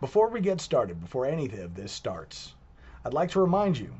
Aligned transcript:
Before 0.00 0.28
we 0.28 0.40
get 0.40 0.60
started, 0.60 1.00
before 1.00 1.26
any 1.26 1.46
of 1.46 1.74
this 1.74 1.90
starts, 1.90 2.54
I'd 3.04 3.14
like 3.14 3.30
to 3.32 3.40
remind 3.40 3.78
you 3.78 3.92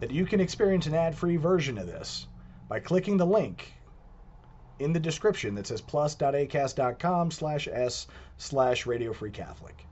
that 0.00 0.10
you 0.10 0.26
can 0.26 0.40
experience 0.40 0.86
an 0.86 0.94
ad-free 0.94 1.36
version 1.36 1.78
of 1.78 1.86
this 1.86 2.26
by 2.68 2.80
clicking 2.80 3.16
the 3.16 3.24
link 3.24 3.72
in 4.78 4.92
the 4.92 5.00
description 5.00 5.54
that 5.54 5.66
says 5.66 5.80
plus.acast.com 5.80 7.30
slash 7.30 7.68
s 7.68 8.06
slash 8.36 8.84
radio 8.84 9.12
free 9.12 9.30
Catholic. 9.30 9.86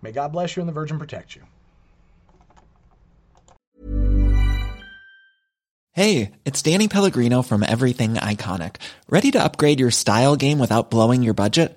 May 0.00 0.12
God 0.12 0.32
bless 0.32 0.56
you 0.56 0.60
and 0.60 0.68
the 0.68 0.72
Virgin 0.72 0.98
protect 0.98 1.36
you. 1.36 1.42
Hey, 5.92 6.32
it's 6.46 6.62
Danny 6.62 6.88
Pellegrino 6.88 7.42
from 7.42 7.62
Everything 7.62 8.14
Iconic. 8.14 8.76
Ready 9.10 9.30
to 9.32 9.44
upgrade 9.44 9.78
your 9.78 9.90
style 9.90 10.36
game 10.36 10.58
without 10.58 10.90
blowing 10.90 11.22
your 11.22 11.34
budget? 11.34 11.76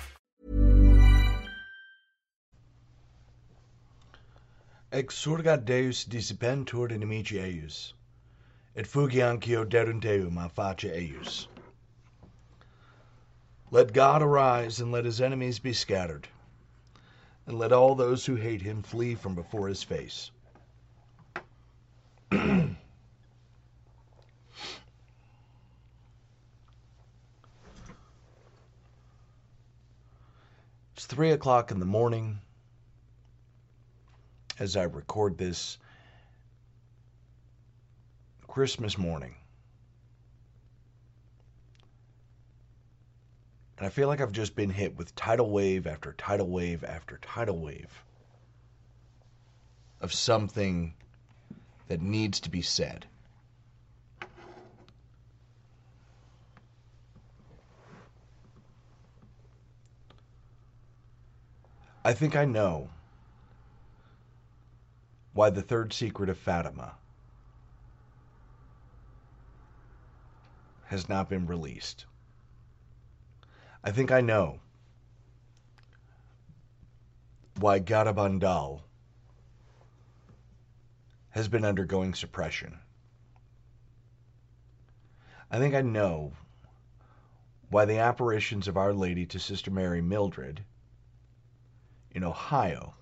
Exurgat 4.91 5.63
Deus 5.63 6.03
dissipentur 6.03 6.89
inimici 6.91 7.39
eius, 7.41 7.93
et 8.75 8.85
fugi 8.85 9.21
ancio 9.21 9.63
derunt 9.63 10.03
eum 10.03 10.37
a 10.37 10.49
face 10.49 10.91
eius. 10.91 11.47
Let 13.71 13.93
God 13.93 14.21
arise, 14.21 14.81
and 14.81 14.91
let 14.91 15.05
his 15.05 15.21
enemies 15.21 15.59
be 15.59 15.71
scattered, 15.71 16.27
and 17.47 17.57
let 17.57 17.71
all 17.71 17.95
those 17.95 18.25
who 18.25 18.35
hate 18.35 18.63
him 18.63 18.83
flee 18.83 19.15
from 19.15 19.33
before 19.33 19.69
his 19.69 19.81
face. 19.81 20.31
it's 22.33 22.75
three 30.97 31.31
o'clock 31.31 31.71
in 31.71 31.79
the 31.79 31.85
morning 31.85 32.41
as 34.61 34.77
I 34.77 34.83
record 34.83 35.39
this 35.39 35.79
Christmas 38.47 38.95
morning. 38.95 39.33
And 43.79 43.87
I 43.87 43.89
feel 43.89 44.07
like 44.07 44.21
I've 44.21 44.31
just 44.31 44.55
been 44.55 44.69
hit 44.69 44.95
with 44.95 45.15
tidal 45.15 45.49
wave 45.49 45.87
after 45.87 46.13
tidal 46.13 46.47
wave 46.47 46.83
after 46.83 47.17
tidal 47.23 47.57
wave 47.57 47.89
of 49.99 50.13
something 50.13 50.93
that 51.87 52.03
needs 52.03 52.39
to 52.41 52.51
be 52.51 52.61
said. 52.61 53.07
I 62.05 62.13
think 62.13 62.35
I 62.35 62.45
know 62.45 62.89
why 65.33 65.49
the 65.49 65.61
third 65.61 65.93
secret 65.93 66.29
of 66.29 66.37
Fatima 66.37 66.93
has 70.85 71.07
not 71.07 71.29
been 71.29 71.47
released. 71.47 72.05
I 73.83 73.91
think 73.91 74.11
I 74.11 74.21
know 74.21 74.59
why 77.59 77.79
Garabandal 77.79 78.81
has 81.29 81.47
been 81.47 81.63
undergoing 81.63 82.13
suppression. 82.13 82.77
I 85.49 85.59
think 85.59 85.73
I 85.73 85.81
know 85.81 86.33
why 87.69 87.85
the 87.85 87.99
apparitions 87.99 88.67
of 88.67 88.75
Our 88.75 88.93
Lady 88.93 89.25
to 89.27 89.39
Sister 89.39 89.71
Mary 89.71 90.01
Mildred 90.01 90.63
in 92.11 92.23
Ohio 92.23 92.93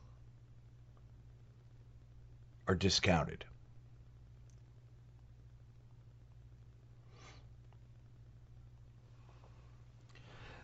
are 2.69 2.75
discounted. 2.75 3.43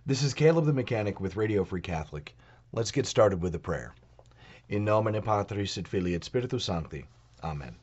This 0.05 0.21
is 0.21 0.35
Caleb 0.35 0.65
the 0.65 0.73
Mechanic 0.73 1.19
with 1.19 1.35
Radio 1.35 1.63
Free 1.63 1.81
Catholic. 1.81 2.35
Let's 2.71 2.91
get 2.91 3.07
started 3.07 3.41
with 3.41 3.55
a 3.55 3.59
prayer. 3.59 3.95
In 4.69 4.85
nomine 4.85 5.19
Patris 5.23 5.79
et 5.79 5.87
Filii 5.87 6.13
et 6.13 6.23
Spiritus 6.23 6.65
Sancti. 6.65 7.05
Amen. 7.43 7.75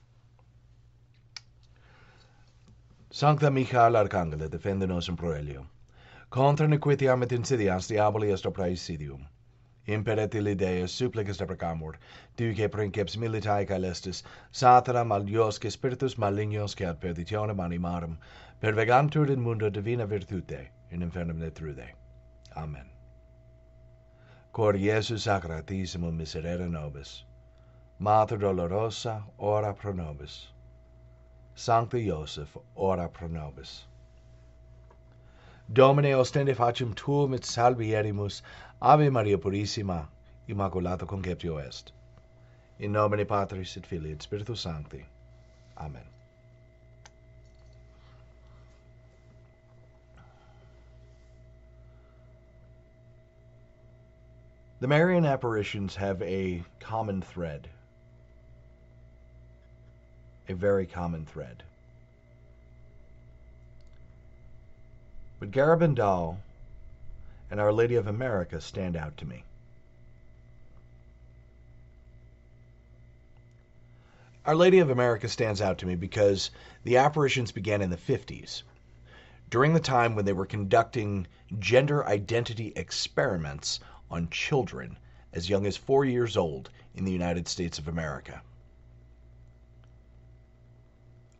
Sancta 3.10 3.50
Michael 3.50 3.94
Arcangele, 3.94 4.48
defende 4.48 4.86
nos 4.86 5.08
in 5.08 5.16
proelio. 5.16 5.66
Contra 6.30 6.68
nequitiam 6.68 7.24
et 7.24 7.30
insidias 7.30 7.88
diaboli 7.88 8.32
est 8.32 8.46
opera 8.46 8.66
imperati 9.86 10.56
Deus 10.56 10.92
supplicas 10.92 11.38
deprecamur, 11.38 11.94
duce 12.36 12.68
princeps 12.68 13.16
militae 13.16 13.66
caelestis, 13.66 14.22
satana 14.52 15.04
maliosque 15.04 15.70
spiritus 15.70 16.16
malignos 16.16 16.74
que 16.76 16.86
ad 16.86 17.00
perditionem 17.00 17.58
animarum, 17.58 18.16
pervegantur 18.62 19.30
in 19.30 19.40
mundo 19.40 19.70
divina 19.70 20.06
virtute, 20.06 20.68
in 20.90 21.00
infernum 21.00 21.38
netrude. 21.38 21.90
Amen. 22.56 22.86
Cor 24.52 24.74
Iesu 24.74 25.16
sacratissimum 25.16 26.16
miserere 26.16 26.68
nobis, 26.68 27.24
Mater 27.98 28.36
dolorosa, 28.36 29.22
ora 29.38 29.72
pro 29.72 29.92
nobis. 29.92 30.48
Sancta 31.54 31.96
Iosef, 31.96 32.56
ora 32.74 33.08
pro 33.08 33.28
nobis. 33.28 33.84
Domine 35.72 36.12
ostende 36.12 36.54
facem 36.54 36.94
tuum 36.94 37.32
et 37.32 37.42
salvierimus, 37.42 38.42
Ave 38.82 39.08
Maria 39.10 39.38
Purissima, 39.38 40.06
Immaculata 40.46 41.06
Conceptio 41.06 41.56
est. 41.56 41.92
In 42.78 42.92
nomine 42.92 43.24
Patris 43.24 43.76
et 43.78 43.86
Filii 43.86 44.12
et 44.12 44.20
Spiritus 44.20 44.60
Sancti. 44.60 45.06
Amen. 45.78 46.02
The 54.80 54.88
Marian 54.88 55.24
apparitions 55.24 55.96
have 55.96 56.20
a 56.20 56.62
common 56.80 57.22
thread. 57.22 57.68
A 60.48 60.54
very 60.54 60.86
common 60.86 61.24
thread. 61.24 61.62
But 65.42 65.50
Garabandal 65.50 66.36
and 67.50 67.58
Our 67.58 67.72
Lady 67.72 67.96
of 67.96 68.06
America 68.06 68.60
stand 68.60 68.94
out 68.94 69.16
to 69.16 69.26
me. 69.26 69.42
Our 74.46 74.54
Lady 74.54 74.78
of 74.78 74.88
America 74.88 75.26
stands 75.26 75.60
out 75.60 75.78
to 75.78 75.86
me 75.86 75.96
because 75.96 76.52
the 76.84 76.96
apparitions 76.96 77.50
began 77.50 77.82
in 77.82 77.90
the 77.90 77.96
50s, 77.96 78.62
during 79.50 79.74
the 79.74 79.80
time 79.80 80.14
when 80.14 80.26
they 80.26 80.32
were 80.32 80.46
conducting 80.46 81.26
gender 81.58 82.06
identity 82.06 82.72
experiments 82.76 83.80
on 84.12 84.30
children 84.30 84.96
as 85.32 85.50
young 85.50 85.66
as 85.66 85.76
four 85.76 86.04
years 86.04 86.36
old 86.36 86.70
in 86.94 87.04
the 87.04 87.10
United 87.10 87.48
States 87.48 87.80
of 87.80 87.88
America. 87.88 88.42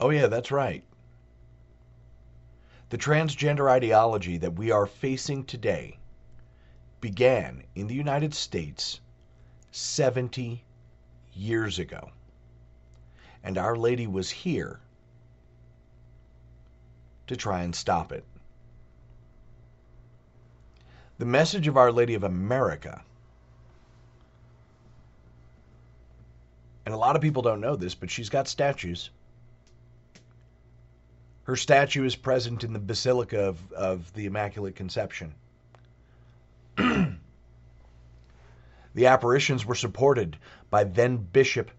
Oh, 0.00 0.10
yeah, 0.10 0.26
that's 0.26 0.50
right. 0.50 0.82
The 2.92 2.98
transgender 2.98 3.70
ideology 3.70 4.36
that 4.36 4.56
we 4.56 4.70
are 4.70 4.84
facing 4.84 5.46
today 5.46 5.98
began 7.00 7.64
in 7.74 7.86
the 7.86 7.94
United 7.94 8.34
States 8.34 9.00
70 9.70 10.62
years 11.32 11.78
ago. 11.78 12.10
and 13.42 13.56
Our 13.56 13.76
Lady 13.76 14.06
was 14.06 14.28
here 14.28 14.78
to 17.28 17.34
try 17.34 17.62
and 17.62 17.74
stop 17.74 18.12
it. 18.12 18.26
The 21.16 21.24
message 21.24 21.68
of 21.68 21.78
Our 21.78 21.92
Lady 21.92 22.12
of 22.12 22.24
America, 22.24 23.02
and 26.84 26.94
a 26.94 26.98
lot 26.98 27.16
of 27.16 27.22
people 27.22 27.40
don't 27.40 27.62
know 27.62 27.74
this, 27.74 27.94
but 27.94 28.10
she's 28.10 28.28
got 28.28 28.48
statues. 28.48 29.08
Her 31.44 31.56
statue 31.56 32.04
is 32.04 32.14
present 32.14 32.62
in 32.62 32.72
the 32.72 32.78
Basilica 32.78 33.48
of, 33.48 33.72
of 33.72 34.12
the 34.14 34.26
Immaculate 34.26 34.76
Conception. 34.76 35.34
the 36.76 37.16
apparitions 39.06 39.66
were 39.66 39.74
supported 39.74 40.36
by 40.70 40.84
then 40.84 41.16
Bishop 41.16 41.70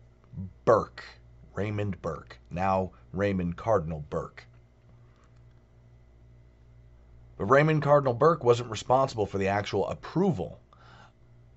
Burke, 0.66 1.06
Raymond 1.54 2.02
Burke, 2.02 2.40
now 2.52 2.92
Raymond 3.14 3.56
Cardinal 3.56 4.04
Burke. 4.10 4.44
But 7.38 7.46
Raymond 7.46 7.82
Cardinal 7.82 8.14
Burke 8.14 8.44
wasn't 8.44 8.70
responsible 8.70 9.26
for 9.26 9.38
the 9.38 9.48
actual 9.48 9.88
approval 9.88 10.60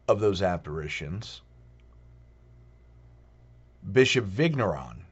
of 0.06 0.20
those 0.20 0.43
apparitions. 0.43 1.43
Bishop 3.93 4.25
Vigneron 4.25 5.06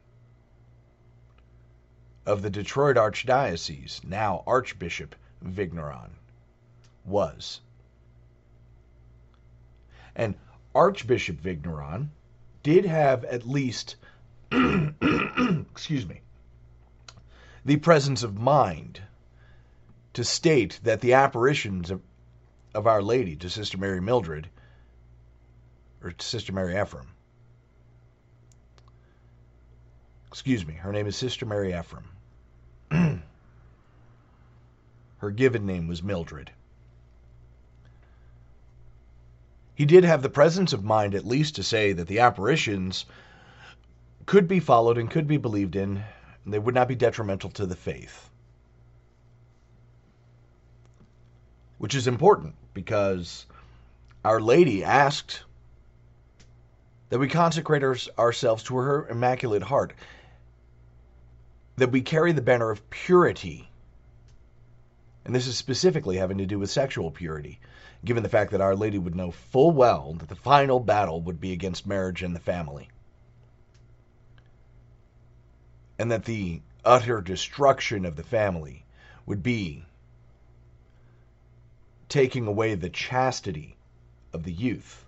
of 2.27 2.43
the 2.43 2.51
Detroit 2.51 2.97
Archdiocese, 2.97 4.03
now 4.05 4.43
Archbishop 4.47 5.15
Vigneron, 5.43 6.13
was. 7.05 7.61
And 10.17 10.35
Archbishop 10.75 11.41
Vigneron 11.41 12.11
did 12.63 12.87
have 12.87 13.25
at 13.25 13.47
least, 13.47 13.97
excuse 14.53 16.07
me, 16.07 16.21
the 17.65 17.77
presence 17.77 18.23
of 18.23 18.39
mind 18.39 19.01
to 20.15 20.25
state 20.25 20.81
that 20.85 21.01
the 21.01 21.15
apparitions 21.15 21.91
of, 21.91 22.01
of 22.75 22.87
Our 22.87 23.03
Lady 23.03 23.37
to 23.37 23.51
Sister 23.51 23.77
Mary 23.77 24.01
Mildred, 24.01 24.49
or 26.03 26.13
to 26.13 26.25
Sister 26.25 26.53
Mary 26.53 26.75
Ephrem, 26.75 27.07
excuse 30.29 30.67
me, 30.67 30.75
her 30.75 30.93
name 30.93 31.07
is 31.07 31.17
Sister 31.17 31.47
Mary 31.47 31.73
Ephrem. 31.73 32.14
Her 35.25 35.31
given 35.31 35.65
name 35.65 35.89
was 35.89 36.03
Mildred. 36.03 36.51
He 39.75 39.87
did 39.87 40.05
have 40.05 40.21
the 40.21 40.29
presence 40.29 40.75
of 40.75 40.85
mind, 40.85 41.15
at 41.15 41.25
least, 41.25 41.57
to 41.57 41.63
say 41.63 41.95
that 41.95 42.09
the 42.09 42.19
apparitions 42.19 43.07
could 44.27 44.47
be 44.47 44.61
followed 44.61 44.99
and 44.99 45.11
could 45.11 45.27
be 45.27 45.39
believed 45.39 45.77
in, 45.77 46.05
and 46.45 46.53
they 46.53 46.59
would 46.59 46.75
not 46.75 46.89
be 46.89 46.95
detrimental 46.95 47.49
to 47.53 47.65
the 47.65 47.75
faith. 47.75 48.29
Which 51.79 51.95
is 51.95 52.07
important 52.07 52.55
because 52.75 53.47
Our 54.27 54.43
Lady 54.43 54.85
asked 54.85 55.43
that 57.09 57.19
we 57.19 57.29
consecrate 57.29 57.83
our, 57.83 57.97
ourselves 58.19 58.63
to 58.65 58.77
her 58.77 59.09
Immaculate 59.09 59.63
Heart, 59.63 59.95
that 61.77 61.91
we 61.93 62.03
carry 62.03 62.33
the 62.33 62.43
banner 62.43 62.71
of 62.71 62.91
purity. 62.91 63.71
And 65.25 65.35
this 65.35 65.47
is 65.47 65.57
specifically 65.57 66.17
having 66.17 66.39
to 66.39 66.47
do 66.47 66.59
with 66.59 66.71
sexual 66.71 67.11
purity 67.11 67.61
given 68.05 68.23
the 68.23 68.29
fact 68.29 68.51
that 68.51 68.61
Our 68.61 68.77
Lady 68.77 68.99
would 68.99 69.15
know 69.15 69.31
full 69.31 69.71
well 69.71 70.15
that 70.15 70.29
the 70.29 70.35
final 70.35 70.79
battle 70.81 71.21
would 71.23 71.41
be 71.41 71.53
against 71.53 71.87
marriage 71.87 72.23
and 72.23 72.37
the 72.37 72.41
family. 72.41 72.89
And 75.99 76.11
that 76.11 76.25
the 76.25 76.61
utter 76.85 77.21
destruction 77.21 78.05
of 78.05 78.17
the 78.17 78.23
family 78.23 78.85
would 79.25 79.43
be 79.43 79.87
taking 82.09 82.47
away 82.47 82.75
the 82.75 82.91
chastity 82.91 83.77
of 84.33 84.45
the 84.45 84.53
youth. 84.53 85.07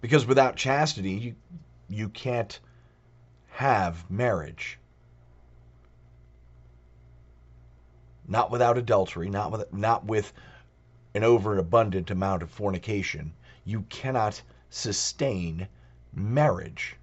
Because 0.00 0.26
without 0.26 0.56
chastity, 0.56 1.12
you, 1.12 1.34
you 1.88 2.08
can't 2.08 2.58
have 3.50 4.10
marriage. 4.10 4.78
Not 8.26 8.50
without 8.50 8.78
adultery, 8.78 9.28
not 9.28 9.50
with 9.50 9.72
not 9.72 10.04
with 10.04 10.32
an 11.14 11.24
overabundant 11.24 12.10
amount 12.10 12.42
of 12.42 12.50
fornication. 12.50 13.32
You 13.64 13.82
cannot 13.88 14.42
sustain 14.70 15.68
marriage, 16.12 16.96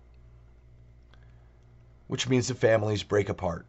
which 2.07 2.27
means 2.27 2.48
the 2.48 2.56
families 2.56 3.04
break 3.04 3.30
apart. 3.30 3.66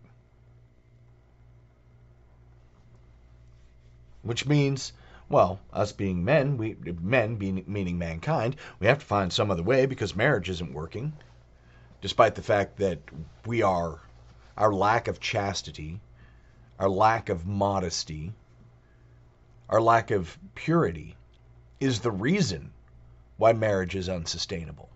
Which 4.23 4.47
means, 4.47 4.93
well, 5.29 5.61
us 5.73 5.93
being 5.93 6.25
men, 6.25 6.56
we 6.56 6.76
men 7.00 7.37
being 7.37 7.64
meaning 7.67 7.99
mankind, 7.99 8.56
we 8.79 8.87
have 8.87 8.99
to 9.00 9.06
find 9.06 9.32
some 9.32 9.50
other 9.50 9.62
way 9.62 9.87
because 9.87 10.14
marriage 10.17 10.49
isn't 10.49 10.73
working, 10.73 11.12
despite 12.00 12.35
the 12.35 12.43
fact 12.43 12.76
that 12.79 13.00
we 13.47 13.62
are 13.62 14.00
our 14.56 14.73
lack 14.73 15.08
of 15.08 15.20
chastity 15.20 16.00
our 16.81 16.88
lack 16.88 17.29
of 17.29 17.47
modesty, 17.47 18.32
our 19.69 19.82
lack 19.82 20.11
of 20.11 20.38
purity 20.55 21.15
is 21.79 22.00
the 22.00 22.11
reason 22.11 22.73
why 23.37 23.53
marriage 23.53 23.94
is 23.94 24.09
unsustainable. 24.09 24.88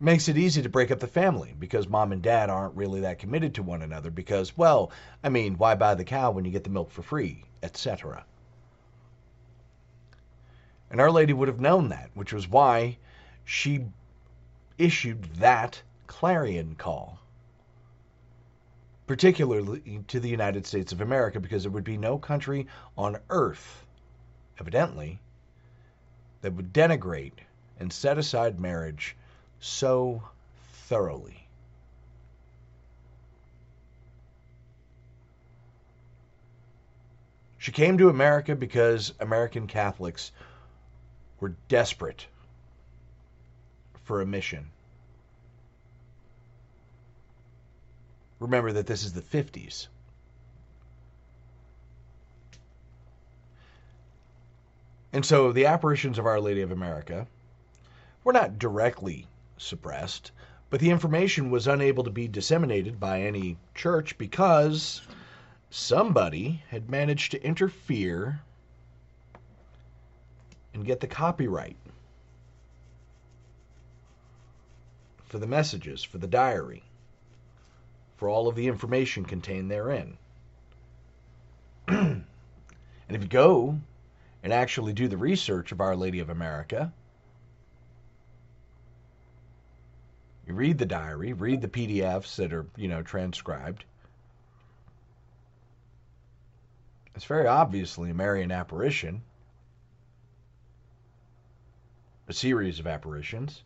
Makes 0.00 0.28
it 0.28 0.38
easy 0.38 0.62
to 0.62 0.70
break 0.70 0.90
up 0.90 1.00
the 1.00 1.06
family 1.06 1.54
because 1.58 1.86
mom 1.86 2.12
and 2.12 2.22
dad 2.22 2.48
aren't 2.48 2.74
really 2.74 3.00
that 3.02 3.18
committed 3.18 3.54
to 3.54 3.62
one 3.62 3.82
another 3.82 4.10
because, 4.10 4.56
well, 4.56 4.90
I 5.22 5.28
mean, 5.28 5.58
why 5.58 5.74
buy 5.74 5.94
the 5.94 6.04
cow 6.04 6.30
when 6.30 6.46
you 6.46 6.50
get 6.50 6.64
the 6.64 6.70
milk 6.70 6.90
for 6.90 7.02
free, 7.02 7.44
etc. 7.62 8.24
And 10.90 10.98
Our 10.98 11.10
Lady 11.10 11.34
would 11.34 11.48
have 11.48 11.60
known 11.60 11.90
that, 11.90 12.10
which 12.14 12.32
was 12.32 12.48
why 12.48 12.96
she 13.44 13.84
issued 14.78 15.24
that 15.36 15.82
clarion 16.06 16.74
call 16.74 17.18
particularly 19.06 20.02
to 20.08 20.20
the 20.20 20.28
United 20.28 20.66
States 20.66 20.92
of 20.92 21.00
America, 21.00 21.40
because 21.40 21.62
there 21.62 21.72
would 21.72 21.84
be 21.84 21.96
no 21.96 22.18
country 22.18 22.66
on 22.96 23.18
earth, 23.30 23.86
evidently, 24.58 25.20
that 26.42 26.52
would 26.52 26.72
denigrate 26.72 27.38
and 27.78 27.92
set 27.92 28.18
aside 28.18 28.58
marriage 28.58 29.16
so 29.60 30.22
thoroughly. 30.88 31.46
She 37.58 37.72
came 37.72 37.98
to 37.98 38.08
America 38.08 38.54
because 38.54 39.12
American 39.18 39.66
Catholics 39.66 40.30
were 41.40 41.54
desperate 41.68 42.26
for 44.04 44.20
a 44.20 44.26
mission. 44.26 44.70
Remember 48.38 48.72
that 48.72 48.86
this 48.86 49.02
is 49.02 49.12
the 49.12 49.22
50s. 49.22 49.88
And 55.12 55.24
so 55.24 55.52
the 55.52 55.66
apparitions 55.66 56.18
of 56.18 56.26
Our 56.26 56.40
Lady 56.40 56.60
of 56.60 56.70
America 56.70 57.26
were 58.22 58.34
not 58.34 58.58
directly 58.58 59.26
suppressed, 59.56 60.32
but 60.68 60.80
the 60.80 60.90
information 60.90 61.50
was 61.50 61.66
unable 61.66 62.04
to 62.04 62.10
be 62.10 62.28
disseminated 62.28 63.00
by 63.00 63.22
any 63.22 63.56
church 63.74 64.18
because 64.18 65.00
somebody 65.70 66.62
had 66.68 66.90
managed 66.90 67.30
to 67.30 67.42
interfere 67.42 68.40
and 70.74 70.84
get 70.84 71.00
the 71.00 71.06
copyright 71.06 71.76
for 75.24 75.38
the 75.38 75.46
messages, 75.46 76.04
for 76.04 76.18
the 76.18 76.26
diary 76.26 76.82
for 78.16 78.28
all 78.28 78.48
of 78.48 78.54
the 78.54 78.66
information 78.66 79.24
contained 79.24 79.70
therein. 79.70 80.16
and 81.88 82.24
if 83.08 83.22
you 83.22 83.28
go 83.28 83.78
and 84.42 84.52
actually 84.52 84.92
do 84.92 85.08
the 85.08 85.16
research 85.16 85.72
of 85.72 85.80
Our 85.80 85.94
Lady 85.94 86.20
of 86.20 86.30
America, 86.30 86.92
you 90.46 90.54
read 90.54 90.78
the 90.78 90.86
diary, 90.86 91.32
read 91.32 91.60
the 91.60 91.68
PDFs 91.68 92.36
that 92.36 92.52
are, 92.52 92.66
you 92.76 92.88
know, 92.88 93.02
transcribed. 93.02 93.84
It's 97.14 97.24
very 97.24 97.46
obviously 97.46 98.10
a 98.10 98.14
Marian 98.14 98.52
apparition, 98.52 99.22
a 102.28 102.32
series 102.32 102.78
of 102.78 102.86
apparitions 102.86 103.62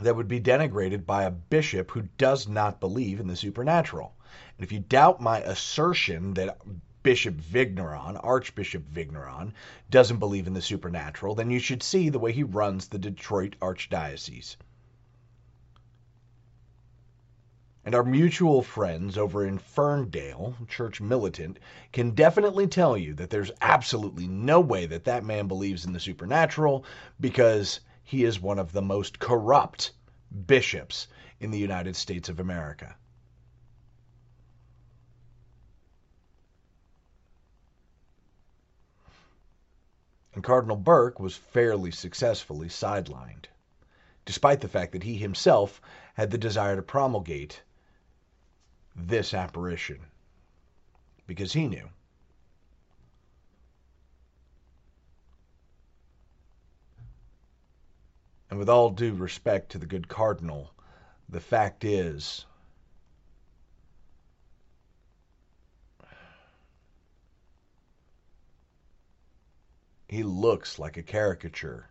that 0.00 0.14
would 0.14 0.28
be 0.28 0.40
denigrated 0.40 1.04
by 1.04 1.24
a 1.24 1.30
bishop 1.30 1.90
who 1.90 2.02
does 2.18 2.46
not 2.46 2.80
believe 2.80 3.20
in 3.20 3.26
the 3.26 3.36
supernatural. 3.36 4.14
And 4.56 4.64
if 4.64 4.72
you 4.72 4.80
doubt 4.80 5.20
my 5.20 5.40
assertion 5.40 6.34
that 6.34 6.58
Bishop 7.02 7.34
Vigneron, 7.36 8.16
Archbishop 8.16 8.84
Vigneron, 8.84 9.54
doesn't 9.88 10.18
believe 10.18 10.46
in 10.46 10.52
the 10.54 10.60
supernatural, 10.60 11.34
then 11.34 11.50
you 11.50 11.58
should 11.58 11.82
see 11.82 12.08
the 12.08 12.18
way 12.18 12.32
he 12.32 12.42
runs 12.42 12.88
the 12.88 12.98
Detroit 12.98 13.56
Archdiocese. 13.60 14.56
And 17.84 17.94
our 17.94 18.04
mutual 18.04 18.60
friends 18.60 19.16
over 19.16 19.46
in 19.46 19.56
Ferndale, 19.56 20.54
Church 20.68 21.00
Militant, 21.00 21.58
can 21.92 22.10
definitely 22.10 22.66
tell 22.66 22.98
you 22.98 23.14
that 23.14 23.30
there's 23.30 23.52
absolutely 23.62 24.28
no 24.28 24.60
way 24.60 24.84
that 24.84 25.04
that 25.04 25.24
man 25.24 25.48
believes 25.48 25.86
in 25.86 25.94
the 25.94 26.00
supernatural 26.00 26.84
because 27.18 27.80
he 28.08 28.24
is 28.24 28.40
one 28.40 28.58
of 28.58 28.72
the 28.72 28.80
most 28.80 29.18
corrupt 29.18 29.92
bishops 30.46 31.08
in 31.40 31.50
the 31.50 31.58
United 31.58 31.94
States 31.94 32.30
of 32.30 32.40
America. 32.40 32.96
And 40.32 40.42
Cardinal 40.42 40.78
Burke 40.78 41.20
was 41.20 41.36
fairly 41.36 41.90
successfully 41.90 42.68
sidelined, 42.68 43.44
despite 44.24 44.62
the 44.62 44.68
fact 44.68 44.92
that 44.92 45.02
he 45.02 45.18
himself 45.18 45.78
had 46.14 46.30
the 46.30 46.38
desire 46.38 46.76
to 46.76 46.82
promulgate 46.82 47.60
this 48.96 49.34
apparition, 49.34 50.06
because 51.26 51.52
he 51.52 51.68
knew. 51.68 51.90
And 58.50 58.58
with 58.58 58.68
all 58.68 58.90
due 58.90 59.14
respect 59.14 59.70
to 59.72 59.78
the 59.78 59.86
good 59.86 60.08
Cardinal, 60.08 60.72
the 61.28 61.40
fact 61.40 61.84
is 61.84 62.46
he 70.08 70.22
looks 70.22 70.78
like 70.78 70.96
a 70.96 71.02
caricature 71.02 71.90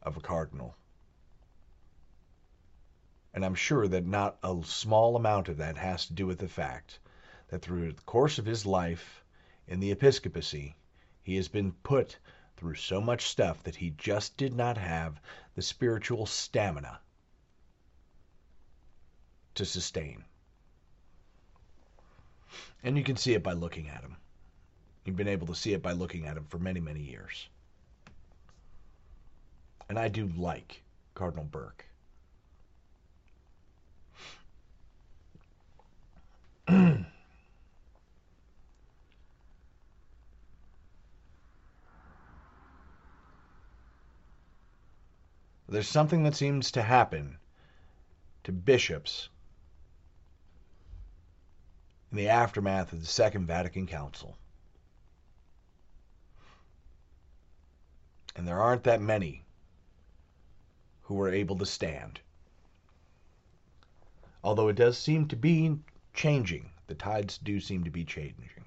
of 0.00 0.16
a 0.16 0.20
cardinal. 0.20 0.74
And 3.34 3.44
I'm 3.44 3.54
sure 3.54 3.86
that 3.86 4.06
not 4.06 4.38
a 4.42 4.56
small 4.64 5.14
amount 5.14 5.48
of 5.50 5.58
that 5.58 5.76
has 5.76 6.06
to 6.06 6.14
do 6.14 6.26
with 6.26 6.38
the 6.38 6.48
fact 6.48 6.98
that 7.48 7.60
through 7.60 7.92
the 7.92 8.02
course 8.02 8.38
of 8.38 8.46
his 8.46 8.64
life 8.64 9.22
in 9.68 9.80
the 9.80 9.90
episcopacy, 9.90 10.76
he 11.22 11.36
has 11.36 11.48
been 11.48 11.72
put 11.72 12.18
through 12.56 12.74
so 12.74 13.00
much 13.00 13.28
stuff 13.28 13.62
that 13.62 13.76
he 13.76 13.90
just 13.90 14.36
did 14.36 14.54
not 14.54 14.78
have 14.78 15.20
the 15.54 15.62
spiritual 15.62 16.26
stamina 16.26 17.00
to 19.54 19.64
sustain. 19.64 20.24
And 22.82 22.96
you 22.96 23.04
can 23.04 23.16
see 23.16 23.34
it 23.34 23.42
by 23.42 23.52
looking 23.52 23.88
at 23.88 24.02
him. 24.02 24.16
You've 25.04 25.16
been 25.16 25.28
able 25.28 25.46
to 25.48 25.54
see 25.54 25.72
it 25.72 25.82
by 25.82 25.92
looking 25.92 26.26
at 26.26 26.36
him 26.36 26.44
for 26.44 26.58
many, 26.58 26.80
many 26.80 27.00
years. 27.00 27.48
And 29.88 29.98
I 29.98 30.08
do 30.08 30.28
like 30.36 30.82
Cardinal 31.14 31.44
Burke. 31.44 31.84
There's 45.68 45.88
something 45.88 46.22
that 46.22 46.36
seems 46.36 46.70
to 46.72 46.82
happen 46.82 47.38
to 48.44 48.52
bishops 48.52 49.28
in 52.10 52.16
the 52.16 52.28
aftermath 52.28 52.92
of 52.92 53.00
the 53.00 53.06
Second 53.06 53.46
Vatican 53.46 53.86
Council. 53.86 54.36
And 58.36 58.46
there 58.46 58.60
aren't 58.62 58.84
that 58.84 59.00
many 59.00 59.44
who 61.02 61.14
were 61.14 61.32
able 61.32 61.58
to 61.58 61.66
stand. 61.66 62.20
Although 64.44 64.68
it 64.68 64.76
does 64.76 64.96
seem 64.96 65.26
to 65.28 65.36
be 65.36 65.78
changing. 66.14 66.70
The 66.86 66.94
tides 66.94 67.38
do 67.38 67.58
seem 67.58 67.82
to 67.82 67.90
be 67.90 68.04
changing. 68.04 68.64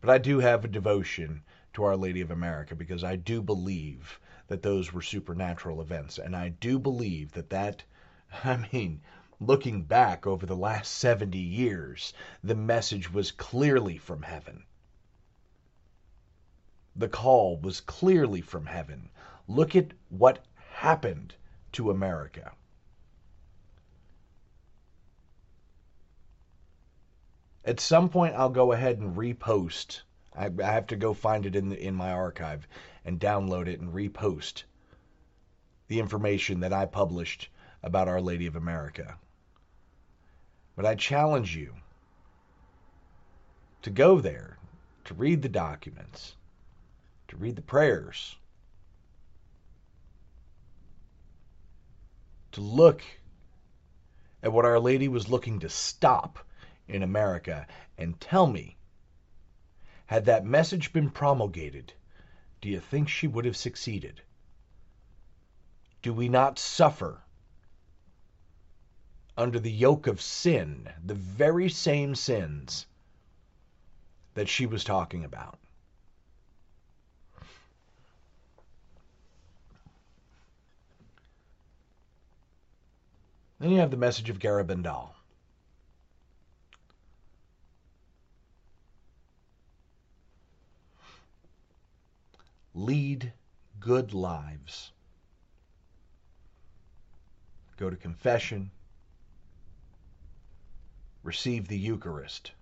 But 0.00 0.10
I 0.10 0.18
do 0.18 0.38
have 0.38 0.64
a 0.64 0.68
devotion 0.68 1.42
to 1.74 1.84
Our 1.84 1.96
Lady 1.96 2.20
of 2.20 2.30
America 2.30 2.74
because 2.74 3.04
I 3.04 3.16
do 3.16 3.42
believe 3.42 4.20
that 4.46 4.62
those 4.62 4.92
were 4.92 5.02
supernatural 5.02 5.80
events. 5.80 6.18
And 6.18 6.36
I 6.36 6.50
do 6.50 6.78
believe 6.78 7.32
that 7.32 7.50
that, 7.50 7.84
I 8.44 8.68
mean, 8.72 9.00
looking 9.40 9.82
back 9.82 10.26
over 10.26 10.46
the 10.46 10.56
last 10.56 10.92
70 10.94 11.38
years, 11.38 12.12
the 12.42 12.54
message 12.54 13.12
was 13.12 13.30
clearly 13.30 13.98
from 13.98 14.22
heaven. 14.22 14.64
The 16.96 17.08
call 17.08 17.58
was 17.58 17.80
clearly 17.80 18.40
from 18.40 18.66
heaven. 18.66 19.10
Look 19.48 19.74
at 19.74 19.92
what 20.10 20.44
happened 20.56 21.34
to 21.72 21.90
America. 21.90 22.52
At 27.64 27.80
some 27.80 28.10
point, 28.10 28.34
I'll 28.34 28.50
go 28.50 28.72
ahead 28.72 28.98
and 28.98 29.16
repost. 29.16 30.02
I, 30.34 30.50
I 30.62 30.72
have 30.72 30.86
to 30.88 30.96
go 30.96 31.14
find 31.14 31.46
it 31.46 31.54
in 31.54 31.68
the, 31.68 31.80
in 31.80 31.94
my 31.94 32.12
archive 32.12 32.66
and 33.04 33.20
download 33.20 33.66
it 33.66 33.80
and 33.80 33.92
repost 33.92 34.64
the 35.88 36.00
information 36.00 36.60
that 36.60 36.72
I 36.72 36.86
published 36.86 37.48
about 37.82 38.08
Our 38.08 38.20
Lady 38.20 38.46
of 38.46 38.56
America. 38.56 39.18
But 40.76 40.86
I 40.86 40.94
challenge 40.94 41.54
you 41.54 41.74
to 43.82 43.90
go 43.90 44.20
there, 44.20 44.58
to 45.04 45.14
read 45.14 45.42
the 45.42 45.48
documents, 45.48 46.34
to 47.28 47.36
read 47.36 47.56
the 47.56 47.62
prayers, 47.62 48.36
to 52.52 52.60
look 52.60 53.02
at 54.42 54.52
what 54.52 54.64
Our 54.64 54.80
Lady 54.80 55.08
was 55.08 55.28
looking 55.28 55.60
to 55.60 55.68
stop 55.68 56.38
in 56.88 57.02
America 57.02 57.66
and 57.98 58.18
tell 58.20 58.46
me, 58.46 58.73
had 60.06 60.26
that 60.26 60.44
message 60.44 60.92
been 60.92 61.10
promulgated, 61.10 61.92
do 62.60 62.68
you 62.68 62.80
think 62.80 63.08
she 63.08 63.26
would 63.26 63.44
have 63.44 63.56
succeeded? 63.56 64.20
Do 66.02 66.12
we 66.12 66.28
not 66.28 66.58
suffer 66.58 67.22
under 69.36 69.58
the 69.58 69.72
yoke 69.72 70.06
of 70.06 70.20
sin, 70.20 70.88
the 71.04 71.14
very 71.14 71.68
same 71.68 72.14
sins 72.14 72.86
that 74.34 74.48
she 74.48 74.66
was 74.66 74.84
talking 74.84 75.24
about? 75.24 75.58
Then 83.58 83.70
you 83.70 83.78
have 83.78 83.90
the 83.90 83.96
message 83.96 84.28
of 84.28 84.38
Garabandal. 84.38 85.14
Lead 92.74 93.32
good 93.78 94.12
lives. 94.12 94.90
Go 97.76 97.88
to 97.88 97.96
confession. 97.96 98.70
Receive 101.22 101.68
the 101.68 101.78
Eucharist. 101.78 102.52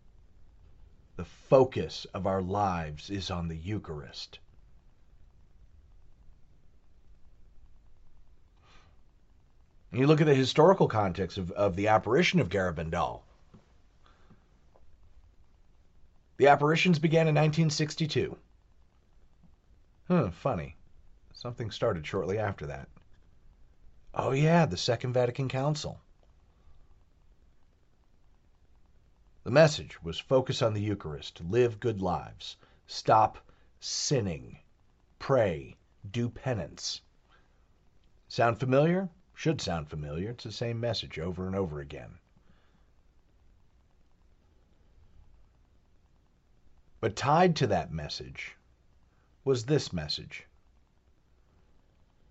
The 1.17 1.25
focus 1.25 2.07
of 2.13 2.27
our 2.27 2.43
lives 2.43 3.09
is 3.09 3.31
on 3.31 3.49
the 3.49 3.57
Eucharist. 3.57 4.39
And 9.91 10.01
you 10.01 10.07
look 10.07 10.21
at 10.21 10.27
the 10.27 10.35
historical 10.35 10.89
context 10.89 11.37
of, 11.39 11.51
of 11.53 11.77
the 11.77 11.89
apparition 11.89 12.41
of 12.41 12.49
Garabandal. 12.49 13.21
The 16.39 16.49
apparitions 16.49 16.99
began 16.99 17.29
in 17.29 17.35
1962. 17.35 18.37
Funny. 20.33 20.77
Something 21.33 21.71
started 21.71 22.07
shortly 22.07 22.39
after 22.39 22.67
that. 22.67 22.87
Oh, 24.13 24.33
yeah, 24.33 24.67
the 24.67 24.77
Second 24.77 25.15
Vatican 25.15 25.49
Council. 25.49 26.03
The 29.45 29.51
message 29.51 30.03
was 30.03 30.19
focus 30.19 30.61
on 30.61 30.75
the 30.75 30.83
Eucharist, 30.83 31.41
live 31.41 31.81
good 31.81 32.03
lives, 32.03 32.59
stop 32.87 33.39
sinning, 33.81 34.59
pray, 35.19 35.77
do 36.11 36.29
penance. 36.29 37.01
Sound 38.29 38.61
familiar? 38.61 39.09
Should 39.35 39.63
sound 39.63 39.89
familiar. 39.89 40.33
It's 40.33 40.45
the 40.45 40.53
same 40.53 40.79
message 40.79 41.19
over 41.19 41.47
and 41.47 41.57
over 41.57 41.81
again. 41.81 42.19
But 47.01 47.17
tied 47.17 47.57
to 47.57 47.67
that 47.69 47.93
message 47.93 48.57
was 49.45 49.65
this 49.65 49.93
message 49.93 50.47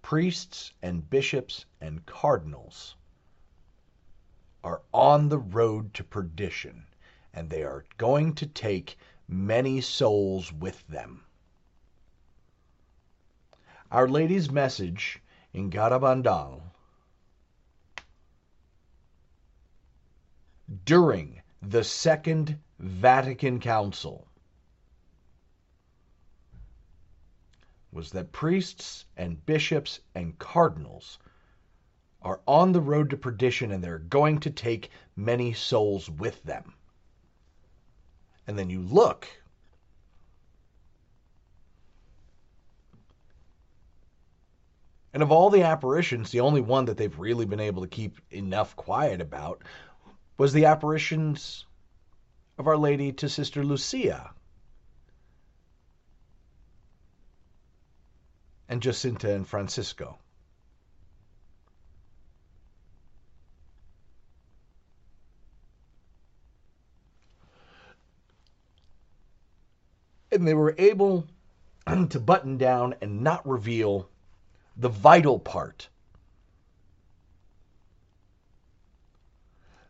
Priests 0.02 0.74
and 0.82 1.10
bishops 1.10 1.66
and 1.80 2.06
cardinals 2.06 2.96
are 4.64 4.82
on 4.94 5.30
the 5.30 5.38
road 5.38 5.94
to 5.94 6.04
perdition, 6.04 6.86
and 7.34 7.50
they 7.50 7.64
are 7.64 7.86
going 7.98 8.34
to 8.36 8.46
take 8.46 8.98
many 9.28 9.82
souls 9.82 10.52
with 10.52 10.86
them. 10.88 11.24
Our 13.92 14.08
Lady's 14.08 14.52
message 14.52 15.22
in 15.54 15.70
Garabandal 15.70 16.62
during 20.86 21.42
the 21.62 21.84
Second 21.84 22.60
Vatican 22.80 23.60
Council 23.60 24.28
was 27.92 28.12
that 28.12 28.32
priests 28.32 29.06
and 29.18 29.46
bishops 29.46 30.00
and 30.16 30.38
cardinals 30.40 31.20
are 32.22 32.40
on 32.48 32.72
the 32.72 32.82
road 32.82 33.10
to 33.10 33.18
perdition 33.18 33.72
and 33.72 33.84
they're 33.84 33.98
going 33.98 34.40
to 34.40 34.50
take 34.50 34.92
many 35.16 35.54
souls 35.54 36.10
with 36.10 36.42
them. 36.44 36.74
And 38.48 38.58
then 38.58 38.70
you 38.70 38.82
look. 38.82 39.28
And 45.14 45.22
of 45.22 45.32
all 45.32 45.50
the 45.50 45.64
apparitions, 45.64 46.32
the 46.32 46.40
only 46.40 46.62
one 46.62 46.86
that 46.86 46.98
they've 46.98 47.20
really 47.20 47.46
been 47.46 47.60
able 47.60 47.82
to 47.82 47.88
keep 47.88 48.20
enough 48.30 48.76
quiet 48.76 49.20
about 49.20 49.64
was 50.38 50.54
the 50.54 50.66
apparitions 50.66 51.66
of 52.58 52.68
Our 52.68 52.78
Lady 52.78 53.12
to 53.14 53.28
Sister 53.28 53.64
Lucia. 53.64 54.32
And 58.72 58.82
Jacinta 58.82 59.36
and 59.36 59.46
Francisco. 59.46 60.18
and 70.32 70.48
they 70.48 70.54
were 70.54 70.74
able 70.78 71.28
to 72.10 72.20
button 72.22 72.58
down 72.58 72.96
and 73.02 73.22
not 73.22 73.46
reveal 73.46 74.08
the 74.78 74.88
vital 74.88 75.38
part. 75.38 75.90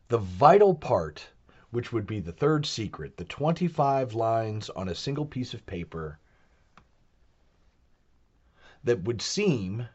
The 0.08 0.18
vital 0.18 0.74
part, 0.74 1.28
which 1.70 1.94
would 1.94 2.08
be 2.08 2.20
the 2.20 2.32
third 2.32 2.66
secret, 2.66 3.18
the 3.18 3.26
25 3.26 4.16
lines 4.16 4.72
on 4.72 4.90
a 4.90 4.96
single 4.96 5.28
piece 5.28 5.54
of 5.54 5.68
paper 5.68 6.18
that 8.84 9.04
would 9.04 9.22
seem 9.22 9.88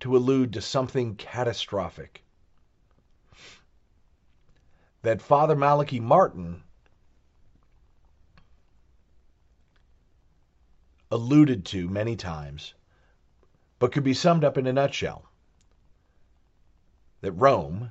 to 0.00 0.16
allude 0.16 0.52
to 0.52 0.60
something 0.60 1.16
catastrophic. 1.16 2.22
That 5.02 5.22
Father 5.22 5.54
Malachi 5.54 6.00
Martin 6.00 6.62
alluded 11.10 11.64
to 11.66 11.88
many 11.88 12.16
times, 12.16 12.74
but 13.78 13.92
could 13.92 14.04
be 14.04 14.14
summed 14.14 14.44
up 14.44 14.58
in 14.58 14.66
a 14.66 14.72
nutshell 14.72 15.28
that 17.20 17.32
Rome, 17.32 17.90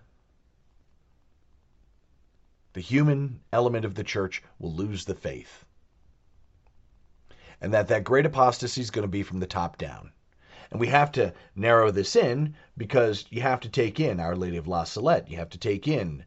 the 2.74 2.82
human 2.82 3.40
element 3.52 3.86
of 3.86 3.96
the 3.96 4.04
church, 4.04 4.44
will 4.60 4.74
lose 4.74 5.06
the 5.06 5.16
faith. 5.16 5.66
And 7.64 7.74
that 7.74 7.88
that 7.88 8.04
great 8.04 8.26
apostasy 8.26 8.82
is 8.82 8.92
going 8.92 9.04
to 9.04 9.08
be 9.08 9.24
from 9.24 9.40
the 9.40 9.48
top 9.48 9.78
down. 9.78 10.12
And 10.70 10.82
we 10.82 10.88
have 10.88 11.14
to 11.14 11.34
narrow 11.56 11.92
this 11.92 12.14
in 12.14 12.56
because 12.76 13.26
you 13.30 13.42
have 13.42 13.62
to 13.62 13.70
take 13.70 14.02
in 14.02 14.20
Our 14.20 14.36
Lady 14.36 14.58
of 14.58 14.68
La 14.68 14.84
Salette. 14.84 15.32
You 15.32 15.38
have 15.38 15.50
to 15.52 15.58
take 15.58 15.88
in 15.88 16.26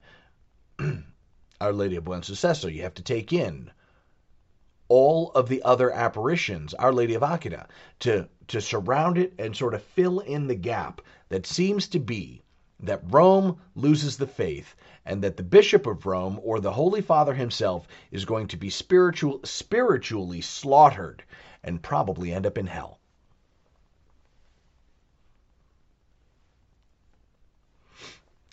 Our 1.60 1.74
Lady 1.74 1.96
of 1.96 2.04
Buen 2.04 2.22
Suceso. 2.22 2.72
You 2.72 2.80
have 2.84 2.94
to 2.94 3.02
take 3.02 3.34
in 3.34 3.70
all 4.88 5.30
of 5.32 5.50
the 5.50 5.62
other 5.62 5.90
apparitions, 5.90 6.72
Our 6.72 6.92
Lady 6.92 7.12
of 7.12 7.20
Akita, 7.20 7.66
to, 8.00 8.30
to 8.48 8.60
surround 8.62 9.18
it 9.18 9.34
and 9.38 9.54
sort 9.54 9.74
of 9.74 9.82
fill 9.82 10.20
in 10.20 10.46
the 10.46 10.54
gap 10.54 11.02
that 11.28 11.44
seems 11.44 11.86
to 11.88 11.98
be 11.98 12.40
that 12.80 13.02
Rome 13.10 13.58
loses 13.74 14.16
the 14.16 14.26
faith 14.26 14.74
and 15.04 15.22
that 15.22 15.36
the 15.36 15.42
Bishop 15.42 15.86
of 15.86 16.04
Rome 16.04 16.40
or 16.42 16.60
the 16.60 16.72
Holy 16.72 17.00
Father 17.00 17.34
himself 17.34 17.86
is 18.10 18.24
going 18.24 18.48
to 18.48 18.56
be 18.56 18.70
spiritual, 18.70 19.40
spiritually 19.44 20.40
slaughtered 20.40 21.22
and 21.62 21.82
probably 21.82 22.32
end 22.32 22.46
up 22.46 22.58
in 22.58 22.66
hell. 22.66 22.98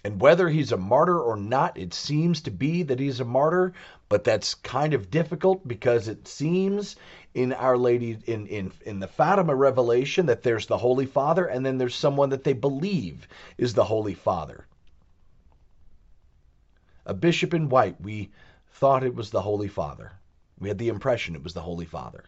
And 0.05 0.19
whether 0.19 0.49
he's 0.49 0.73
a 0.73 0.77
martyr 0.77 1.19
or 1.19 1.37
not, 1.37 1.77
it 1.77 1.93
seems 1.93 2.41
to 2.41 2.51
be 2.51 2.83
that 2.83 2.99
he's 2.99 3.21
a 3.21 3.25
martyr, 3.25 3.73
but 4.13 4.23
that's 4.23 4.53
kind 4.53 4.93
of 4.93 5.09
difficult 5.09 5.67
because 5.67 6.07
it 6.07 6.27
seems 6.27 6.97
in 7.33 7.51
Our 7.51 7.75
Lady 7.75 8.19
in 8.27 8.45
in 8.45 8.71
in 8.85 8.99
the 8.99 9.07
Fatima 9.07 9.55
revelation 9.55 10.27
that 10.27 10.43
there's 10.43 10.67
the 10.67 10.77
Holy 10.77 11.07
Father 11.07 11.47
and 11.47 11.65
then 11.65 11.79
there's 11.79 11.95
someone 11.95 12.29
that 12.29 12.43
they 12.43 12.53
believe 12.53 13.27
is 13.57 13.73
the 13.73 13.85
Holy 13.85 14.13
Father. 14.13 14.67
A 17.07 17.15
bishop 17.15 17.55
in 17.55 17.69
white, 17.69 17.99
we 17.99 18.29
thought 18.73 19.03
it 19.03 19.15
was 19.15 19.31
the 19.31 19.41
Holy 19.41 19.67
Father. 19.67 20.11
We 20.59 20.67
had 20.67 20.77
the 20.77 20.89
impression 20.89 21.33
it 21.33 21.43
was 21.43 21.55
the 21.55 21.61
Holy 21.61 21.85
Father. 21.87 22.23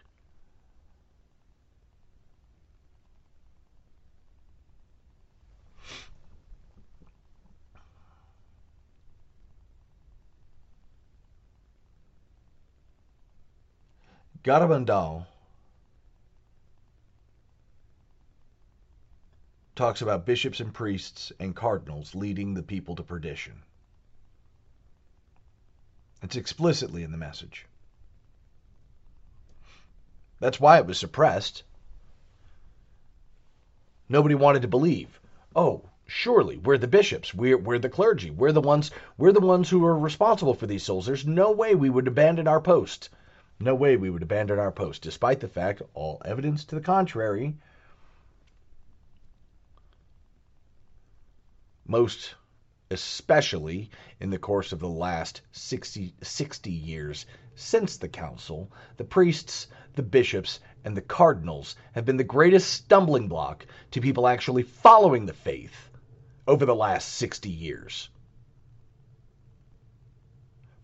Garabandal 14.45 15.25
talks 19.73 20.03
about 20.03 20.27
bishops 20.27 20.59
and 20.59 20.71
priests 20.71 21.31
and 21.39 21.55
cardinals 21.55 22.13
leading 22.13 22.53
the 22.53 22.61
people 22.61 22.95
to 22.95 23.01
perdition. 23.01 23.63
It's 26.21 26.35
explicitly 26.35 27.01
in 27.01 27.11
the 27.11 27.17
message. 27.17 27.65
That's 30.39 30.59
why 30.59 30.77
it 30.77 30.85
was 30.85 30.99
suppressed. 30.99 31.63
Nobody 34.07 34.35
wanted 34.35 34.61
to 34.61 34.67
believe. 34.67 35.19
Oh, 35.55 35.89
surely 36.05 36.57
we're 36.57 36.77
the 36.77 36.87
bishops, 36.87 37.33
we're 37.33 37.57
we're 37.57 37.79
the 37.79 37.89
clergy, 37.89 38.29
we're 38.29 38.51
the 38.51 38.61
ones 38.61 38.91
we're 39.17 39.31
the 39.31 39.39
ones 39.39 39.71
who 39.71 39.83
are 39.83 39.97
responsible 39.97 40.53
for 40.53 40.67
these 40.67 40.83
souls. 40.83 41.07
There's 41.07 41.25
no 41.25 41.51
way 41.51 41.73
we 41.73 41.89
would 41.89 42.07
abandon 42.07 42.47
our 42.47 42.61
post. 42.61 43.09
No 43.59 43.73
way 43.73 43.95
we 43.95 44.09
would 44.09 44.21
abandon 44.21 44.59
our 44.59 44.71
post, 44.71 45.01
despite 45.01 45.39
the 45.39 45.47
fact, 45.47 45.81
all 45.93 46.21
evidence 46.25 46.65
to 46.65 46.75
the 46.75 46.81
contrary, 46.81 47.57
most 51.87 52.35
especially 52.91 53.89
in 54.19 54.29
the 54.29 54.37
course 54.37 54.71
of 54.71 54.79
the 54.79 54.89
last 54.89 55.41
60, 55.53 56.13
60 56.21 56.71
years 56.71 57.25
since 57.55 57.97
the 57.97 58.09
council, 58.09 58.71
the 58.97 59.03
priests, 59.03 59.67
the 59.93 60.03
bishops, 60.03 60.59
and 60.83 60.95
the 60.95 61.01
cardinals 61.01 61.75
have 61.93 62.05
been 62.05 62.17
the 62.17 62.23
greatest 62.23 62.69
stumbling 62.69 63.27
block 63.27 63.65
to 63.91 64.01
people 64.01 64.27
actually 64.27 64.63
following 64.63 65.25
the 65.25 65.33
faith 65.33 65.89
over 66.45 66.65
the 66.65 66.75
last 66.75 67.13
60 67.13 67.49
years. 67.49 68.09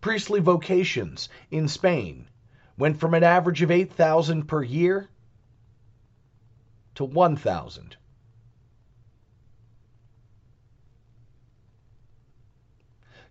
Priestly 0.00 0.40
vocations 0.40 1.28
in 1.50 1.68
Spain 1.68 2.26
went 2.76 2.98
from 2.98 3.14
an 3.14 3.22
average 3.22 3.62
of 3.62 3.70
8,000 3.70 4.46
per 4.48 4.62
year 4.62 5.08
to 6.94 7.04
1,000. 7.04 7.96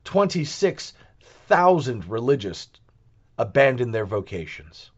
Twenty-six 0.04 0.94
thousand 1.48 2.06
religious 2.06 2.70
abandoned 3.38 3.94
their 3.94 4.06
vocations. 4.06 4.90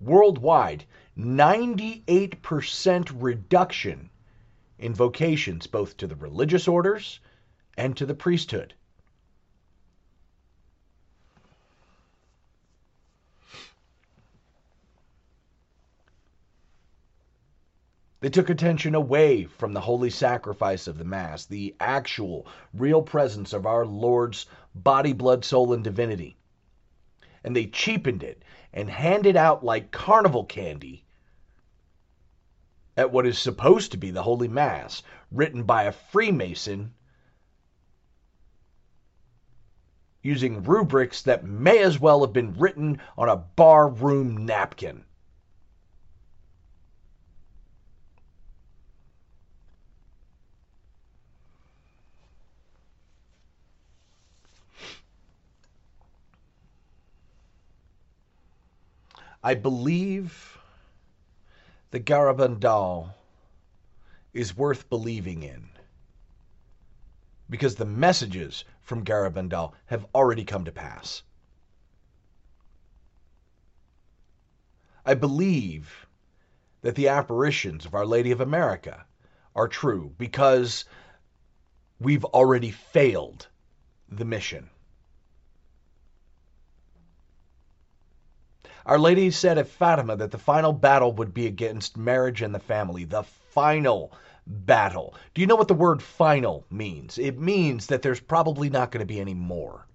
Worldwide, 0.00 0.84
98% 1.18 3.10
reduction 3.14 4.10
in 4.78 4.94
vocations, 4.94 5.66
both 5.66 5.96
to 5.96 6.06
the 6.06 6.16
religious 6.16 6.68
orders 6.68 7.18
and 7.76 7.96
to 7.96 8.06
the 8.06 8.14
priesthood. 8.14 8.74
They 18.20 18.30
took 18.30 18.48
attention 18.48 18.94
away 18.94 19.44
from 19.44 19.72
the 19.72 19.80
holy 19.82 20.10
sacrifice 20.10 20.86
of 20.86 20.96
the 20.96 21.04
Mass, 21.04 21.44
the 21.44 21.76
actual, 21.78 22.46
real 22.72 23.02
presence 23.02 23.52
of 23.52 23.66
our 23.66 23.84
Lord's 23.84 24.46
body, 24.74 25.12
blood, 25.12 25.44
soul, 25.44 25.72
and 25.72 25.84
divinity. 25.84 26.36
And 27.44 27.54
they 27.54 27.66
cheapened 27.66 28.22
it 28.22 28.42
and 28.72 28.88
handed 28.88 29.36
out 29.36 29.64
like 29.64 29.90
carnival 29.90 30.44
candy 30.44 31.04
at 32.96 33.12
what 33.12 33.26
is 33.26 33.38
supposed 33.38 33.90
to 33.92 33.98
be 33.98 34.10
the 34.10 34.22
Holy 34.22 34.48
Mass, 34.48 35.02
written 35.30 35.64
by 35.64 35.84
a 35.84 35.92
Freemason 35.92 36.94
using 40.22 40.64
rubrics 40.64 41.22
that 41.22 41.44
may 41.44 41.78
as 41.78 42.00
well 42.00 42.22
have 42.22 42.32
been 42.32 42.58
written 42.58 43.00
on 43.16 43.28
a 43.28 43.36
bar 43.36 43.88
room 43.88 44.46
napkin. 44.46 45.04
I 59.46 59.54
believe 59.54 60.58
the 61.92 62.00
Garabandal 62.00 63.14
is 64.34 64.56
worth 64.56 64.90
believing 64.90 65.44
in 65.44 65.68
because 67.48 67.76
the 67.76 67.84
messages 67.84 68.64
from 68.82 69.04
Garabandal 69.04 69.72
have 69.84 70.04
already 70.12 70.44
come 70.44 70.64
to 70.64 70.72
pass. 70.72 71.22
I 75.04 75.14
believe 75.14 76.08
that 76.80 76.96
the 76.96 77.06
apparitions 77.06 77.86
of 77.86 77.94
Our 77.94 78.04
Lady 78.04 78.32
of 78.32 78.40
America 78.40 79.06
are 79.54 79.68
true 79.68 80.12
because 80.18 80.86
we've 82.00 82.24
already 82.24 82.72
failed 82.72 83.46
the 84.08 84.24
mission. 84.24 84.70
Our 88.86 89.00
Lady 89.00 89.32
said 89.32 89.58
at 89.58 89.66
Fatima 89.66 90.14
that 90.14 90.30
the 90.30 90.38
final 90.38 90.72
battle 90.72 91.10
would 91.14 91.34
be 91.34 91.48
against 91.48 91.96
marriage 91.96 92.40
and 92.40 92.54
the 92.54 92.60
family. 92.60 93.02
The 93.02 93.24
final 93.24 94.12
battle. 94.46 95.16
Do 95.34 95.40
you 95.40 95.48
know 95.48 95.56
what 95.56 95.66
the 95.66 95.74
word 95.74 96.00
final 96.00 96.64
means? 96.70 97.18
It 97.18 97.36
means 97.36 97.88
that 97.88 98.02
there's 98.02 98.20
probably 98.20 98.70
not 98.70 98.92
going 98.92 99.00
to 99.00 99.04
be 99.04 99.18
any 99.18 99.34
more. 99.34 99.88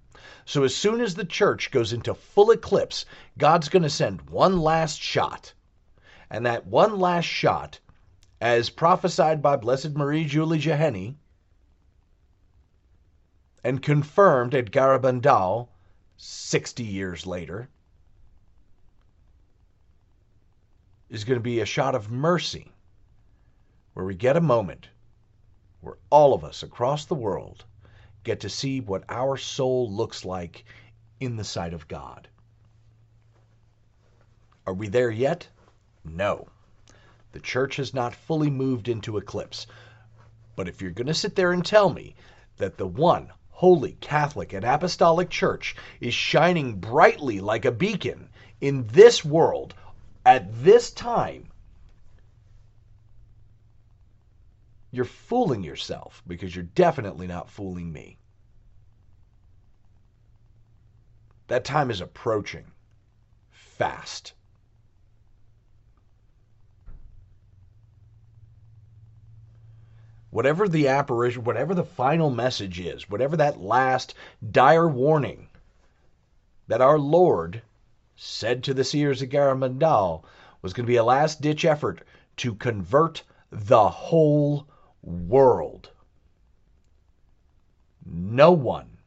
So 0.43 0.65
as 0.65 0.75
soon 0.75 0.99
as 0.99 1.15
the 1.15 1.23
church 1.23 1.71
goes 1.71 1.93
into 1.93 2.13
full 2.13 2.51
eclipse, 2.51 3.06
God's 3.38 3.69
going 3.69 3.84
to 3.84 3.89
send 3.89 4.30
one 4.30 4.60
last 4.60 5.01
shot. 5.01 5.54
And 6.30 6.45
that 6.45 6.67
one 6.67 6.99
last 6.99 7.23
shot, 7.23 7.80
as 8.41 8.69
prophesied 8.69 9.41
by 9.41 9.56
Blessed 9.56 9.91
Marie 9.91 10.25
Julie 10.25 10.60
Jahenny 10.60 11.15
and 13.63 13.82
confirmed 13.82 14.54
at 14.54 14.71
Garabandal 14.71 15.69
60 16.17 16.84
years 16.84 17.25
later, 17.25 17.69
is 21.12 21.26
going 21.26 21.38
to 21.38 21.43
be 21.43 21.60
a 21.60 21.65
shot 21.65 21.93
of 21.93 22.10
mercy 22.10 22.71
where 23.93 24.06
we 24.06 24.15
get 24.15 24.38
a 24.38 24.41
moment 24.41 24.88
where 25.82 25.97
all 26.10 26.34
of 26.34 26.45
us 26.45 26.63
across 26.63 27.06
the 27.06 27.13
world 27.13 27.65
get 28.24 28.39
to 28.39 28.50
see 28.50 28.80
what 28.80 29.04
our 29.10 29.36
soul 29.36 29.91
looks 29.91 30.24
like 30.24 30.63
in 31.19 31.36
the 31.36 31.43
sight 31.43 31.74
of 31.74 31.88
God. 31.88 32.30
Are 34.65 34.74
we 34.74 34.88
there 34.88 35.12
yet? 35.12 35.50
No. 36.06 36.47
The 37.34 37.39
church 37.41 37.76
has 37.76 37.93
not 37.93 38.15
fully 38.15 38.50
moved 38.50 38.88
into 38.88 39.17
eclipse. 39.17 39.67
But 40.56 40.69
if 40.69 40.82
you're 40.82 40.91
going 40.91 41.08
to 41.08 41.13
sit 41.13 41.36
there 41.36 41.52
and 41.52 41.65
tell 41.65 41.89
me 41.89 42.15
that 42.58 42.78
the 42.78 42.88
one 42.88 43.32
holy 43.50 43.97
Catholic 44.00 44.54
and 44.54 44.63
Apostolic 44.63 45.30
Church 45.30 45.76
is 46.00 46.13
shining 46.13 46.80
brightly 46.80 47.41
like 47.41 47.65
a 47.65 47.71
beacon 47.71 48.30
in 48.62 48.88
this 48.88 49.26
world 49.26 49.74
at 50.26 50.64
this 50.64 50.92
time, 50.92 51.48
you're 54.92 55.06
fooling 55.06 55.64
yourself 55.64 56.22
because 56.28 56.56
you're 56.56 56.64
definitely 56.64 57.28
not 57.28 57.50
fooling 57.50 57.92
me. 57.92 58.18
That 61.48 61.66
time 61.66 61.90
is 61.90 62.02
approaching 62.02 62.66
fast. 63.50 64.34
Whatever 70.30 70.70
the 70.70 70.88
apparition, 70.88 71.44
whatever 71.44 71.74
the 71.74 71.84
final 71.84 72.30
message 72.30 72.80
is, 72.80 73.10
whatever 73.10 73.36
that 73.36 73.60
last 73.60 74.14
dire 74.52 74.88
warning 74.88 75.50
that 76.68 76.80
our 76.80 76.98
Lord 76.98 77.62
said 78.24 78.64
to 78.64 78.72
the 78.72 78.84
seers 78.84 79.24
of 79.24 79.30
Garabandal 79.30 80.24
was 80.62 80.74
going 80.74 80.86
to 80.86 80.92
be 80.92 80.98
a 80.98 81.04
last 81.04 81.42
ditch 81.42 81.66
effort 81.66 82.04
to 82.38 82.54
convert 82.54 83.24
the 83.50 83.90
whole 83.90 84.68
world. 85.02 85.90
No 88.06 88.52
one 88.52 89.00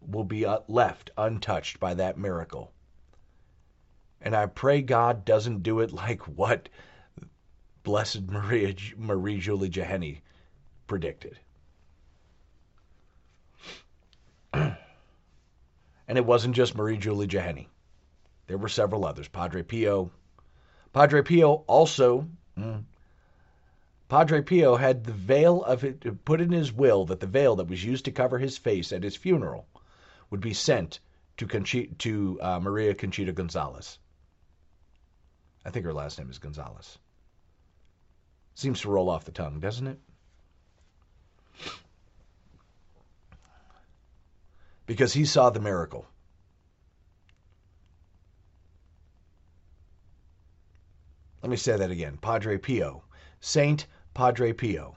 will 0.00 0.24
be 0.24 0.46
uh, 0.46 0.60
left 0.66 1.10
untouched 1.18 1.78
by 1.78 1.92
that 1.92 2.16
miracle. 2.16 2.72
And 4.22 4.34
I 4.34 4.46
pray 4.46 4.80
God 4.80 5.26
doesn't 5.26 5.62
do 5.62 5.80
it 5.80 5.92
like 5.92 6.22
what 6.22 6.70
Blessed 7.82 8.22
Maria, 8.28 8.74
Marie 8.96 9.40
Julie 9.40 9.68
Jahenny 9.68 10.22
predicted. 10.86 11.38
and 14.54 14.78
it 16.08 16.24
wasn't 16.24 16.56
just 16.56 16.74
Marie 16.74 16.96
Julie 16.96 17.28
Jahenny. 17.28 17.66
There 18.48 18.58
were 18.58 18.68
several 18.68 19.04
others. 19.04 19.28
Padre 19.28 19.62
Pio. 19.62 20.10
Padre 20.92 21.22
Pio 21.22 21.64
also. 21.66 22.26
Mm, 22.58 22.84
Padre 24.08 24.40
Pio 24.40 24.76
had 24.76 25.04
the 25.04 25.12
veil 25.12 25.62
of 25.62 25.84
it 25.84 26.24
put 26.24 26.40
in 26.40 26.50
his 26.50 26.72
will 26.72 27.04
that 27.04 27.20
the 27.20 27.26
veil 27.26 27.56
that 27.56 27.68
was 27.68 27.84
used 27.84 28.06
to 28.06 28.10
cover 28.10 28.38
his 28.38 28.56
face 28.56 28.90
at 28.90 29.02
his 29.04 29.16
funeral 29.16 29.66
would 30.30 30.40
be 30.40 30.54
sent 30.54 30.98
to 31.36 31.46
Conchi- 31.46 31.96
to 31.98 32.38
uh, 32.40 32.58
Maria 32.58 32.94
Conchita 32.94 33.32
Gonzalez. 33.32 33.98
I 35.64 35.70
think 35.70 35.84
her 35.84 35.92
last 35.92 36.18
name 36.18 36.30
is 36.30 36.38
Gonzalez. 36.38 36.98
Seems 38.54 38.80
to 38.80 38.88
roll 38.88 39.10
off 39.10 39.26
the 39.26 39.30
tongue, 39.30 39.60
doesn't 39.60 39.86
it? 39.86 39.98
Because 44.86 45.12
he 45.12 45.26
saw 45.26 45.50
the 45.50 45.60
miracle. 45.60 46.06
Let 51.42 51.50
me 51.50 51.56
say 51.56 51.76
that 51.76 51.90
again. 51.90 52.18
Padre 52.20 52.58
Pio, 52.58 53.04
Saint 53.40 53.86
Padre 54.14 54.52
Pio, 54.52 54.96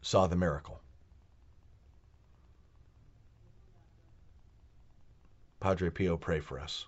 saw 0.00 0.26
the 0.26 0.36
miracle. 0.36 0.80
Padre 5.60 5.90
Pio, 5.90 6.16
pray 6.16 6.40
for 6.40 6.60
us. 6.60 6.86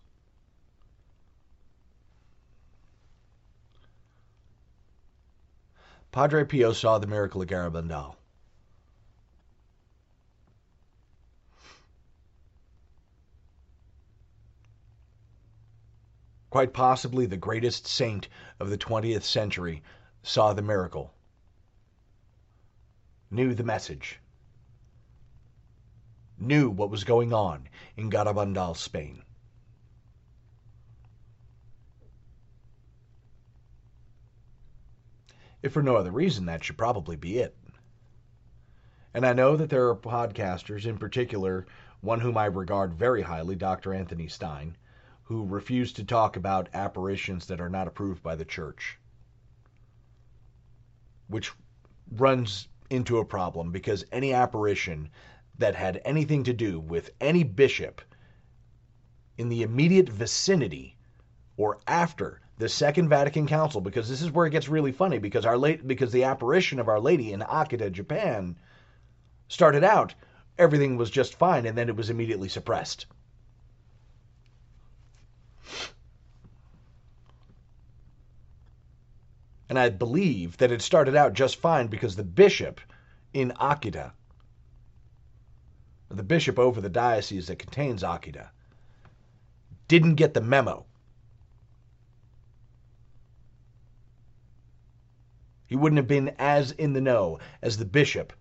Padre 6.13 6.45
Pio 6.45 6.73
saw 6.73 6.99
the 6.99 7.07
miracle 7.07 7.43
of 7.43 7.49
Garabandal. 7.49 8.17
Quite 16.57 16.73
possibly 16.73 17.27
the 17.27 17.37
greatest 17.37 17.87
saint 17.87 18.29
of 18.59 18.71
the 18.71 18.79
20th 18.79 19.25
century, 19.25 19.83
saw 20.23 20.55
the 20.55 20.63
miracle, 20.63 21.13
knew 23.31 23.53
the 23.53 23.63
message, 23.63 24.19
knew 26.39 26.71
what 26.71 26.89
was 26.89 27.05
going 27.05 27.35
on 27.35 27.69
in 27.99 28.09
Garabandal, 28.09 28.75
Spain. 28.75 29.23
If 35.63 35.75
for 35.75 35.83
no 35.83 35.97
other 35.97 36.11
reason, 36.11 36.47
that 36.47 36.65
should 36.65 36.79
probably 36.79 37.17
be 37.17 37.37
it. 37.37 37.55
And 39.13 39.27
I 39.27 39.35
know 39.35 39.57
that 39.57 39.69
there 39.69 39.91
are 39.91 39.95
podcasters, 39.95 40.87
in 40.87 40.97
particular, 40.97 41.67
one 42.01 42.21
whom 42.21 42.39
I 42.39 42.47
regard 42.47 42.95
very 42.95 43.21
highly, 43.21 43.57
Dr. 43.57 43.93
Anthony 43.93 44.29
Stine, 44.29 44.75
who 45.27 45.45
refuse 45.45 45.93
to 45.93 46.05
talk 46.05 46.37
about 46.37 46.69
apparitions 46.73 47.47
that 47.47 47.61
are 47.61 47.69
not 47.69 47.89
approved 47.89 48.23
by 48.23 48.37
the 48.37 48.45
church, 48.45 48.97
which 51.27 51.53
runs 52.13 52.69
into 52.91 53.19
a 53.19 53.25
problem 53.25 53.73
because 53.73 54.05
any 54.13 54.33
apparition 54.33 55.11
that 55.59 55.75
had 55.75 56.01
anything 56.05 56.45
to 56.45 56.53
do 56.53 56.79
with 56.79 57.11
any 57.21 57.43
bishop 57.43 58.01
in 59.37 59.49
the 59.49 59.63
immediate 59.63 60.09
vicinity 60.09 60.97
or 61.57 61.79
after 61.89 62.41
the 62.59 62.69
Second 62.69 63.09
Vatican 63.09 63.49
Council, 63.49 63.81
because 63.81 64.09
this 64.09 64.23
is 64.23 64.31
where 64.31 64.47
it 64.47 64.51
gets 64.51 64.69
really 64.69 64.93
funny, 64.93 65.19
because 65.19 65.45
our 65.45 65.59
late 65.59 65.87
because 65.87 66.13
the 66.13 66.25
apparition 66.25 66.79
of 66.79 66.89
Our 66.89 67.01
Lady 67.01 67.33
in 67.33 67.41
Akita, 67.41 67.91
Japan, 67.91 68.57
started 69.49 69.83
out, 69.83 70.15
everything 70.57 70.97
was 70.97 71.11
just 71.11 71.35
fine, 71.35 71.67
and 71.67 71.77
then 71.77 71.89
it 71.89 71.97
was 71.97 72.11
immediately 72.11 72.49
suppressed. 72.49 73.07
And 79.69 79.79
I 79.79 79.89
believe 79.89 80.57
that 80.59 80.71
it 80.71 80.81
started 80.81 81.17
out 81.17 81.33
just 81.33 81.57
fine 81.57 81.89
because 81.89 82.17
the 82.17 82.25
bishop 82.25 82.81
in 83.35 83.51
Akita, 83.53 84.13
the 86.09 86.23
bishop 86.23 86.59
over 86.59 86.81
the 86.81 86.89
diocese 86.89 87.49
that 87.49 87.59
contains 87.59 88.03
Akita, 88.03 88.49
didn't 89.89 90.15
get 90.15 90.35
the 90.35 90.41
memo. 90.41 90.87
He 95.67 95.75
wouldn't 95.75 95.99
have 95.99 96.07
been 96.07 96.35
as 96.39 96.71
in 96.71 96.93
the 96.93 97.01
know 97.01 97.41
as 97.61 97.77
the 97.77 97.85
bishop 97.85 98.33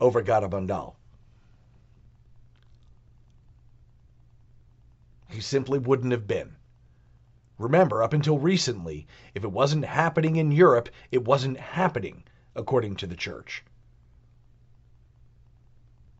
over 0.00 0.22
Garabandal. 0.22 0.94
He 5.28 5.40
simply 5.40 5.78
wouldn't 5.78 6.12
have 6.12 6.26
been. 6.26 6.56
Remember, 7.58 8.02
up 8.02 8.12
until 8.12 8.38
recently, 8.38 9.06
if 9.34 9.42
it 9.42 9.50
wasn't 9.50 9.84
happening 9.84 10.36
in 10.36 10.52
Europe, 10.52 10.88
it 11.10 11.24
wasn't 11.24 11.58
happening 11.58 12.24
according 12.54 12.96
to 12.96 13.06
the 13.06 13.16
church. 13.16 13.64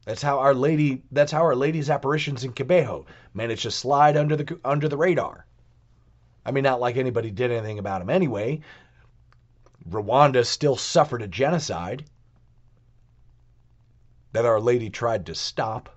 That's 0.06 0.22
how 0.22 0.38
Our 0.38 0.54
Lady 0.54 1.02
that's 1.10 1.32
how 1.32 1.42
Our 1.42 1.56
Lady's 1.56 1.90
apparitions 1.90 2.44
in 2.44 2.52
Kibeho 2.52 3.06
managed 3.34 3.62
to 3.62 3.70
slide 3.72 4.16
under 4.16 4.36
the 4.36 4.58
under 4.64 4.88
the 4.88 4.96
radar. 4.96 5.46
I 6.44 6.52
mean 6.52 6.62
not 6.62 6.80
like 6.80 6.96
anybody 6.96 7.30
did 7.32 7.50
anything 7.50 7.80
about 7.80 7.98
them 7.98 8.10
anyway. 8.10 8.60
Rwanda 9.88 10.46
still 10.46 10.76
suffered 10.76 11.22
a 11.22 11.26
genocide 11.26 12.04
that 14.32 14.46
Our 14.46 14.60
Lady 14.60 14.90
tried 14.90 15.26
to 15.26 15.34
stop. 15.34 15.88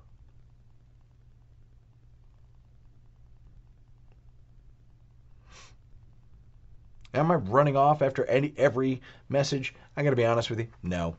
Am 7.13 7.31
I 7.31 7.35
running 7.35 7.75
off 7.75 8.01
after 8.01 8.25
any 8.25 8.53
every 8.57 9.01
message? 9.29 9.73
I 9.97 10.03
got 10.03 10.11
to 10.11 10.15
be 10.15 10.25
honest 10.25 10.49
with 10.49 10.59
you. 10.59 10.67
No. 10.83 11.15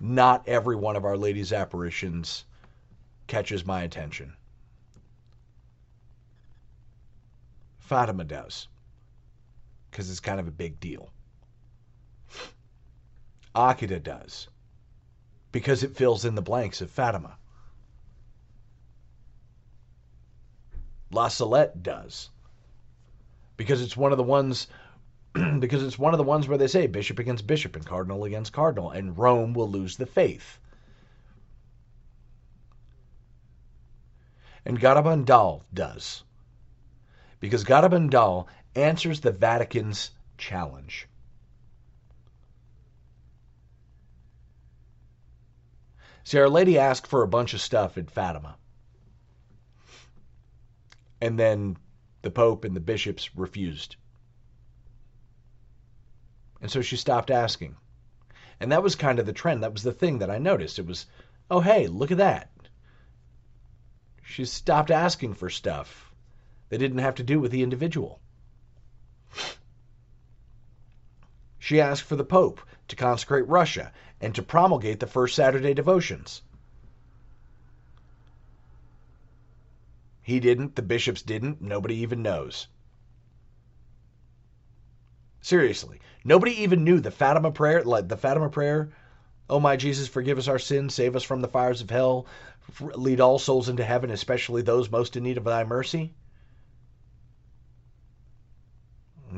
Not 0.00 0.46
every 0.46 0.76
one 0.76 0.96
of 0.96 1.04
Our 1.04 1.16
Lady's 1.16 1.52
apparitions 1.52 2.44
catches 3.26 3.64
my 3.64 3.82
attention. 3.82 4.34
Fatima 7.78 8.24
does, 8.24 8.68
because 9.90 10.10
it's 10.10 10.20
kind 10.20 10.40
of 10.40 10.48
a 10.48 10.52
big 10.52 10.78
deal. 10.80 11.10
Akita 13.54 14.02
does, 14.02 14.48
because 15.52 15.82
it 15.82 15.96
fills 15.96 16.24
in 16.24 16.34
the 16.34 16.42
blanks 16.42 16.82
of 16.82 16.90
Fatima. 16.90 17.38
La 21.10 21.28
Salette 21.28 21.82
does 21.82 22.30
because 23.56 23.82
it's 23.82 23.96
one 23.96 24.12
of 24.12 24.18
the 24.18 24.24
ones 24.24 24.68
because 25.58 25.82
it's 25.82 25.98
one 25.98 26.14
of 26.14 26.18
the 26.18 26.24
ones 26.24 26.48
where 26.48 26.58
they 26.58 26.66
say 26.66 26.86
bishop 26.86 27.18
against 27.18 27.46
bishop 27.46 27.76
and 27.76 27.84
cardinal 27.84 28.24
against 28.24 28.52
cardinal 28.52 28.90
and 28.90 29.18
Rome 29.18 29.54
will 29.54 29.70
lose 29.70 29.96
the 29.96 30.06
faith. 30.06 30.58
And 34.64 34.80
Garabandal 34.80 35.62
does. 35.72 36.24
Because 37.38 37.64
Garabandal 37.64 38.46
answers 38.74 39.20
the 39.20 39.30
Vatican's 39.30 40.10
challenge. 40.38 41.06
See, 46.24 46.38
Our 46.38 46.48
Lady 46.48 46.76
asked 46.76 47.06
for 47.06 47.22
a 47.22 47.28
bunch 47.28 47.54
of 47.54 47.60
stuff 47.60 47.96
in 47.96 48.06
Fatima. 48.06 48.56
And 51.20 51.38
then 51.38 51.76
the 52.26 52.30
Pope 52.32 52.64
and 52.64 52.74
the 52.74 52.80
bishops 52.80 53.30
refused. 53.36 53.94
And 56.60 56.68
so 56.68 56.82
she 56.82 56.96
stopped 56.96 57.30
asking. 57.30 57.76
And 58.58 58.72
that 58.72 58.82
was 58.82 58.96
kind 58.96 59.20
of 59.20 59.26
the 59.26 59.32
trend. 59.32 59.62
That 59.62 59.72
was 59.72 59.84
the 59.84 59.92
thing 59.92 60.18
that 60.18 60.28
I 60.28 60.38
noticed. 60.38 60.80
It 60.80 60.86
was, 60.86 61.06
oh, 61.48 61.60
hey, 61.60 61.86
look 61.86 62.10
at 62.10 62.18
that. 62.18 62.50
She 64.24 64.44
stopped 64.44 64.90
asking 64.90 65.34
for 65.34 65.48
stuff 65.48 66.12
that 66.68 66.78
didn't 66.78 66.98
have 66.98 67.14
to 67.14 67.22
do 67.22 67.38
with 67.38 67.52
the 67.52 67.62
individual. 67.62 68.18
She 71.60 71.80
asked 71.80 72.02
for 72.02 72.16
the 72.16 72.24
Pope 72.24 72.60
to 72.88 72.96
consecrate 72.96 73.46
Russia 73.46 73.92
and 74.20 74.34
to 74.34 74.42
promulgate 74.42 74.98
the 74.98 75.06
first 75.06 75.36
Saturday 75.36 75.74
devotions. 75.74 76.42
He 80.26 80.40
didn't, 80.40 80.74
the 80.74 80.82
bishops 80.82 81.22
didn't, 81.22 81.62
nobody 81.62 81.94
even 81.98 82.20
knows. 82.20 82.66
Seriously, 85.40 86.00
nobody 86.24 86.50
even 86.62 86.82
knew 86.82 86.98
the 86.98 87.12
Fatima 87.12 87.52
prayer, 87.52 87.84
like 87.84 88.08
the 88.08 88.16
Fatima 88.16 88.50
prayer, 88.50 88.90
Oh 89.48 89.60
my 89.60 89.76
Jesus, 89.76 90.08
forgive 90.08 90.36
us 90.36 90.48
our 90.48 90.58
sins, 90.58 90.94
save 90.94 91.14
us 91.14 91.22
from 91.22 91.42
the 91.42 91.46
fires 91.46 91.80
of 91.80 91.90
hell, 91.90 92.26
lead 92.80 93.20
all 93.20 93.38
souls 93.38 93.68
into 93.68 93.84
heaven, 93.84 94.10
especially 94.10 94.62
those 94.62 94.90
most 94.90 95.16
in 95.16 95.22
need 95.22 95.38
of 95.38 95.44
thy 95.44 95.62
mercy. 95.62 96.12